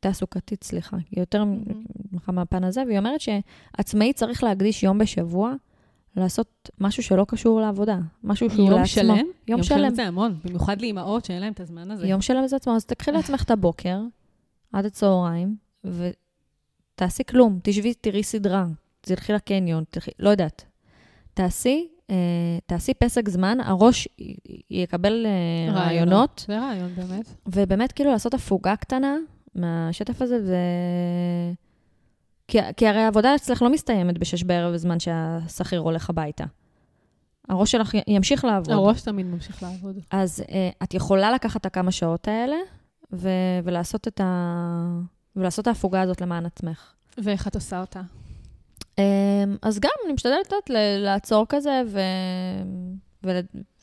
תעסוקתית, 0.00 0.64
סליחה, 0.64 0.96
היא 1.10 1.20
יותר 1.20 1.42
mm-hmm. 1.42 2.32
מהפן 2.32 2.64
הזה, 2.64 2.82
והיא 2.86 2.98
אומרת 2.98 3.20
שעצמאי 3.20 4.12
צריך 4.12 4.44
להקדיש 4.44 4.82
יום 4.82 4.98
בשבוע 4.98 5.54
לעשות 6.16 6.70
משהו 6.80 7.02
שלא 7.02 7.24
קשור 7.28 7.60
לעבודה, 7.60 7.98
משהו 8.24 8.50
שהוא 8.50 8.66
יום 8.66 8.70
לעצמו. 8.70 8.86
שלם? 8.86 9.16
יום, 9.16 9.28
יום 9.48 9.62
שלם? 9.62 9.78
יום 9.78 9.88
שלם 9.88 9.94
זה 9.94 10.06
המון, 10.06 10.38
במיוחד 10.44 10.80
לאימהות 10.80 11.24
שאין 11.24 11.40
להן 11.40 11.52
את 11.52 11.60
הזמן 11.60 11.90
הזה. 11.90 12.06
יום 12.06 12.20
שלם 12.20 12.46
זה 12.46 12.56
עצמו, 12.56 12.76
אז 12.76 12.84
תקחי 12.84 13.12
לעצמך 13.12 13.42
את 13.42 13.50
הבוקר, 13.50 14.00
עד 14.72 14.84
הצהריים, 14.84 15.56
ותעשי 15.84 17.22
כלום, 17.28 17.58
תשבי, 17.62 17.94
תראי 17.94 18.22
סדרה, 18.22 18.66
תלכי 19.04 19.32
לקניון, 19.32 19.84
תלכי, 19.90 20.10
לא 20.18 20.28
יודעת. 20.30 20.64
תעשי, 21.34 21.88
אה, 22.10 22.16
תעשי 22.66 22.94
פסק 22.94 23.28
זמן, 23.28 23.58
הראש 23.64 24.08
י, 24.18 24.34
יקבל 24.70 25.26
אה, 25.26 25.74
רעיונות. 25.74 26.44
זה 26.48 26.58
רעיון, 26.58 26.94
באמת. 26.94 27.28
ובאמת, 27.46 27.92
כאילו, 27.92 28.10
לעשות 28.12 28.34
הפוגה 28.34 28.76
קטנה 28.76 29.16
מהשטף 29.54 30.22
הזה, 30.22 30.38
ו... 30.46 30.54
כי, 32.48 32.58
כי 32.76 32.86
הרי 32.88 33.00
העבודה 33.00 33.34
אצלך 33.34 33.62
לא 33.62 33.70
מסתיימת 33.72 34.18
בשש 34.18 34.42
בערב 34.42 34.74
בזמן 34.74 35.00
שהשכיר 35.00 35.80
הולך 35.80 36.10
הביתה. 36.10 36.44
הראש 37.48 37.70
שלך 37.72 37.94
ימשיך 38.06 38.44
לעבוד. 38.44 38.70
הראש 38.70 39.02
תמיד 39.02 39.26
ממשיך 39.26 39.62
לעבוד. 39.62 39.98
אז 40.10 40.40
uh, 40.40 40.52
את 40.82 40.94
יכולה 40.94 41.32
לקחת 41.32 41.60
את 41.60 41.66
הכמה 41.66 41.90
שעות 41.92 42.28
האלה 42.28 42.56
ו- 43.12 43.28
ולעשות, 43.64 44.08
את 44.08 44.20
ה- 44.20 45.00
ולעשות 45.36 45.62
את 45.62 45.66
ההפוגה 45.66 46.02
הזאת 46.02 46.20
למען 46.20 46.46
עצמך. 46.46 46.92
ואיך 47.18 47.48
את 47.48 47.54
עושה 47.54 47.80
אותה? 47.80 48.02
אמ, 48.98 49.56
אז 49.62 49.80
גם, 49.80 49.90
אני 50.04 50.12
משתדלת 50.12 50.52
לעצור 50.98 51.46
כזה, 51.48 51.82
ו... 51.86 52.00
ו... 53.26 53.40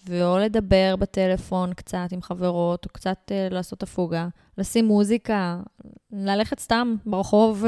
ואו 0.08 0.38
לדבר 0.38 0.96
בטלפון 1.00 1.74
קצת 1.74 2.08
עם 2.12 2.22
חברות, 2.22 2.86
או 2.86 2.90
קצת 2.90 3.18
uh, 3.32 3.54
לעשות 3.54 3.84
הפוגה, 3.84 4.28
לשים 4.58 4.86
מוזיקה, 4.86 5.62
ללכת 6.12 6.60
סתם 6.60 6.96
ברחוב, 7.06 7.66
uh, 7.66 7.68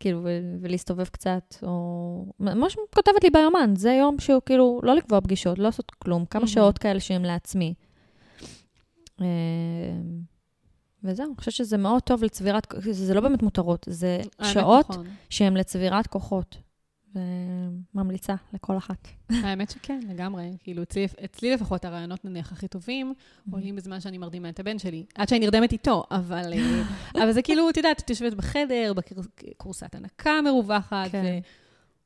כאילו, 0.00 0.20
ו- 0.24 0.54
ולהסתובב 0.60 1.04
קצת, 1.04 1.54
או... 1.62 2.24
מה 2.38 2.70
שכותבת 2.70 3.24
לי 3.24 3.30
ביומן, 3.30 3.74
זה 3.76 3.92
יום 3.92 4.18
שהוא 4.18 4.40
כאילו, 4.46 4.80
לא 4.82 4.94
לקבוע 4.94 5.20
פגישות, 5.20 5.58
לא 5.58 5.64
לעשות 5.64 5.90
כלום, 5.90 6.24
כמה. 6.24 6.46
שעות 6.46 6.78
כאלה 6.78 7.00
שהם 7.00 7.24
לעצמי. 7.24 7.74
וזהו, 11.04 11.26
אני 11.26 11.36
חושבת 11.36 11.54
שזה 11.54 11.76
מאוד 11.76 12.02
טוב 12.02 12.24
לצבירת, 12.24 12.66
זה 12.90 13.14
לא 13.14 13.20
באמת 13.20 13.42
מותרות, 13.42 13.86
זה 13.90 14.20
שעות 14.42 14.90
נכון. 14.90 15.06
שהן 15.30 15.56
לצבירת 15.56 16.06
כוחות. 16.06 16.56
וממליצה 17.14 18.34
לכל 18.52 18.76
אחת. 18.76 19.08
האמת 19.44 19.70
שכן, 19.70 20.00
לגמרי. 20.08 20.56
כאילו, 20.62 20.82
אצלי, 20.82 21.06
אצלי 21.24 21.54
לפחות 21.54 21.84
הרעיונות, 21.84 22.24
נניח, 22.24 22.52
הכי 22.52 22.68
טובים, 22.68 23.14
mm-hmm. 23.16 23.52
עולים 23.52 23.76
בזמן 23.76 24.00
שאני 24.00 24.18
מרדימה 24.18 24.48
את 24.48 24.60
הבן 24.60 24.78
שלי. 24.78 25.04
עד 25.14 25.28
שאני 25.28 25.40
נרדמת 25.40 25.72
איתו, 25.72 26.04
אבל, 26.10 26.52
אה, 26.52 26.82
אבל 27.22 27.32
זה 27.32 27.42
כאילו, 27.42 27.70
את 27.70 27.76
יודעת, 27.76 28.00
את 28.00 28.10
יושבת 28.10 28.34
בחדר, 28.34 28.92
בקורסת 28.94 29.94
הנקה 29.94 30.40
מרווחת, 30.44 31.10
כן. 31.10 31.38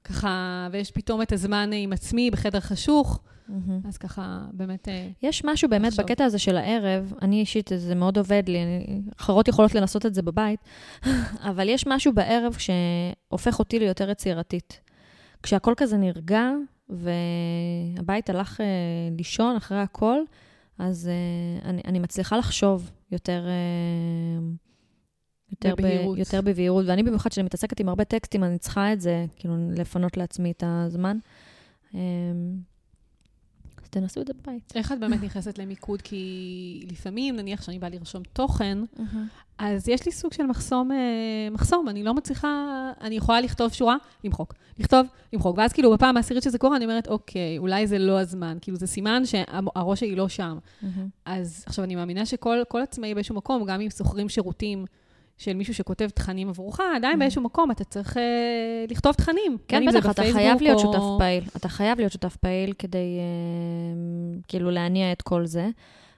וככה, 0.03 0.68
ויש 0.72 0.90
פתאום 0.90 1.22
את 1.22 1.32
הזמן 1.32 1.70
עם 1.72 1.92
עצמי 1.92 2.30
בחדר 2.30 2.61
חשוך. 2.61 3.20
Mm-hmm. 3.49 3.88
אז 3.88 3.99
ככה, 3.99 4.45
באמת... 4.53 4.88
אה, 4.88 5.09
יש 5.22 5.45
משהו 5.45 5.68
באמת 5.68 5.88
עכשיו. 5.88 6.05
בקטע 6.05 6.24
הזה 6.24 6.38
של 6.38 6.57
הערב, 6.57 7.12
אני 7.22 7.40
אישית, 7.40 7.70
זה 7.76 7.95
מאוד 7.95 8.18
עובד 8.18 8.42
לי, 8.47 8.62
אני, 8.62 9.03
אחרות 9.20 9.49
יכולות 9.49 9.74
לנסות 9.74 10.07
את 10.07 10.14
זה 10.14 10.22
בבית, 10.22 10.61
אבל 11.51 11.68
יש 11.68 11.86
משהו 11.86 12.12
בערב 12.12 12.57
שהופך 12.59 13.59
אותי 13.59 13.78
ליותר 13.78 14.11
יצירתית. 14.11 14.80
כשהכול 15.42 15.74
כזה 15.76 15.97
נרגע, 15.97 16.51
והבית 16.88 18.30
הלך 18.30 18.61
אה, 18.61 18.66
לישון 19.16 19.57
אחרי 19.57 19.78
הכל, 19.78 20.18
אז 20.78 21.09
אה, 21.09 21.68
אני, 21.70 21.82
אני 21.84 21.99
מצליחה 21.99 22.36
לחשוב 22.36 22.90
יותר... 23.12 23.47
אה, 23.47 24.45
יותר 25.51 25.74
בבהירות. 25.74 26.16
ב, 26.16 26.18
יותר 26.18 26.40
בבהירות, 26.40 26.84
ואני 26.88 27.03
במיוחד, 27.03 27.30
כשאני 27.30 27.45
מתעסקת 27.45 27.80
עם 27.80 27.88
הרבה 27.88 28.05
טקסטים, 28.05 28.45
אני 28.45 28.59
צריכה 28.59 28.92
את 28.92 29.01
זה, 29.01 29.26
כאילו, 29.36 29.55
לפנות 29.70 30.16
לעצמי 30.16 30.51
את 30.51 30.64
הזמן. 30.66 31.18
תנסו 33.95 34.20
את 34.20 34.26
זה 34.26 34.32
בבית. 34.42 34.72
איך 34.74 34.92
את 34.92 34.99
באמת 34.99 35.22
נכנסת 35.22 35.59
למיקוד? 35.59 36.03
כי 36.03 36.86
לפעמים, 36.90 37.36
נניח 37.36 37.62
שאני 37.62 37.78
באה 37.78 37.90
לרשום 37.90 38.22
תוכן, 38.32 38.78
אז 39.59 39.88
יש 39.88 40.07
לי 40.07 40.12
סוג 40.12 40.32
של 40.32 40.47
מחסום, 40.47 40.92
אה, 40.92 40.97
מחסום, 41.51 41.88
אני 41.88 42.03
לא 42.03 42.14
מצליחה, 42.14 42.49
אני 43.01 43.14
יכולה 43.14 43.40
לכתוב 43.40 43.72
שורה, 43.72 43.97
למחוק. 44.24 44.55
לכתוב, 44.78 45.07
למחוק. 45.32 45.59
ואז 45.59 45.72
כאילו, 45.72 45.92
בפעם 45.92 46.16
העשירית 46.16 46.42
שזה 46.42 46.59
קורה, 46.59 46.76
אני 46.76 46.84
אומרת, 46.84 47.09
אוקיי, 47.09 47.59
אולי 47.59 47.86
זה 47.86 47.99
לא 47.99 48.20
הזמן. 48.20 48.59
כאילו, 48.61 48.76
זה 48.76 48.86
סימן 48.86 49.22
שהראש 49.24 50.01
שלי 50.01 50.16
לא 50.16 50.28
שם. 50.28 50.59
אז 51.24 51.64
עכשיו, 51.66 51.84
אני 51.84 51.95
מאמינה 51.95 52.26
שכל 52.26 52.59
עצמאי 52.82 53.14
באיזשהו 53.14 53.34
מקום, 53.34 53.64
גם 53.64 53.80
אם 53.80 53.90
שוכרים 53.90 54.28
שירותים, 54.28 54.84
של 55.39 55.55
מישהו 55.55 55.74
שכותב 55.74 56.09
תכנים 56.09 56.49
עבורך, 56.49 56.80
עדיין 56.97 57.14
mm-hmm. 57.14 57.18
באיזשהו 57.18 57.43
מקום 57.43 57.70
אתה 57.70 57.85
צריך 57.85 58.16
uh, 58.16 58.20
לכתוב 58.91 59.12
תכנים. 59.12 59.57
כן, 59.68 59.87
בטח, 59.87 60.11
אתה 60.11 60.22
חייב 60.32 60.62
להיות 60.62 60.76
או... 60.76 60.82
שותף 60.82 61.03
פעיל. 61.18 61.45
אתה 61.57 61.68
חייב 61.68 61.99
להיות 61.99 62.12
שותף 62.12 62.37
פעיל 62.37 62.72
כדי 62.72 63.18
uh, 63.18 64.45
כאילו 64.49 64.70
להניע 64.70 65.12
את 65.12 65.22
כל 65.22 65.47
זה. 65.47 65.68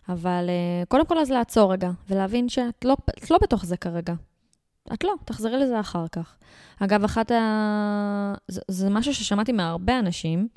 אבל 0.08 0.48
uh, 0.48 0.86
קודם 0.88 1.06
כל 1.06 1.18
אז 1.18 1.30
לעצור 1.30 1.72
רגע, 1.72 1.90
ולהבין 2.10 2.48
שאת 2.48 2.84
לא, 2.84 2.96
לא 3.30 3.38
בתוך 3.42 3.64
זה 3.64 3.76
כרגע. 3.76 4.14
את 4.94 5.04
לא, 5.04 5.14
תחזרי 5.24 5.58
לזה 5.58 5.80
אחר 5.80 6.04
כך. 6.12 6.36
אגב, 6.80 7.04
אחת 7.04 7.30
ה... 7.30 8.34
זה, 8.48 8.60
זה 8.68 8.90
משהו 8.90 9.14
ששמעתי 9.14 9.52
מהרבה 9.52 9.98
אנשים, 9.98 10.48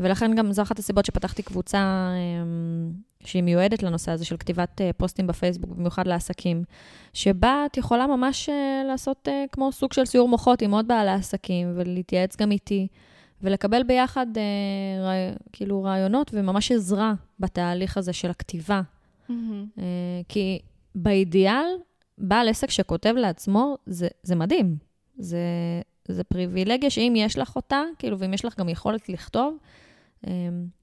ולכן 0.00 0.34
גם 0.34 0.52
זו 0.52 0.62
אחת 0.62 0.78
הסיבות 0.78 1.06
שפתחתי 1.06 1.42
קבוצה 1.42 2.10
um, 2.12 3.07
שהיא 3.28 3.42
מיועדת 3.42 3.82
לנושא 3.82 4.12
הזה 4.12 4.24
של 4.24 4.36
כתיבת 4.36 4.80
uh, 4.80 4.92
פוסטים 4.96 5.26
בפייסבוק, 5.26 5.70
במיוחד 5.70 6.06
לעסקים, 6.06 6.64
שבה 7.12 7.62
את 7.66 7.76
יכולה 7.76 8.06
ממש 8.06 8.48
uh, 8.48 8.86
לעשות 8.86 9.28
uh, 9.28 9.30
כמו 9.52 9.72
סוג 9.72 9.92
של 9.92 10.04
סיור 10.04 10.28
מוחות 10.28 10.62
עם 10.62 10.74
עוד 10.74 10.88
בעלי 10.88 11.10
עסקים, 11.10 11.72
ולהתייעץ 11.76 12.36
גם 12.36 12.50
איתי, 12.50 12.88
ולקבל 13.42 13.82
ביחד 13.82 14.26
רעי, 15.00 15.32
כאילו 15.52 15.82
רעיונות 15.82 16.30
וממש 16.34 16.72
עזרה 16.72 17.14
בתהליך 17.40 17.96
הזה 17.96 18.12
של 18.12 18.30
הכתיבה. 18.30 18.80
Mm-hmm. 19.30 19.32
כי 20.28 20.58
באידיאל, 20.94 21.66
בעל 22.18 22.48
עסק 22.48 22.70
שכותב 22.70 23.14
לעצמו, 23.16 23.76
זה, 23.86 24.08
זה 24.22 24.34
מדהים. 24.36 24.76
זה, 25.18 25.38
זה 26.08 26.24
פריבילגיה 26.24 26.90
שאם 26.90 27.14
יש 27.16 27.38
לך 27.38 27.56
אותה, 27.56 27.82
כאילו, 27.98 28.18
ואם 28.18 28.34
יש 28.34 28.44
לך 28.44 28.58
גם 28.58 28.68
יכולת 28.68 29.08
לכתוב, 29.08 29.56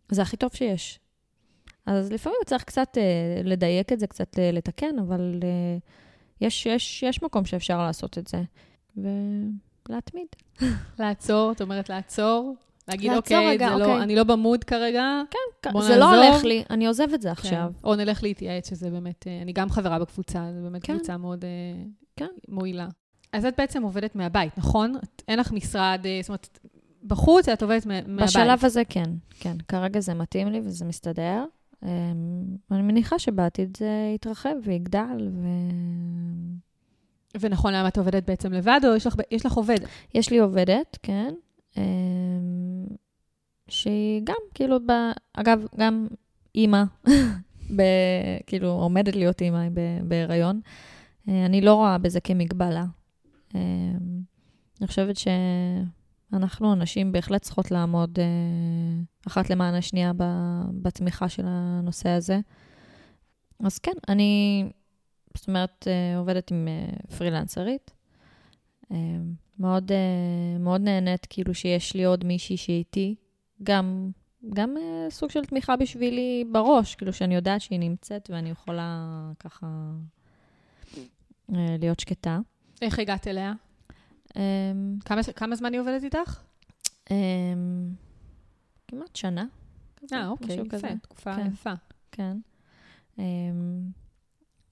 זה 0.10 0.22
הכי 0.22 0.38
טוב 0.38 0.50
שיש. 0.54 1.00
אז 1.86 2.12
לפעמים 2.12 2.38
צריך 2.46 2.64
קצת 2.64 2.98
אה, 2.98 3.04
לדייק 3.44 3.94
את 3.94 4.00
זה, 4.00 4.08
קצת 4.08 4.40
אה, 4.40 4.52
לתקן, 4.52 5.00
אבל 5.00 5.40
אה, 5.44 5.78
יש, 6.42 6.66
יש, 6.66 7.04
יש 7.04 7.24
מקום 7.24 7.46
שאפשר 7.46 7.78
לעשות 7.78 8.18
את 8.18 8.28
זה. 8.28 8.42
ולהתמיד. 8.98 10.28
לעצור, 11.00 11.52
את 11.52 11.62
אומרת 11.62 11.90
לעצור? 11.90 12.56
להגיד, 12.88 13.12
לעצור 13.12 13.38
אוקיי, 13.38 13.50
רגע, 13.50 13.70
לא, 13.70 13.86
אוקיי. 13.86 14.04
אני 14.04 14.16
לא 14.16 14.24
במוד 14.24 14.64
כרגע. 14.64 15.22
כן, 15.62 15.72
בוא 15.72 15.82
זה 15.82 15.96
לא 15.96 16.12
נעזוב. 16.12 16.24
הולך 16.26 16.44
לי, 16.44 16.64
אני 16.70 16.88
עוזב 16.88 17.14
את 17.14 17.22
זה 17.22 17.32
עכשיו. 17.32 17.72
כן. 17.74 17.88
או 17.88 17.96
נלך 17.96 18.24
להתייעץ, 18.24 18.70
שזה 18.70 18.90
באמת, 18.90 19.28
אה, 19.28 19.40
אני 19.42 19.54
גם 19.54 19.70
חברה 19.70 20.00
בקבוצה, 20.00 20.46
זו 20.56 20.62
באמת 20.62 20.84
כן. 20.84 20.94
קבוצה 20.96 21.18
מאוד 21.18 21.46
אה, 21.46 21.50
כן. 22.16 22.28
מועילה. 22.48 22.88
אז 23.34 23.46
את 23.46 23.54
בעצם 23.58 23.84
עובדת 23.84 24.16
מהבית, 24.16 24.58
נכון? 24.58 24.96
את, 25.04 25.22
אין 25.28 25.40
לך 25.40 25.52
משרד, 25.52 26.02
אה, 26.06 26.20
זאת 26.22 26.30
אומרת, 26.30 26.60
בחוץ 27.04 27.50
את 27.50 27.62
עובדת 27.62 27.86
מה- 27.86 28.02
מהבית. 28.02 28.26
בשלב 28.26 28.66
הזה 28.66 28.82
כן, 28.90 29.10
כן. 29.40 29.58
כרגע 29.68 30.00
זה 30.00 30.14
מתאים 30.14 30.48
לי 30.48 30.62
וזה 30.64 30.86
מסתדר. 30.86 31.46
אמ, 31.84 31.90
אני 32.72 32.82
מניחה 32.82 33.20
שבעתיד 33.20 33.78
זה 33.78 34.12
יתרחב 34.16 34.56
ויגדל, 34.64 35.30
ו... 35.32 35.48
ונכון, 37.40 37.74
למה 37.74 37.88
את 37.88 37.98
עובדת 37.98 38.24
בעצם 38.28 38.54
לבד, 38.54 38.80
או 38.84 38.96
יש 38.96 39.08
לך, 39.08 39.16
יש 39.32 39.46
לך 39.46 39.54
עובד? 39.54 39.78
יש 40.14 40.30
לי 40.30 40.38
עובדת, 40.38 40.98
כן, 41.04 41.34
אמ, 41.78 42.86
שהיא 43.68 44.22
גם, 44.24 44.36
כאילו, 44.54 44.80
ב... 44.80 44.92
אגב, 45.34 45.66
גם 45.78 46.08
אימא, 46.56 46.84
ב... 47.78 47.82
כאילו, 48.48 48.70
עומדת 48.70 49.16
להיות 49.16 49.42
אימא, 49.42 49.70
ב- 49.74 50.08
בהיריון. 50.08 50.62
אה, 51.30 51.46
אני 51.46 51.62
לא 51.62 51.74
רואה 51.74 51.98
בזה 51.98 52.20
כמגבלה. 52.20 52.86
אמ, 53.56 53.60
אני 54.82 54.88
חושבת 54.88 55.18
שאנחנו, 56.32 56.72
הנשים, 56.72 57.12
בהחלט 57.12 57.42
צריכות 57.42 57.72
לעמוד 57.72 58.20
אה, 58.20 58.26
אחת 59.28 59.50
למען 59.50 59.74
השנייה 59.74 60.12
ב- 60.18 60.64
בתמיכה 60.82 61.30
של 61.30 61.44
הנושא 61.46 62.10
הזה. 62.10 62.40
אז 63.64 63.80
כן, 63.80 63.92
אני, 64.10 64.64
זאת 65.38 65.48
אומרת, 65.48 65.88
אה, 65.88 66.18
עובדת 66.18 66.52
עם 66.52 66.68
אה, 66.68 67.16
פרילנסרית. 67.18 67.92
אה, 68.92 68.98
מאוד, 69.60 69.92
אה, 69.92 70.58
מאוד 70.60 70.82
נהנית, 70.82 71.26
כאילו, 71.30 71.54
שיש 71.54 71.94
לי 71.94 72.04
עוד 72.06 72.24
מישהי 72.24 72.58
שהיא 72.58 72.78
איתי. 72.78 73.16
גם, 73.64 74.12
גם 74.54 74.78
אה, 74.78 75.08
סוג 75.10 75.30
של 75.30 75.46
תמיכה 75.46 75.76
בשבילי 75.76 76.44
בראש, 76.52 76.96
כאילו, 76.96 77.14
שאני 77.14 77.36
יודעת 77.36 77.62
שהיא 77.62 77.80
נמצאת 77.80 78.30
ואני 78.34 78.50
יכולה 78.50 79.08
ככה 79.40 79.68
אה, 81.56 81.76
להיות 81.80 82.00
שקטה. 82.00 82.40
איך 82.82 83.00
הגעת 83.00 83.28
אליה? 83.28 83.54
אה, 84.38 84.42
כמה, 85.06 85.24
כמה 85.36 85.56
זמן 85.56 85.74
היא 85.74 85.82
עובדת 85.82 86.04
איתך? 86.04 86.42
אה, 87.12 87.16
כמעט 88.88 89.16
שנה. 89.16 89.46
אה, 90.14 90.28
אוקיי, 90.28 90.56
יפה, 90.56 90.70
כזה. 90.70 90.88
תקופה 91.02 91.36
כן. 91.36 91.48
יפה. 91.48 91.74
כן. 92.12 92.38
אמ, 93.20 93.24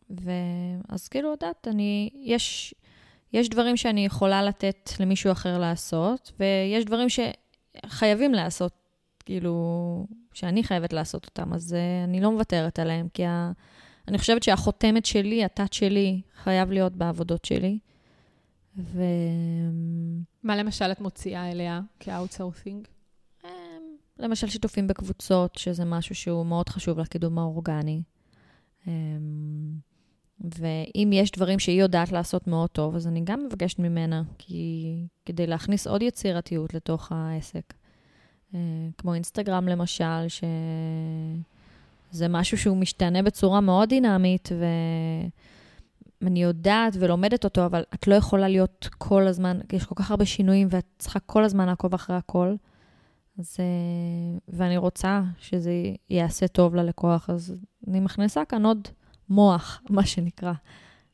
ואז 0.09 1.07
כאילו, 1.07 1.29
יודעת, 1.29 1.67
אני, 1.67 2.09
יש, 2.15 2.73
יש 3.33 3.49
דברים 3.49 3.77
שאני 3.77 4.05
יכולה 4.05 4.43
לתת 4.43 4.89
למישהו 4.99 5.31
אחר 5.31 5.57
לעשות, 5.57 6.31
ויש 6.39 6.85
דברים 6.85 7.07
שחייבים 7.09 8.33
לעשות, 8.33 8.73
כאילו, 9.25 10.07
שאני 10.33 10.63
חייבת 10.63 10.93
לעשות 10.93 11.25
אותם, 11.25 11.53
אז 11.53 11.73
uh, 11.73 12.09
אני 12.09 12.21
לא 12.21 12.31
מוותרת 12.31 12.79
עליהם, 12.79 13.07
כי 13.13 13.25
ה, 13.25 13.51
אני 14.07 14.17
חושבת 14.17 14.43
שהחותמת 14.43 15.05
שלי, 15.05 15.43
ה 15.43 15.48
touch 15.48 15.73
שלי, 15.73 16.21
חייב 16.43 16.71
להיות 16.71 16.95
בעבודות 16.95 17.45
שלי. 17.45 17.79
ו... 18.77 19.03
מה 20.43 20.55
למשל 20.55 20.91
את 20.91 21.01
מוציאה 21.01 21.51
אליה 21.51 21.81
כ 21.99 22.12
outsourcing? 22.12 22.87
אמ, 23.43 23.49
למשל 24.19 24.47
שיתופים 24.47 24.87
בקבוצות, 24.87 25.55
שזה 25.55 25.85
משהו 25.85 26.15
שהוא 26.15 26.45
מאוד 26.45 26.69
חשוב 26.69 26.99
לקידום 26.99 27.39
האורגני. 27.39 28.01
אמ, 28.87 28.91
ואם 30.41 31.09
יש 31.13 31.31
דברים 31.31 31.59
שהיא 31.59 31.81
יודעת 31.81 32.11
לעשות 32.11 32.47
מאוד 32.47 32.69
טוב, 32.69 32.95
אז 32.95 33.07
אני 33.07 33.21
גם 33.23 33.45
מבקשת 33.45 33.79
ממנה, 33.79 34.23
כי 34.37 34.95
כדי 35.25 35.47
להכניס 35.47 35.87
עוד 35.87 36.01
יצירתיות 36.01 36.73
לתוך 36.73 37.11
העסק. 37.11 37.73
אה, 38.55 38.59
כמו 38.97 39.13
אינסטגרם 39.13 39.67
למשל, 39.67 40.27
שזה 40.27 42.27
משהו 42.27 42.57
שהוא 42.57 42.77
משתנה 42.77 43.21
בצורה 43.21 43.61
מאוד 43.61 43.89
דינמית, 43.89 44.49
ואני 46.23 46.43
יודעת 46.43 46.93
ולומדת 46.99 47.43
אותו, 47.43 47.65
אבל 47.65 47.83
את 47.93 48.07
לא 48.07 48.15
יכולה 48.15 48.47
להיות 48.47 48.89
כל 48.97 49.27
הזמן, 49.27 49.59
יש 49.73 49.85
כל 49.85 49.95
כך 49.95 50.11
הרבה 50.11 50.25
שינויים, 50.25 50.67
ואת 50.71 50.85
צריכה 50.97 51.19
כל 51.19 51.43
הזמן 51.43 51.65
לעקוב 51.65 51.93
אחרי 51.93 52.15
הכל. 52.15 52.55
אז, 53.39 53.57
אה, 53.59 54.39
ואני 54.47 54.77
רוצה 54.77 55.21
שזה 55.39 55.71
יעשה 56.09 56.47
טוב 56.47 56.75
ללקוח, 56.75 57.29
אז 57.29 57.55
אני 57.87 57.99
מכניסה 57.99 58.45
כאן 58.45 58.65
עוד 58.65 58.87
מוח, 59.29 59.81
מה 59.89 60.05
שנקרא, 60.05 60.53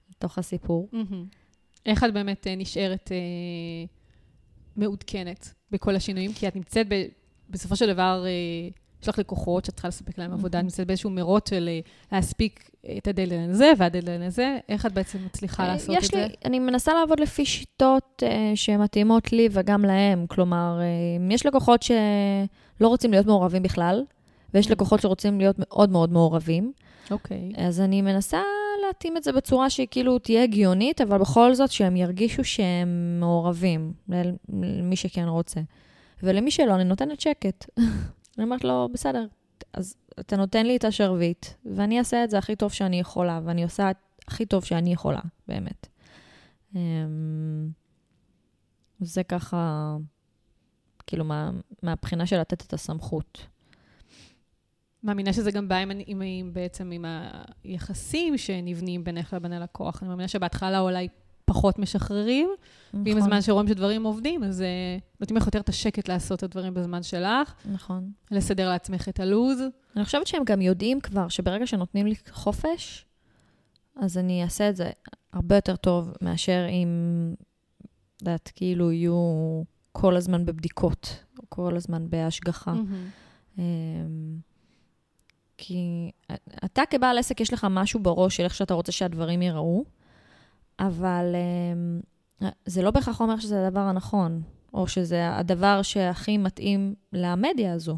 לתוך 0.09 0.37
הסיפור. 0.37 0.89
איך 1.85 2.03
את 2.03 2.13
באמת 2.13 2.47
אה, 2.47 2.55
נשארת 2.55 3.11
אה, 3.11 3.17
מעודכנת 4.75 5.53
בכל 5.71 5.95
השינויים? 5.95 6.33
כי 6.33 6.47
את 6.47 6.55
נמצאת 6.55 6.87
ב, 6.89 7.03
בסופו 7.49 7.75
של 7.75 7.93
דבר, 7.93 8.25
אה, 8.25 8.69
יש 9.01 9.09
לך 9.09 9.19
לקוחות 9.19 9.65
שאת 9.65 9.73
צריכה 9.73 9.87
לספק 9.87 10.17
להם 10.17 10.33
עבודה, 10.33 10.59
את 10.59 10.63
נמצאת 10.63 10.87
באיזשהו 10.87 11.09
מרוץ 11.09 11.49
של 11.49 11.69
אה, 11.71 11.79
להספיק 12.11 12.69
את 12.97 13.07
הדדליין 13.07 13.49
הזה 13.49 13.71
והדדליין 13.77 14.21
הזה. 14.21 14.57
איך 14.69 14.85
את 14.85 14.93
בעצם 14.93 15.17
מצליחה 15.25 15.63
אה, 15.63 15.67
לעשות 15.67 15.95
יש 15.97 16.09
את 16.09 16.13
לי, 16.13 16.21
זה? 16.21 16.27
אני 16.45 16.59
מנסה 16.59 16.93
לעבוד 16.93 17.19
לפי 17.19 17.45
שיטות 17.45 18.23
אה, 18.23 18.51
שמתאימות 18.55 19.31
לי 19.31 19.49
וגם 19.51 19.85
להם. 19.85 20.25
כלומר, 20.27 20.79
אה, 20.81 21.33
יש 21.33 21.45
לקוחות 21.45 21.83
שלא 21.83 22.87
רוצים 22.87 23.11
להיות 23.11 23.25
מעורבים 23.25 23.63
בכלל, 23.63 24.03
ויש 24.53 24.71
לקוחות 24.71 25.01
שרוצים 25.01 25.39
להיות 25.39 25.55
מאוד 25.59 25.89
מאוד 25.89 26.11
מעורבים. 26.11 26.71
אוקיי. 27.11 27.51
אז 27.57 27.81
אני 27.81 28.01
מנסה 28.01 28.41
להתאים 28.87 29.17
את 29.17 29.23
זה 29.23 29.31
בצורה 29.31 29.69
שהיא 29.69 29.87
כאילו 29.91 30.19
תהיה 30.19 30.43
הגיונית, 30.43 31.01
אבל 31.01 31.17
בכל 31.17 31.53
זאת 31.53 31.71
שהם 31.71 31.95
ירגישו 31.95 32.43
שהם 32.43 33.17
מעורבים, 33.19 33.93
למי 34.49 34.95
שכן 34.95 35.27
רוצה. 35.27 35.61
ולמי 36.23 36.51
שלא, 36.51 36.75
אני 36.75 36.83
נותנת 36.83 37.21
שקט. 37.21 37.65
אני 38.37 38.43
אומרת 38.43 38.63
לו, 38.63 38.89
בסדר, 38.93 39.25
אז 39.73 39.95
אתה 40.19 40.37
נותן 40.37 40.65
לי 40.65 40.77
את 40.77 40.83
השרביט, 40.83 41.45
ואני 41.65 41.99
אעשה 41.99 42.23
את 42.23 42.29
זה 42.29 42.37
הכי 42.37 42.55
טוב 42.55 42.71
שאני 42.71 42.99
יכולה, 42.99 43.39
ואני 43.43 43.63
עושה 43.63 43.91
את 43.91 43.97
הכי 44.27 44.45
טוב 44.45 44.65
שאני 44.65 44.93
יכולה, 44.93 45.21
באמת. 45.47 45.87
אמ, 46.75 47.69
זה 48.99 49.23
ככה, 49.23 49.95
כאילו, 51.07 51.25
מה, 51.25 51.51
מהבחינה 51.83 52.25
של 52.25 52.39
לתת 52.39 52.61
את 52.61 52.73
הסמכות. 52.73 53.47
מאמינה 55.03 55.33
שזה 55.33 55.51
גם 55.51 55.67
בא 55.67 55.75
עם, 55.75 55.91
עם, 56.05 56.21
עם, 56.25 56.53
בעצם 56.53 56.91
עם 56.91 57.05
היחסים 57.63 58.37
שנבנים 58.37 59.03
בינך 59.03 59.33
לבין 59.33 59.53
הלקוח. 59.53 60.01
אני 60.03 60.09
מאמינה 60.09 60.27
שבהתחלה 60.27 60.79
אולי 60.79 61.07
פחות 61.45 61.79
משחררים, 61.79 62.49
ועם 62.93 63.03
נכון, 63.07 63.17
הזמן 63.17 63.41
שרואים 63.41 63.67
שדברים 63.67 64.03
עובדים, 64.03 64.43
אז 64.43 64.61
אה, 64.61 64.97
נותנים 65.19 65.37
לך 65.37 65.45
יותר 65.45 65.59
את 65.59 65.69
השקט 65.69 66.09
לעשות 66.09 66.39
את 66.39 66.43
הדברים 66.43 66.73
בזמן 66.73 67.03
שלך, 67.03 67.53
נכון. 67.71 68.11
לסדר 68.31 68.69
לעצמך 68.69 69.09
את 69.09 69.19
הלו"ז. 69.19 69.61
אני 69.95 70.05
חושבת 70.05 70.27
שהם 70.27 70.43
גם 70.43 70.61
יודעים 70.61 70.99
כבר 70.99 71.27
שברגע 71.27 71.67
שנותנים 71.67 72.07
לי 72.07 72.15
חופש, 72.31 73.05
אז 73.95 74.17
אני 74.17 74.43
אעשה 74.43 74.69
את 74.69 74.75
זה 74.75 74.89
הרבה 75.33 75.55
יותר 75.55 75.75
טוב 75.75 76.13
מאשר 76.21 76.65
אם, 76.69 76.87
את 77.81 78.21
יודעת, 78.21 78.51
כאילו 78.55 78.91
יהיו 78.91 79.63
כל 79.91 80.15
הזמן 80.15 80.45
בבדיקות, 80.45 81.23
או 81.39 81.43
כל 81.49 81.75
הזמן 81.75 82.09
בהשגחה. 82.09 82.73
אמ, 83.57 83.63
כי 85.57 86.11
אתה 86.65 86.81
כבעל 86.89 87.17
עסק, 87.17 87.41
יש 87.41 87.53
לך 87.53 87.67
משהו 87.69 87.99
בראש 87.99 88.37
של 88.37 88.43
איך 88.43 88.55
שאתה 88.55 88.73
רוצה 88.73 88.91
שהדברים 88.91 89.41
ייראו, 89.41 89.83
אבל 90.79 91.35
אמ, 91.35 91.99
זה 92.65 92.81
לא 92.81 92.91
בהכרח 92.91 93.21
אומר 93.21 93.39
שזה 93.39 93.67
הדבר 93.67 93.79
הנכון, 93.79 94.41
או 94.73 94.87
שזה 94.87 95.35
הדבר 95.35 95.81
שהכי 95.81 96.37
מתאים 96.37 96.95
למדיה 97.13 97.73
הזו, 97.73 97.97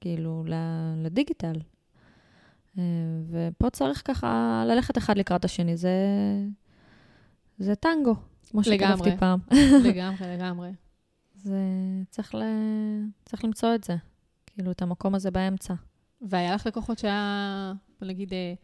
כאילו, 0.00 0.44
לדיגיטל. 0.96 1.60
אה, 2.78 2.82
ופה 3.30 3.70
צריך 3.70 4.02
ככה 4.04 4.62
ללכת 4.66 4.98
אחד 4.98 5.18
לקראת 5.18 5.44
השני, 5.44 5.76
זה, 5.76 5.96
זה 7.58 7.74
טנגו, 7.74 8.14
כמו. 8.50 8.64
שכתבתי 8.64 9.16
פעם. 9.18 9.38
לגמרי, 9.88 10.36
לגמרי. 10.36 10.70
זה, 11.34 11.58
צריך, 12.10 12.34
ל... 12.34 12.42
צריך 13.24 13.44
למצוא 13.44 13.74
את 13.74 13.84
זה, 13.84 13.96
כאילו, 14.46 14.70
את 14.70 14.82
המקום 14.82 15.14
הזה 15.14 15.30
באמצע. 15.30 15.74
והיה 16.22 16.54
לך 16.54 16.66
לקוחות 16.66 16.98
שהיה, 16.98 17.72
בוא 18.00 18.08
נגיד, 18.08 18.32
אה, 18.32 18.54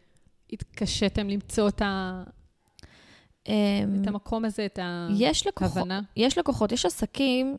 התקשיתם 0.51 1.29
למצוא 1.29 1.67
את, 1.67 1.81
ה, 1.81 2.23
את 3.43 4.07
המקום 4.07 4.45
הזה, 4.45 4.65
את 4.65 4.79
יש 5.17 5.47
לקוחות, 5.47 5.77
ההבנה? 5.77 6.01
יש 6.15 6.37
לקוחות, 6.37 6.71
יש 6.71 6.85
עסקים 6.85 7.57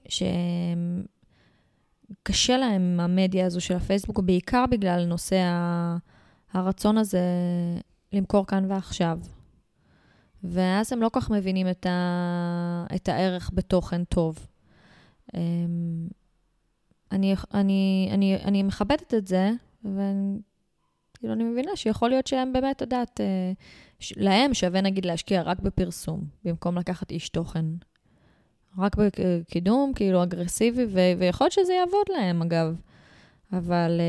שקשה 2.25 2.57
להם 2.57 2.83
עם 2.83 3.01
המדיה 3.01 3.47
הזו 3.47 3.61
של 3.61 3.75
הפייסבוק, 3.75 4.21
בעיקר 4.21 4.65
בגלל 4.71 5.05
נושא 5.07 5.37
ה- 5.37 5.97
הרצון 6.53 6.99
הזה 6.99 7.21
למכור 8.13 8.47
כאן 8.47 8.71
ועכשיו. 8.71 9.19
ואז 10.45 10.93
הם 10.93 11.03
לא 11.03 11.09
כל 11.09 11.21
כך 11.21 11.31
מבינים 11.31 11.71
את, 11.71 11.87
ה... 11.87 12.87
את 12.95 13.09
הערך 13.09 13.51
בתוכן 13.55 14.05
טוב. 14.05 14.47
אמ, 15.35 16.09
אני, 17.13 17.35
אני, 17.55 18.09
אני, 18.13 18.37
אני 18.45 18.63
מכבדת 18.63 19.15
את 19.15 19.27
זה, 19.27 19.51
ואני 19.85 20.39
כאילו, 21.15 21.35
אני 21.35 21.45
מבינה 21.45 21.71
שיכול 21.77 22.11
להיות 22.11 22.27
שהם 22.27 22.53
באמת, 22.53 22.77
את 22.77 22.81
יודעת, 22.81 23.21
אה, 23.21 23.53
להם 24.17 24.55
שווה 24.55 24.81
נגיד 24.81 25.07
להשקיע 25.07 25.43
רק 25.43 25.61
בפרסום, 25.61 26.25
במקום 26.45 26.79
לקחת 26.79 27.11
איש 27.11 27.29
תוכן. 27.29 27.65
רק 28.79 28.97
בקידום, 28.97 29.93
כאילו, 29.95 30.23
אגרסיבי, 30.23 30.85
ו- 30.85 31.19
ויכול 31.19 31.45
להיות 31.45 31.53
שזה 31.53 31.73
יעבוד 31.73 32.07
להם, 32.09 32.43
אגב. 32.43 32.77
אבל 33.53 34.01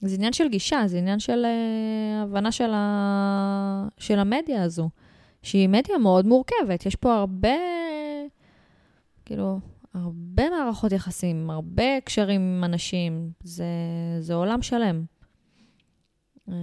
uh, 0.00 0.06
זה 0.08 0.14
עניין 0.14 0.32
של 0.32 0.48
גישה, 0.48 0.82
זה 0.86 0.98
עניין 0.98 1.18
של 1.18 1.44
uh, 1.44 2.22
הבנה 2.22 2.52
של, 2.52 2.70
ה... 2.74 3.88
של 3.98 4.18
המדיה 4.18 4.62
הזו, 4.62 4.90
שהיא 5.42 5.68
מדיה 5.68 5.98
מאוד 5.98 6.26
מורכבת. 6.26 6.86
יש 6.86 6.96
פה 6.96 7.14
הרבה, 7.14 7.58
כאילו, 9.24 9.60
הרבה 9.94 10.50
מערכות 10.50 10.92
יחסים, 10.92 11.50
הרבה 11.50 12.00
קשרים 12.04 12.40
עם 12.40 12.64
אנשים, 12.64 13.30
זה, 13.44 13.64
זה 14.20 14.34
עולם 14.34 14.62
שלם. 14.62 15.04
אמ, 16.48 16.54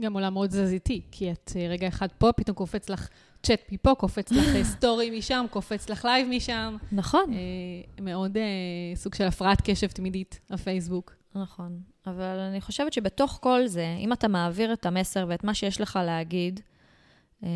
גם 0.00 0.14
עולם 0.14 0.34
מאוד 0.34 0.50
תזזיתי, 0.50 1.02
כי 1.10 1.32
את 1.32 1.52
אה, 1.56 1.68
רגע 1.68 1.88
אחד 1.88 2.08
פה, 2.18 2.32
פתאום 2.32 2.56
קופץ 2.56 2.90
לך 2.90 3.08
צ'אט 3.42 3.72
מפה, 3.72 3.94
קופץ 3.94 4.32
לך 4.32 4.62
story 4.62 5.10
אה, 5.10 5.18
משם, 5.18 5.46
קופץ 5.50 5.88
לך 5.88 6.04
live 6.04 6.28
משם. 6.30 6.76
נכון. 6.92 7.32
אה, 7.32 8.02
מאוד 8.04 8.36
אה, 8.36 8.42
סוג 8.94 9.14
של 9.14 9.24
הפרעת 9.24 9.60
קשב 9.60 9.86
תמידית, 9.86 10.40
הפייסבוק. 10.50 11.14
נכון. 11.34 11.80
אבל 12.06 12.38
אני 12.38 12.60
חושבת 12.60 12.92
שבתוך 12.92 13.38
כל 13.42 13.66
זה, 13.66 13.96
אם 13.98 14.12
אתה 14.12 14.28
מעביר 14.28 14.72
את 14.72 14.86
המסר 14.86 15.26
ואת 15.28 15.44
מה 15.44 15.54
שיש 15.54 15.80
לך 15.80 15.98
להגיד, 16.04 16.60
אה, 17.44 17.48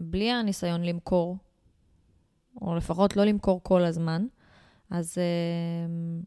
בלי 0.00 0.30
הניסיון 0.30 0.82
למכור, 0.82 1.36
או 2.60 2.74
לפחות 2.76 3.16
לא 3.16 3.24
למכור 3.24 3.60
כל 3.62 3.84
הזמן, 3.84 4.26
אז 4.90 5.18
אה, 5.18 6.24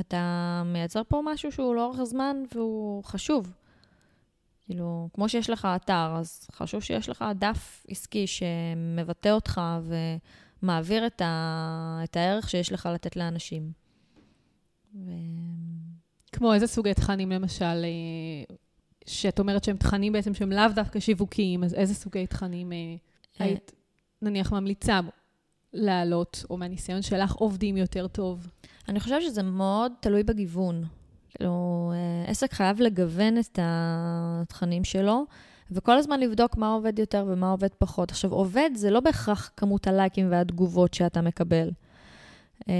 אתה 0.00 0.62
מייצר 0.66 1.02
פה 1.08 1.22
משהו 1.24 1.52
שהוא 1.52 1.74
לאורך 1.74 2.02
זמן 2.04 2.36
והוא 2.54 3.04
חשוב. 3.04 3.52
כאילו, 4.66 5.08
כמו 5.12 5.28
שיש 5.28 5.50
לך 5.50 5.68
אתר, 5.76 6.14
אז 6.18 6.46
חשוב 6.52 6.82
שיש 6.82 7.08
לך 7.08 7.24
דף 7.38 7.86
עסקי 7.88 8.26
שמבטא 8.26 9.28
אותך 9.28 9.60
ומעביר 10.62 11.06
את, 11.06 11.20
ה... 11.20 12.00
את 12.04 12.16
הערך 12.16 12.50
שיש 12.50 12.72
לך 12.72 12.88
לתת 12.94 13.16
לאנשים. 13.16 13.72
ו... 14.94 15.10
כמו 16.32 16.54
איזה 16.54 16.66
סוגי 16.66 16.94
תכנים, 16.94 17.32
למשל, 17.32 17.64
אה, 17.64 18.54
שאת 19.06 19.38
אומרת 19.38 19.64
שהם 19.64 19.76
תכנים 19.76 20.12
בעצם 20.12 20.34
שהם 20.34 20.52
לאו 20.52 20.68
דווקא 20.74 21.00
שיווקיים, 21.00 21.64
אז 21.64 21.74
איזה 21.74 21.94
סוגי 21.94 22.26
תכנים 22.26 22.72
אה, 22.72 22.76
אה, 23.40 23.46
היית, 23.46 23.72
נניח, 24.22 24.52
ממליצה 24.52 25.00
להעלות, 25.72 26.44
או 26.50 26.56
מהניסיון 26.56 27.02
שלך 27.02 27.32
עובדים 27.32 27.76
יותר 27.76 28.08
טוב? 28.08 28.48
אני 28.88 29.00
חושבת 29.00 29.22
שזה 29.22 29.42
מאוד 29.42 29.92
תלוי 30.00 30.22
בגיוון. 30.22 30.84
כאילו, 31.34 31.92
עסק 32.26 32.52
חייב 32.52 32.80
לגוון 32.80 33.38
את 33.38 33.58
התכנים 33.62 34.84
שלו, 34.84 35.24
וכל 35.70 35.98
הזמן 35.98 36.20
לבדוק 36.20 36.56
מה 36.56 36.72
עובד 36.72 36.98
יותר 36.98 37.26
ומה 37.28 37.50
עובד 37.50 37.68
פחות. 37.78 38.10
עכשיו, 38.10 38.32
עובד 38.32 38.70
זה 38.74 38.90
לא 38.90 39.00
בהכרח 39.00 39.50
כמות 39.56 39.86
הלייקים 39.86 40.30
והתגובות 40.30 40.94
שאתה 40.94 41.20
מקבל. 41.20 41.70
אה, 42.68 42.74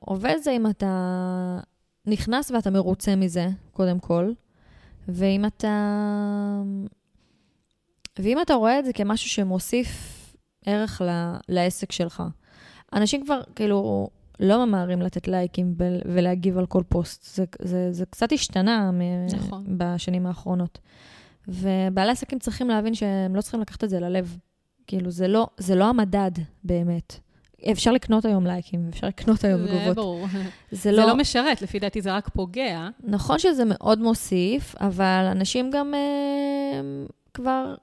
עובד 0.00 0.36
זה 0.42 0.50
אם 0.50 0.66
אתה 0.66 1.58
נכנס 2.06 2.50
ואתה 2.50 2.70
מרוצה 2.70 3.16
מזה, 3.16 3.48
קודם 3.72 3.98
כל, 3.98 4.32
ואם 5.08 5.44
אתה... 5.46 6.62
ואם 8.18 8.40
אתה 8.40 8.54
רואה 8.54 8.78
את 8.78 8.84
זה 8.84 8.92
כמשהו 8.92 9.30
שמוסיף 9.30 10.16
ערך 10.66 11.02
ל... 11.04 11.34
לעסק 11.48 11.92
שלך. 11.92 12.22
אנשים 12.92 13.24
כבר, 13.24 13.40
כאילו, 13.54 14.08
לא 14.40 14.66
ממהרים 14.66 15.02
לתת 15.02 15.28
לייקים 15.28 15.74
ולהגיב 16.04 16.58
על 16.58 16.66
כל 16.66 16.82
פוסט. 16.88 17.34
זה, 17.34 17.44
זה, 17.62 17.92
זה 17.92 18.06
קצת 18.06 18.32
השתנה 18.32 18.90
נכון. 19.32 19.64
בשנים 19.68 20.26
האחרונות. 20.26 20.78
ובעלי 21.48 22.10
עסקים 22.10 22.38
צריכים 22.38 22.68
להבין 22.68 22.94
שהם 22.94 23.36
לא 23.36 23.40
צריכים 23.40 23.60
לקחת 23.60 23.84
את 23.84 23.90
זה 23.90 24.00
ללב. 24.00 24.36
כאילו, 24.86 25.10
זה 25.10 25.28
לא, 25.28 25.46
זה 25.56 25.74
לא 25.74 25.84
המדד 25.84 26.30
באמת. 26.64 27.14
אפשר 27.72 27.92
לקנות 27.92 28.24
היום 28.24 28.46
לייקים, 28.46 28.88
אפשר 28.88 29.06
לקנות 29.06 29.44
היום 29.44 29.66
תגובות. 29.66 29.84
זה 29.84 29.94
ברור. 29.94 30.26
זה, 30.70 30.92
לא... 30.92 31.02
זה 31.02 31.06
לא 31.06 31.16
משרת, 31.16 31.62
לפי 31.62 31.78
דעתי 31.78 32.00
זה 32.00 32.12
רק 32.12 32.28
פוגע. 32.28 32.88
נכון 33.04 33.38
שזה 33.38 33.62
מאוד 33.66 34.00
מוסיף, 34.00 34.74
אבל 34.80 35.28
אנשים 35.30 35.70
גם 35.70 35.94
אה, 35.94 36.80
כבר 37.34 37.74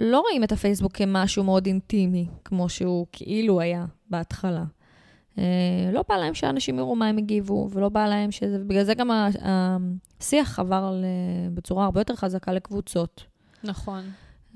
לא 0.00 0.20
רואים 0.20 0.44
את 0.44 0.52
הפייסבוק 0.52 0.92
כמשהו 0.92 1.44
מאוד 1.44 1.66
אינטימי, 1.66 2.26
כמו 2.44 2.68
שהוא 2.68 3.06
כאילו 3.12 3.60
היה 3.60 3.86
בהתחלה. 4.10 4.64
אה, 5.38 5.92
לא 5.92 6.04
בא 6.08 6.16
להם 6.16 6.34
שאנשים 6.34 6.78
יראו 6.78 6.96
מה 6.96 7.06
הם 7.06 7.18
הגיבו, 7.18 7.68
ולא 7.72 7.88
בא 7.88 8.06
להם 8.06 8.30
שזה... 8.30 8.56
ובגלל 8.60 8.84
זה 8.84 8.94
גם 8.94 9.10
השיח 10.20 10.58
עבר 10.58 10.94
בצורה 11.54 11.84
הרבה 11.84 12.00
יותר 12.00 12.16
חזקה 12.16 12.52
לקבוצות. 12.52 13.24
נכון. 13.64 14.04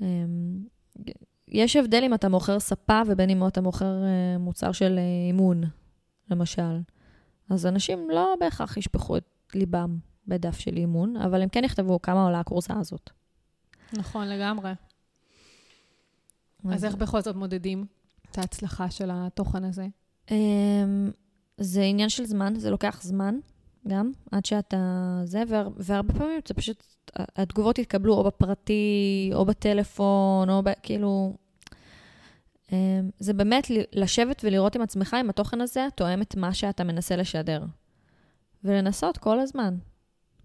אה, 0.01 0.07
יש 1.47 1.75
הבדל 1.75 2.03
אם 2.03 2.13
אתה 2.13 2.29
מוכר 2.29 2.59
ספה 2.59 3.01
ובין 3.07 3.29
אם 3.29 3.47
אתה 3.47 3.61
מוכר 3.61 4.03
אה, 4.03 4.37
מוצר 4.37 4.71
של 4.71 4.99
אימון, 5.27 5.63
למשל. 6.29 6.81
אז 7.49 7.65
אנשים 7.65 8.09
לא 8.09 8.35
בהכרח 8.39 8.77
ישפכו 8.77 9.17
את 9.17 9.23
ליבם 9.55 9.97
בדף 10.27 10.59
של 10.59 10.77
אימון, 10.77 11.17
אבל 11.17 11.41
הם 11.41 11.49
כן 11.49 11.63
יכתבו 11.63 12.01
כמה 12.01 12.23
עולה 12.23 12.39
הקורסה 12.39 12.73
הזאת. 12.79 13.09
נכון, 13.93 14.27
לגמרי. 14.27 14.71
אז 16.71 16.85
איך 16.85 16.95
בכל 16.95 17.21
זאת 17.21 17.35
מודדים 17.35 17.85
את 18.31 18.37
ההצלחה 18.37 18.91
של 18.91 19.09
התוכן 19.13 19.63
הזה? 19.63 19.87
אמ, 20.31 21.11
זה 21.57 21.81
עניין 21.81 22.09
של 22.09 22.25
זמן, 22.25 22.53
זה 22.55 22.71
לוקח 22.71 23.03
זמן 23.03 23.35
גם, 23.87 24.11
עד 24.31 24.45
שאתה 24.45 24.77
זה, 25.25 25.43
והרבה 25.77 26.13
פעמים 26.13 26.39
זה 26.47 26.53
פשוט, 26.53 26.83
התגובות 27.15 27.79
יתקבלו 27.79 28.13
או 28.13 28.23
בפרטי, 28.23 29.31
או 29.33 29.45
בטלפון, 29.45 30.49
או 30.49 30.63
ב, 30.63 30.69
כאילו... 30.83 31.33
אמ, 32.71 33.09
זה 33.19 33.33
באמת 33.33 33.67
לשבת 33.93 34.41
ולראות 34.43 34.75
עם 34.75 34.81
עצמך 34.81 35.17
אם 35.21 35.29
התוכן 35.29 35.61
הזה 35.61 35.87
תואם 35.95 36.21
את 36.21 36.35
מה 36.35 36.53
שאתה 36.53 36.83
מנסה 36.83 37.15
לשדר. 37.15 37.65
ולנסות 38.63 39.17
כל 39.17 39.39
הזמן. 39.39 39.75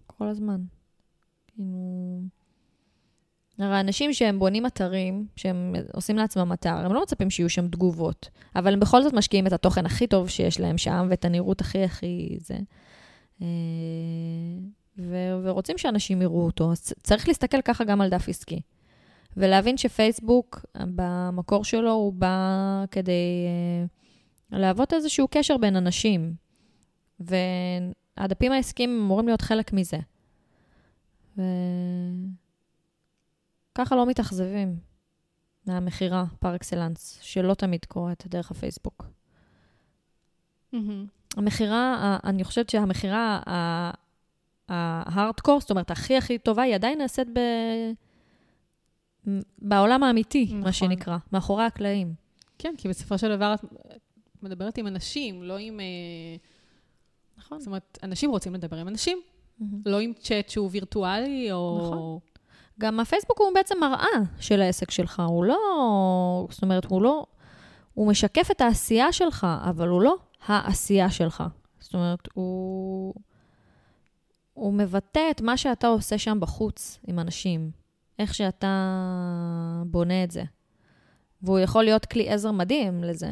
כל 0.07 0.27
הזמן. 0.27 0.61
כאילו... 1.47 2.38
הרי 3.59 3.79
אנשים 3.79 4.13
שהם 4.13 4.39
בונים 4.39 4.65
אתרים, 4.65 5.27
שהם 5.35 5.75
עושים 5.93 6.17
לעצמם 6.17 6.53
אתר, 6.53 6.75
הם 6.75 6.93
לא 6.93 7.01
מצפים 7.01 7.29
שיהיו 7.29 7.49
שם 7.49 7.67
תגובות, 7.67 8.29
אבל 8.55 8.73
הם 8.73 8.79
בכל 8.79 9.03
זאת 9.03 9.13
משקיעים 9.13 9.47
את 9.47 9.53
התוכן 9.53 9.85
הכי 9.85 10.07
טוב 10.07 10.29
שיש 10.29 10.59
להם 10.59 10.77
שם, 10.77 11.07
ואת 11.09 11.25
הנראות 11.25 11.61
הכי 11.61 11.83
הכי 11.83 12.37
זה. 12.39 12.57
אה, 13.41 13.47
ו- 14.97 15.39
ורוצים 15.43 15.77
שאנשים 15.77 16.21
יראו 16.21 16.45
אותו. 16.45 16.71
אז 16.71 16.93
צריך 17.03 17.27
להסתכל 17.27 17.61
ככה 17.61 17.83
גם 17.83 18.01
על 18.01 18.09
דף 18.09 18.29
עסקי. 18.29 18.61
ולהבין 19.37 19.77
שפייסבוק, 19.77 20.65
במקור 20.95 21.63
שלו, 21.63 21.91
הוא 21.91 22.13
בא 22.13 22.85
כדי 22.91 23.45
uh, 24.51 24.57
להוות 24.57 24.93
איזשהו 24.93 25.27
קשר 25.31 25.57
בין 25.57 25.75
אנשים. 25.75 26.33
והדפים 27.19 28.51
העסקיים 28.51 28.99
אמורים 29.01 29.27
להיות 29.27 29.41
חלק 29.41 29.73
מזה. 29.73 29.97
ו... 31.37 31.41
ככה 33.79 33.95
לא 33.95 34.05
מתאכזבים 34.05 34.77
מהמכירה 35.65 36.25
פר 36.39 36.55
אקסלנס, 36.55 37.19
שלא 37.21 37.53
תמיד 37.53 37.85
קורית 37.85 38.27
דרך 38.27 38.51
הפייסבוק. 38.51 39.05
המכירה, 41.37 42.17
אני 42.23 42.43
חושבת 42.43 42.69
שהמכירה 42.69 43.41
ההארדקור, 44.69 45.59
זאת 45.61 45.71
אומרת, 45.71 45.91
הכי 45.91 46.17
הכי 46.17 46.37
טובה, 46.37 46.63
היא 46.63 46.75
עדיין 46.75 46.97
נעשית 46.97 47.27
ב... 47.27 47.39
בעולם 49.57 50.03
האמיתי, 50.03 50.45
נכון. 50.45 50.59
מה 50.59 50.71
שנקרא, 50.73 51.17
מאחורי 51.31 51.63
הקלעים. 51.63 52.13
כן, 52.57 52.73
כי 52.77 52.87
בסופו 52.87 53.17
של 53.17 53.35
דבר 53.35 53.53
את 53.53 54.43
מדברת 54.43 54.77
עם 54.77 54.87
אנשים, 54.87 55.43
לא 55.43 55.57
עם... 55.57 55.79
אה, 55.79 55.85
נכון. 57.37 57.59
זאת 57.59 57.67
אומרת, 57.67 57.99
אנשים 58.03 58.31
רוצים 58.31 58.53
לדבר 58.53 58.77
עם 58.77 58.87
אנשים, 58.87 59.21
mm-hmm. 59.61 59.63
לא 59.85 59.99
עם 59.99 60.13
צ'אט 60.13 60.49
שהוא 60.49 60.69
וירטואלי, 60.71 61.51
או... 61.51 61.79
נכון. 61.81 62.28
גם 62.79 62.99
הפייסבוק 62.99 63.39
הוא 63.39 63.53
בעצם 63.55 63.77
מראה 63.81 64.25
של 64.39 64.61
העסק 64.61 64.91
שלך, 64.91 65.21
הוא 65.27 65.45
לא... 65.45 65.57
זאת 66.49 66.63
אומרת, 66.63 66.85
הוא 66.85 67.01
לא... 67.01 67.25
הוא 67.93 68.07
משקף 68.07 68.51
את 68.51 68.61
העשייה 68.61 69.11
שלך, 69.11 69.47
אבל 69.69 69.87
הוא 69.87 70.01
לא 70.01 70.15
העשייה 70.47 71.09
שלך. 71.09 71.43
זאת 71.79 71.93
אומרת, 71.93 72.27
הוא... 72.33 73.13
הוא 74.53 74.73
מבטא 74.73 75.31
את 75.31 75.41
מה 75.41 75.57
שאתה 75.57 75.87
עושה 75.87 76.17
שם 76.17 76.39
בחוץ 76.39 76.99
עם 77.07 77.19
אנשים, 77.19 77.71
איך 78.19 78.33
שאתה 78.35 79.83
בונה 79.85 80.23
את 80.23 80.31
זה. 80.31 80.43
והוא 81.41 81.59
יכול 81.59 81.83
להיות 81.83 82.05
כלי 82.05 82.29
עזר 82.29 82.51
מדהים 82.51 83.03
לזה, 83.03 83.31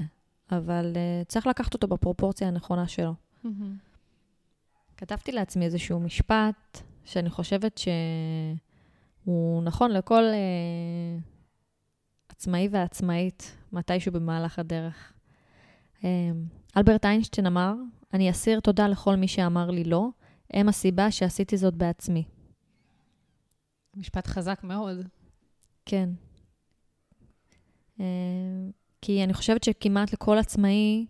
אבל 0.52 0.94
uh, 0.94 1.26
צריך 1.28 1.48
לקחת 1.48 1.74
אותו 1.74 1.88
בפרופורציה 1.88 2.48
הנכונה 2.48 2.88
שלו. 2.88 3.14
Mm-hmm. 3.46 3.48
כתבתי 4.98 5.32
לעצמי 5.32 5.66
איזשהו 5.66 6.00
משפט 6.00 6.82
שאני 7.06 7.30
חושבת 7.30 7.78
ש... 7.78 7.88
הוא 9.28 9.64
נכון 9.64 9.92
לכל 9.92 10.24
אה, 10.24 11.18
עצמאי 12.30 12.68
ועצמאית 12.72 13.58
מתישהו 13.72 14.12
במהלך 14.12 14.60
הדרך. 14.60 15.14
אה, 16.04 16.10
אלברט 16.78 17.06
איינשטיין 17.06 17.48
אמר, 17.48 17.74
אני 18.14 18.30
אסיר 18.30 18.60
תודה 18.60 18.88
לכל 18.88 19.16
מי 19.16 19.28
שאמר 19.28 19.70
לי 19.70 19.84
לא, 19.84 20.08
הם 20.54 20.70
הסיבה 20.70 21.12
שעשיתי 21.12 21.58
זאת 21.58 21.74
בעצמי. 21.74 22.24
משפט 23.96 24.28
חזק 24.28 24.60
מאוד. 24.64 24.98
כן. 25.86 26.10
אה, 28.00 28.06
כי 29.02 29.24
אני 29.24 29.34
חושבת 29.34 29.64
שכמעט 29.64 30.14
לכל 30.14 30.38
עצמאי, 30.38 31.06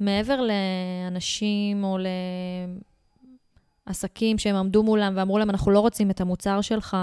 מעבר 0.00 0.40
לאנשים 0.40 1.84
או 1.84 1.98
לעסקים 3.86 4.38
שהם 4.38 4.56
עמדו 4.56 4.82
מולם 4.82 5.12
ואמרו 5.16 5.38
להם, 5.38 5.50
אנחנו 5.50 5.70
לא 5.70 5.80
רוצים 5.80 6.10
את 6.10 6.20
המוצר 6.20 6.60
שלך, 6.60 6.96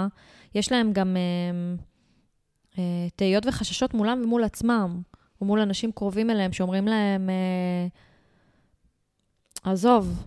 יש 0.55 0.71
להם 0.71 0.93
גם 0.93 1.17
אה, 1.17 1.75
אה, 2.77 3.07
תהיות 3.15 3.45
וחששות 3.45 3.93
מולם 3.93 4.21
ומול 4.23 4.43
עצמם, 4.43 5.01
או 5.41 5.45
מול 5.45 5.59
אנשים 5.59 5.91
קרובים 5.91 6.29
אליהם 6.29 6.53
שאומרים 6.53 6.87
להם, 6.87 7.29
אה, 7.29 7.87
עזוב, 9.71 10.23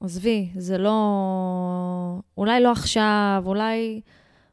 עזבי, 0.00 0.50
זה 0.56 0.78
לא... 0.78 2.20
אולי 2.36 2.62
לא 2.62 2.72
עכשיו, 2.72 3.42
אולי, 3.46 4.00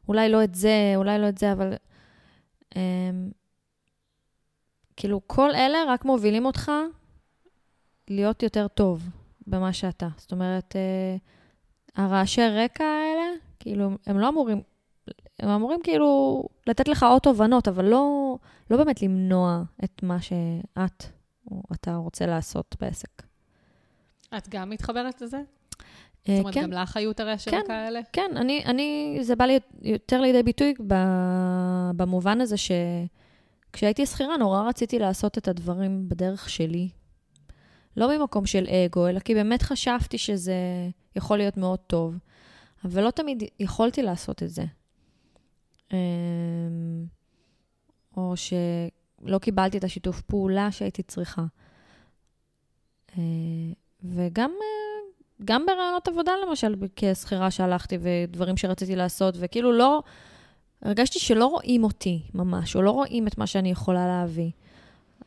אולי 0.08 0.28
לא 0.28 0.44
את 0.44 0.54
זה, 0.54 0.92
אולי 0.96 1.18
לא 1.18 1.28
את 1.28 1.38
זה, 1.38 1.52
אבל... 1.52 1.74
אה, 2.76 3.10
כאילו, 4.96 5.20
כל 5.26 5.54
אלה 5.54 5.78
רק 5.88 6.04
מובילים 6.04 6.44
אותך 6.44 6.72
להיות 8.08 8.42
יותר 8.42 8.68
טוב 8.68 9.08
במה 9.50 9.72
שאתה. 9.72 10.08
זאת 10.16 10.32
אומרת, 10.32 10.76
אה, 10.76 11.16
הרעשי 12.04 12.48
רקע 12.48 12.84
האלה, 12.84 13.36
כאילו, 13.58 13.90
הם 14.06 14.18
לא 14.18 14.28
אמורים, 14.28 14.62
הם 15.38 15.48
אמורים 15.48 15.80
כאילו 15.82 16.42
לתת 16.66 16.88
לך 16.88 17.02
עוד 17.02 17.22
תובנות, 17.22 17.68
אבל 17.68 17.84
לא, 17.84 18.36
לא 18.70 18.76
באמת 18.76 19.02
למנוע 19.02 19.62
את 19.84 20.02
מה 20.02 20.20
שאת 20.20 21.04
או 21.50 21.62
אתה 21.72 21.96
רוצה 21.96 22.26
לעשות 22.26 22.76
בעסק. 22.80 23.22
את 24.36 24.48
גם 24.48 24.70
מתחברת 24.70 25.20
לזה? 25.20 25.36
אה, 25.36 25.42
זאת 26.36 26.40
אומרת, 26.40 26.54
כן, 26.54 26.62
גם 26.62 26.72
לך 26.72 26.96
היו 26.96 27.10
את 27.10 27.20
הרעשי 27.20 27.50
כן. 27.50 27.60
רקע 27.64 27.74
האלה? 27.74 28.00
כן, 28.12 28.30
אני, 28.36 28.64
אני, 28.64 29.18
זה 29.22 29.36
בא 29.36 29.44
לי 29.44 29.58
יותר 29.82 30.20
לידי 30.20 30.42
ביטוי 30.42 30.74
ב, 30.86 30.94
במובן 31.96 32.40
הזה 32.40 32.56
שכשהייתי 32.56 34.06
שכירה, 34.06 34.36
נורא 34.36 34.62
רציתי 34.68 34.98
לעשות 34.98 35.38
את 35.38 35.48
הדברים 35.48 36.08
בדרך 36.08 36.50
שלי. 36.50 36.88
לא 37.96 38.18
ממקום 38.18 38.46
של 38.46 38.66
אגו, 38.66 39.08
אלא 39.08 39.20
כי 39.20 39.34
באמת 39.34 39.62
חשבתי 39.62 40.18
שזה 40.18 40.54
יכול 41.16 41.38
להיות 41.38 41.56
מאוד 41.56 41.78
טוב. 41.78 42.14
אבל 42.84 43.04
לא 43.04 43.10
תמיד 43.10 43.42
יכולתי 43.60 44.02
לעשות 44.02 44.42
את 44.42 44.50
זה. 44.50 44.64
אמ, 45.92 45.98
או 48.16 48.34
שלא 48.36 49.38
קיבלתי 49.38 49.78
את 49.78 49.84
השיתוף 49.84 50.20
פעולה 50.20 50.72
שהייתי 50.72 51.02
צריכה. 51.02 51.44
אה, 53.18 53.22
וגם 54.04 54.50
אה, 54.50 55.00
גם 55.44 55.66
ברעיונות 55.66 56.08
עבודה, 56.08 56.32
למשל, 56.46 56.74
כשכירה 56.96 57.50
שהלכתי 57.50 57.98
ודברים 58.00 58.56
שרציתי 58.56 58.96
לעשות, 58.96 59.34
וכאילו 59.38 59.72
לא, 59.72 60.02
הרגשתי 60.82 61.18
שלא 61.18 61.46
רואים 61.46 61.84
אותי 61.84 62.22
ממש, 62.34 62.76
או 62.76 62.82
לא 62.82 62.90
רואים 62.90 63.26
את 63.26 63.38
מה 63.38 63.46
שאני 63.46 63.70
יכולה 63.70 64.06
להביא. 64.06 64.50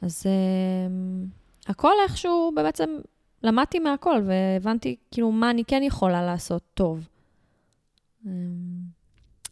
אז 0.01 0.23
אה, 0.25 0.87
הכל 1.67 1.93
איכשהו, 2.03 2.51
בעצם 2.55 2.97
למדתי 3.43 3.79
מהכל, 3.79 4.21
והבנתי 4.25 4.95
כאילו 5.11 5.31
מה 5.31 5.49
אני 5.49 5.65
כן 5.65 5.83
יכולה 5.83 6.25
לעשות 6.25 6.63
טוב. 6.73 7.07
אה, 8.27 8.31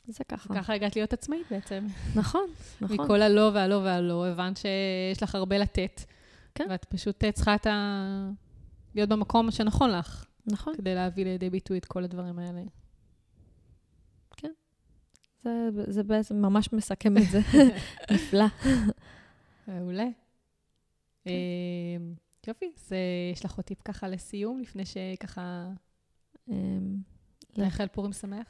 זה 0.08 0.24
ככה. 0.24 0.54
ככה 0.56 0.74
הגעת 0.74 0.96
להיות 0.96 1.14
עצמאית 1.14 1.46
בעצם. 1.52 1.88
נכון, 2.16 2.46
נכון. 2.82 2.98
מכל 3.02 3.22
הלא 3.22 3.52
והלא 3.54 3.76
והלא, 3.76 4.28
הבנת 4.28 4.58
שיש 4.58 5.24
לך 5.24 5.36
הרבה 5.36 5.58
לתת. 5.58 6.02
כן. 6.56 6.66
ואת 6.70 6.86
פשוט 6.86 7.24
צריכה 7.34 7.56
את 7.56 7.68
ה... 7.68 8.30
להיות 8.96 9.10
במקום 9.10 9.52
שנכון 9.52 9.92
לך, 9.92 10.26
נכון. 10.46 10.76
כדי 10.76 10.96
להביא 10.96 11.26
לידי 11.26 11.50
ביטוי 11.50 11.78
את 11.78 11.86
כל 11.86 12.04
הדברים 12.04 12.40
האלה. 12.40 12.62
זה, 15.44 15.70
זה 15.88 16.04
בעצם 16.04 16.36
ממש 16.36 16.74
מסכם 16.74 17.18
את 17.18 17.24
זה. 17.32 17.40
נפלא. 18.12 18.46
מעולה. 19.68 20.08
כן. 21.24 21.30
אה, 21.30 22.14
יופי, 22.48 22.72
אז 22.78 22.92
יש 23.34 23.46
לך 23.46 23.58
עוד 23.58 23.66
טיפ 23.66 23.82
ככה 23.86 24.08
לסיום, 24.08 24.60
לפני 24.60 24.84
שככה 24.86 25.70
אמ, 26.50 26.98
נאחל 27.58 27.88
פורים 27.88 28.14
שמח? 28.14 28.48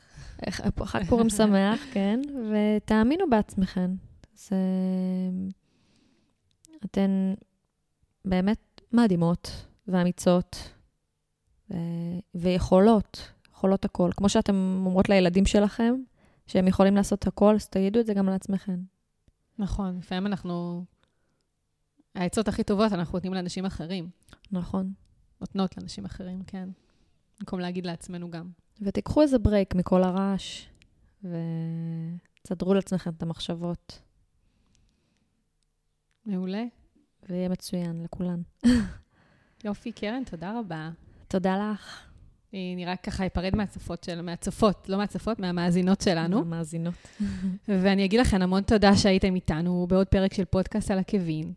חג 0.83 1.03
פורים 1.03 1.29
שמח, 1.29 1.79
כן, 1.93 2.19
ותאמינו 2.51 3.29
בעצמכן. 3.29 3.91
זה... 4.33 4.55
אתן 6.85 7.33
באמת 8.25 8.81
מדהימות 8.91 9.65
ואמיצות 9.87 10.73
ו... 11.71 11.75
ויכולות, 12.35 13.31
יכולות 13.51 13.85
הכל. 13.85 14.09
כמו 14.17 14.29
שאתן 14.29 14.55
אומרות 14.85 15.09
לילדים 15.09 15.45
שלכם, 15.45 15.93
שהם 16.47 16.67
יכולים 16.67 16.95
לעשות 16.95 17.27
הכל, 17.27 17.55
אז 17.55 17.67
תגידו 17.67 17.99
את 17.99 18.05
זה 18.05 18.13
גם 18.13 18.29
לעצמכן. 18.29 18.79
נכון, 19.59 19.97
לפעמים 19.97 20.27
אנחנו... 20.27 20.85
העצות 22.15 22.47
הכי 22.47 22.63
טובות 22.63 22.93
אנחנו 22.93 23.17
נותנים 23.17 23.33
לאנשים 23.33 23.65
אחרים. 23.65 24.09
נכון. 24.51 24.93
נותנות 25.41 25.77
לאנשים 25.77 26.05
אחרים, 26.05 26.43
כן. 26.43 26.69
במקום 27.39 27.59
להגיד 27.59 27.85
לעצמנו 27.85 28.31
גם. 28.31 28.49
ותיקחו 28.81 29.21
איזה 29.21 29.39
ברייק 29.39 29.75
מכל 29.75 30.03
הרעש, 30.03 30.67
ותסדרו 31.23 32.73
לעצמכם 32.73 33.09
את 33.17 33.23
המחשבות, 33.23 34.01
מעולה. 36.25 36.63
ויהיה 37.29 37.49
מצוין 37.49 38.03
לכולן. 38.03 38.41
יופי, 39.65 39.91
קרן, 39.91 40.23
תודה 40.23 40.59
רבה. 40.59 40.89
תודה 41.27 41.71
לך. 41.71 42.07
אני 42.53 42.85
רק 42.85 43.03
ככה 43.03 43.25
אפרד 43.25 43.55
מהצופות 43.55 44.03
של... 44.03 44.21
מהצופות, 44.21 44.89
לא 44.89 44.97
מהצופות, 44.97 45.39
מהמאזינות 45.39 46.01
שלנו. 46.01 46.39
המאזינות. 46.39 46.93
ואני 47.81 48.05
אגיד 48.05 48.19
לכם 48.19 48.41
המון 48.41 48.63
תודה 48.63 48.95
שהייתם 48.95 49.35
איתנו 49.35 49.85
בעוד 49.89 50.07
פרק 50.07 50.33
של 50.33 50.45
פודקאסט 50.45 50.91
על 50.91 50.99
עקבים. 50.99 51.53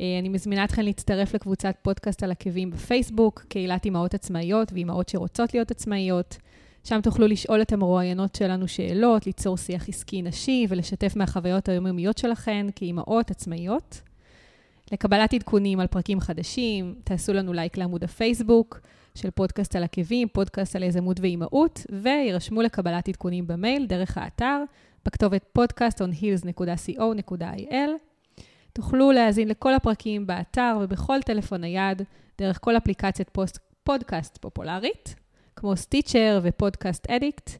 אה, 0.00 0.18
אני 0.18 0.28
מזמינה 0.28 0.64
אתכם 0.64 0.82
להצטרף 0.82 1.34
לקבוצת 1.34 1.74
פודקאסט 1.82 2.22
על 2.22 2.30
עקבים 2.30 2.70
בפייסבוק, 2.70 3.44
קהילת 3.48 3.84
אימהות 3.84 4.14
עצמאיות 4.14 4.72
ואימהות 4.72 5.08
שרוצות 5.08 5.54
להיות 5.54 5.70
עצמאיות. 5.70 6.36
שם 6.84 7.00
תוכלו 7.00 7.26
לשאול 7.26 7.62
את 7.62 7.72
המרואיינות 7.72 8.34
שלנו 8.34 8.68
שאלות, 8.68 9.26
ליצור 9.26 9.56
שיח 9.56 9.88
עסקי 9.88 10.22
נשי 10.22 10.66
ולשתף 10.68 11.16
מהחוויות 11.16 11.68
היומיומיות 11.68 12.18
שלכן 12.18 12.66
כאימהות 12.76 13.30
עצמאיות. 13.30 14.00
לקבלת 14.92 15.34
עדכונים 15.34 15.80
על 15.80 15.86
פרקים 15.86 16.20
חדשים, 16.20 16.94
תעשו 17.04 17.32
לנו 17.32 17.52
לייק 17.52 17.78
לעמוד 17.78 18.04
הפייסבוק 18.04 18.80
של 19.14 19.30
פודקאסט 19.30 19.76
על 19.76 19.84
עקבים, 19.84 20.28
פודקאסט 20.28 20.76
על 20.76 20.82
יזמות 20.82 21.20
ואימהות, 21.20 21.86
וירשמו 22.02 22.62
לקבלת 22.62 23.08
עדכונים 23.08 23.46
במייל 23.46 23.86
דרך 23.86 24.18
האתר, 24.18 24.62
בכתובת 25.04 25.58
podcastonheels.co.il. 25.58 28.07
תוכלו 28.78 29.12
להאזין 29.12 29.48
לכל 29.48 29.74
הפרקים 29.74 30.26
באתר 30.26 30.78
ובכל 30.80 31.22
טלפון 31.22 31.60
נייד, 31.60 32.02
דרך 32.38 32.58
כל 32.62 32.76
אפליקציית 32.76 33.30
פוסט, 33.30 33.58
פודקאסט 33.84 34.38
פופולרית, 34.38 35.14
כמו 35.56 35.76
Stitcher 35.76 36.40
ו 36.42 36.51
Podcast 36.51 37.10
Addict. 37.10 37.50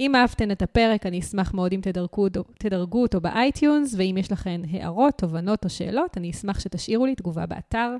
אם 0.00 0.14
אהבתן 0.14 0.50
את 0.50 0.62
הפרק, 0.62 1.06
אני 1.06 1.20
אשמח 1.20 1.54
מאוד 1.54 1.72
אם 1.72 1.80
תדרגו, 1.82 2.28
תדרגו 2.58 3.02
אותו 3.02 3.20
ב 3.20 3.29
iTunes, 3.29 3.94
ואם 3.98 4.16
יש 4.18 4.32
לכן 4.32 4.60
הערות, 4.70 5.18
תובנות 5.18 5.64
או 5.64 5.70
שאלות, 5.70 6.18
אני 6.18 6.30
אשמח 6.30 6.60
שתשאירו 6.60 7.06
לי 7.06 7.14
תגובה 7.14 7.46
באתר. 7.46 7.96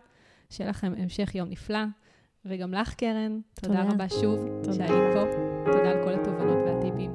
שיהיה 0.51 0.71
לכם 0.71 0.93
המשך 0.99 1.35
יום 1.35 1.49
נפלא. 1.49 1.85
וגם 2.45 2.75
לך, 2.75 2.95
קרן, 2.95 3.41
תודה, 3.55 3.83
תודה. 3.83 3.95
רבה 3.95 4.09
שוב 4.09 4.49
תודה. 4.63 4.73
שהיית 4.73 5.15
פה. 5.15 5.25
תודה 5.73 5.91
על 5.91 6.05
כל 6.05 6.13
התובנות 6.13 6.59
והטיפים. 6.67 7.15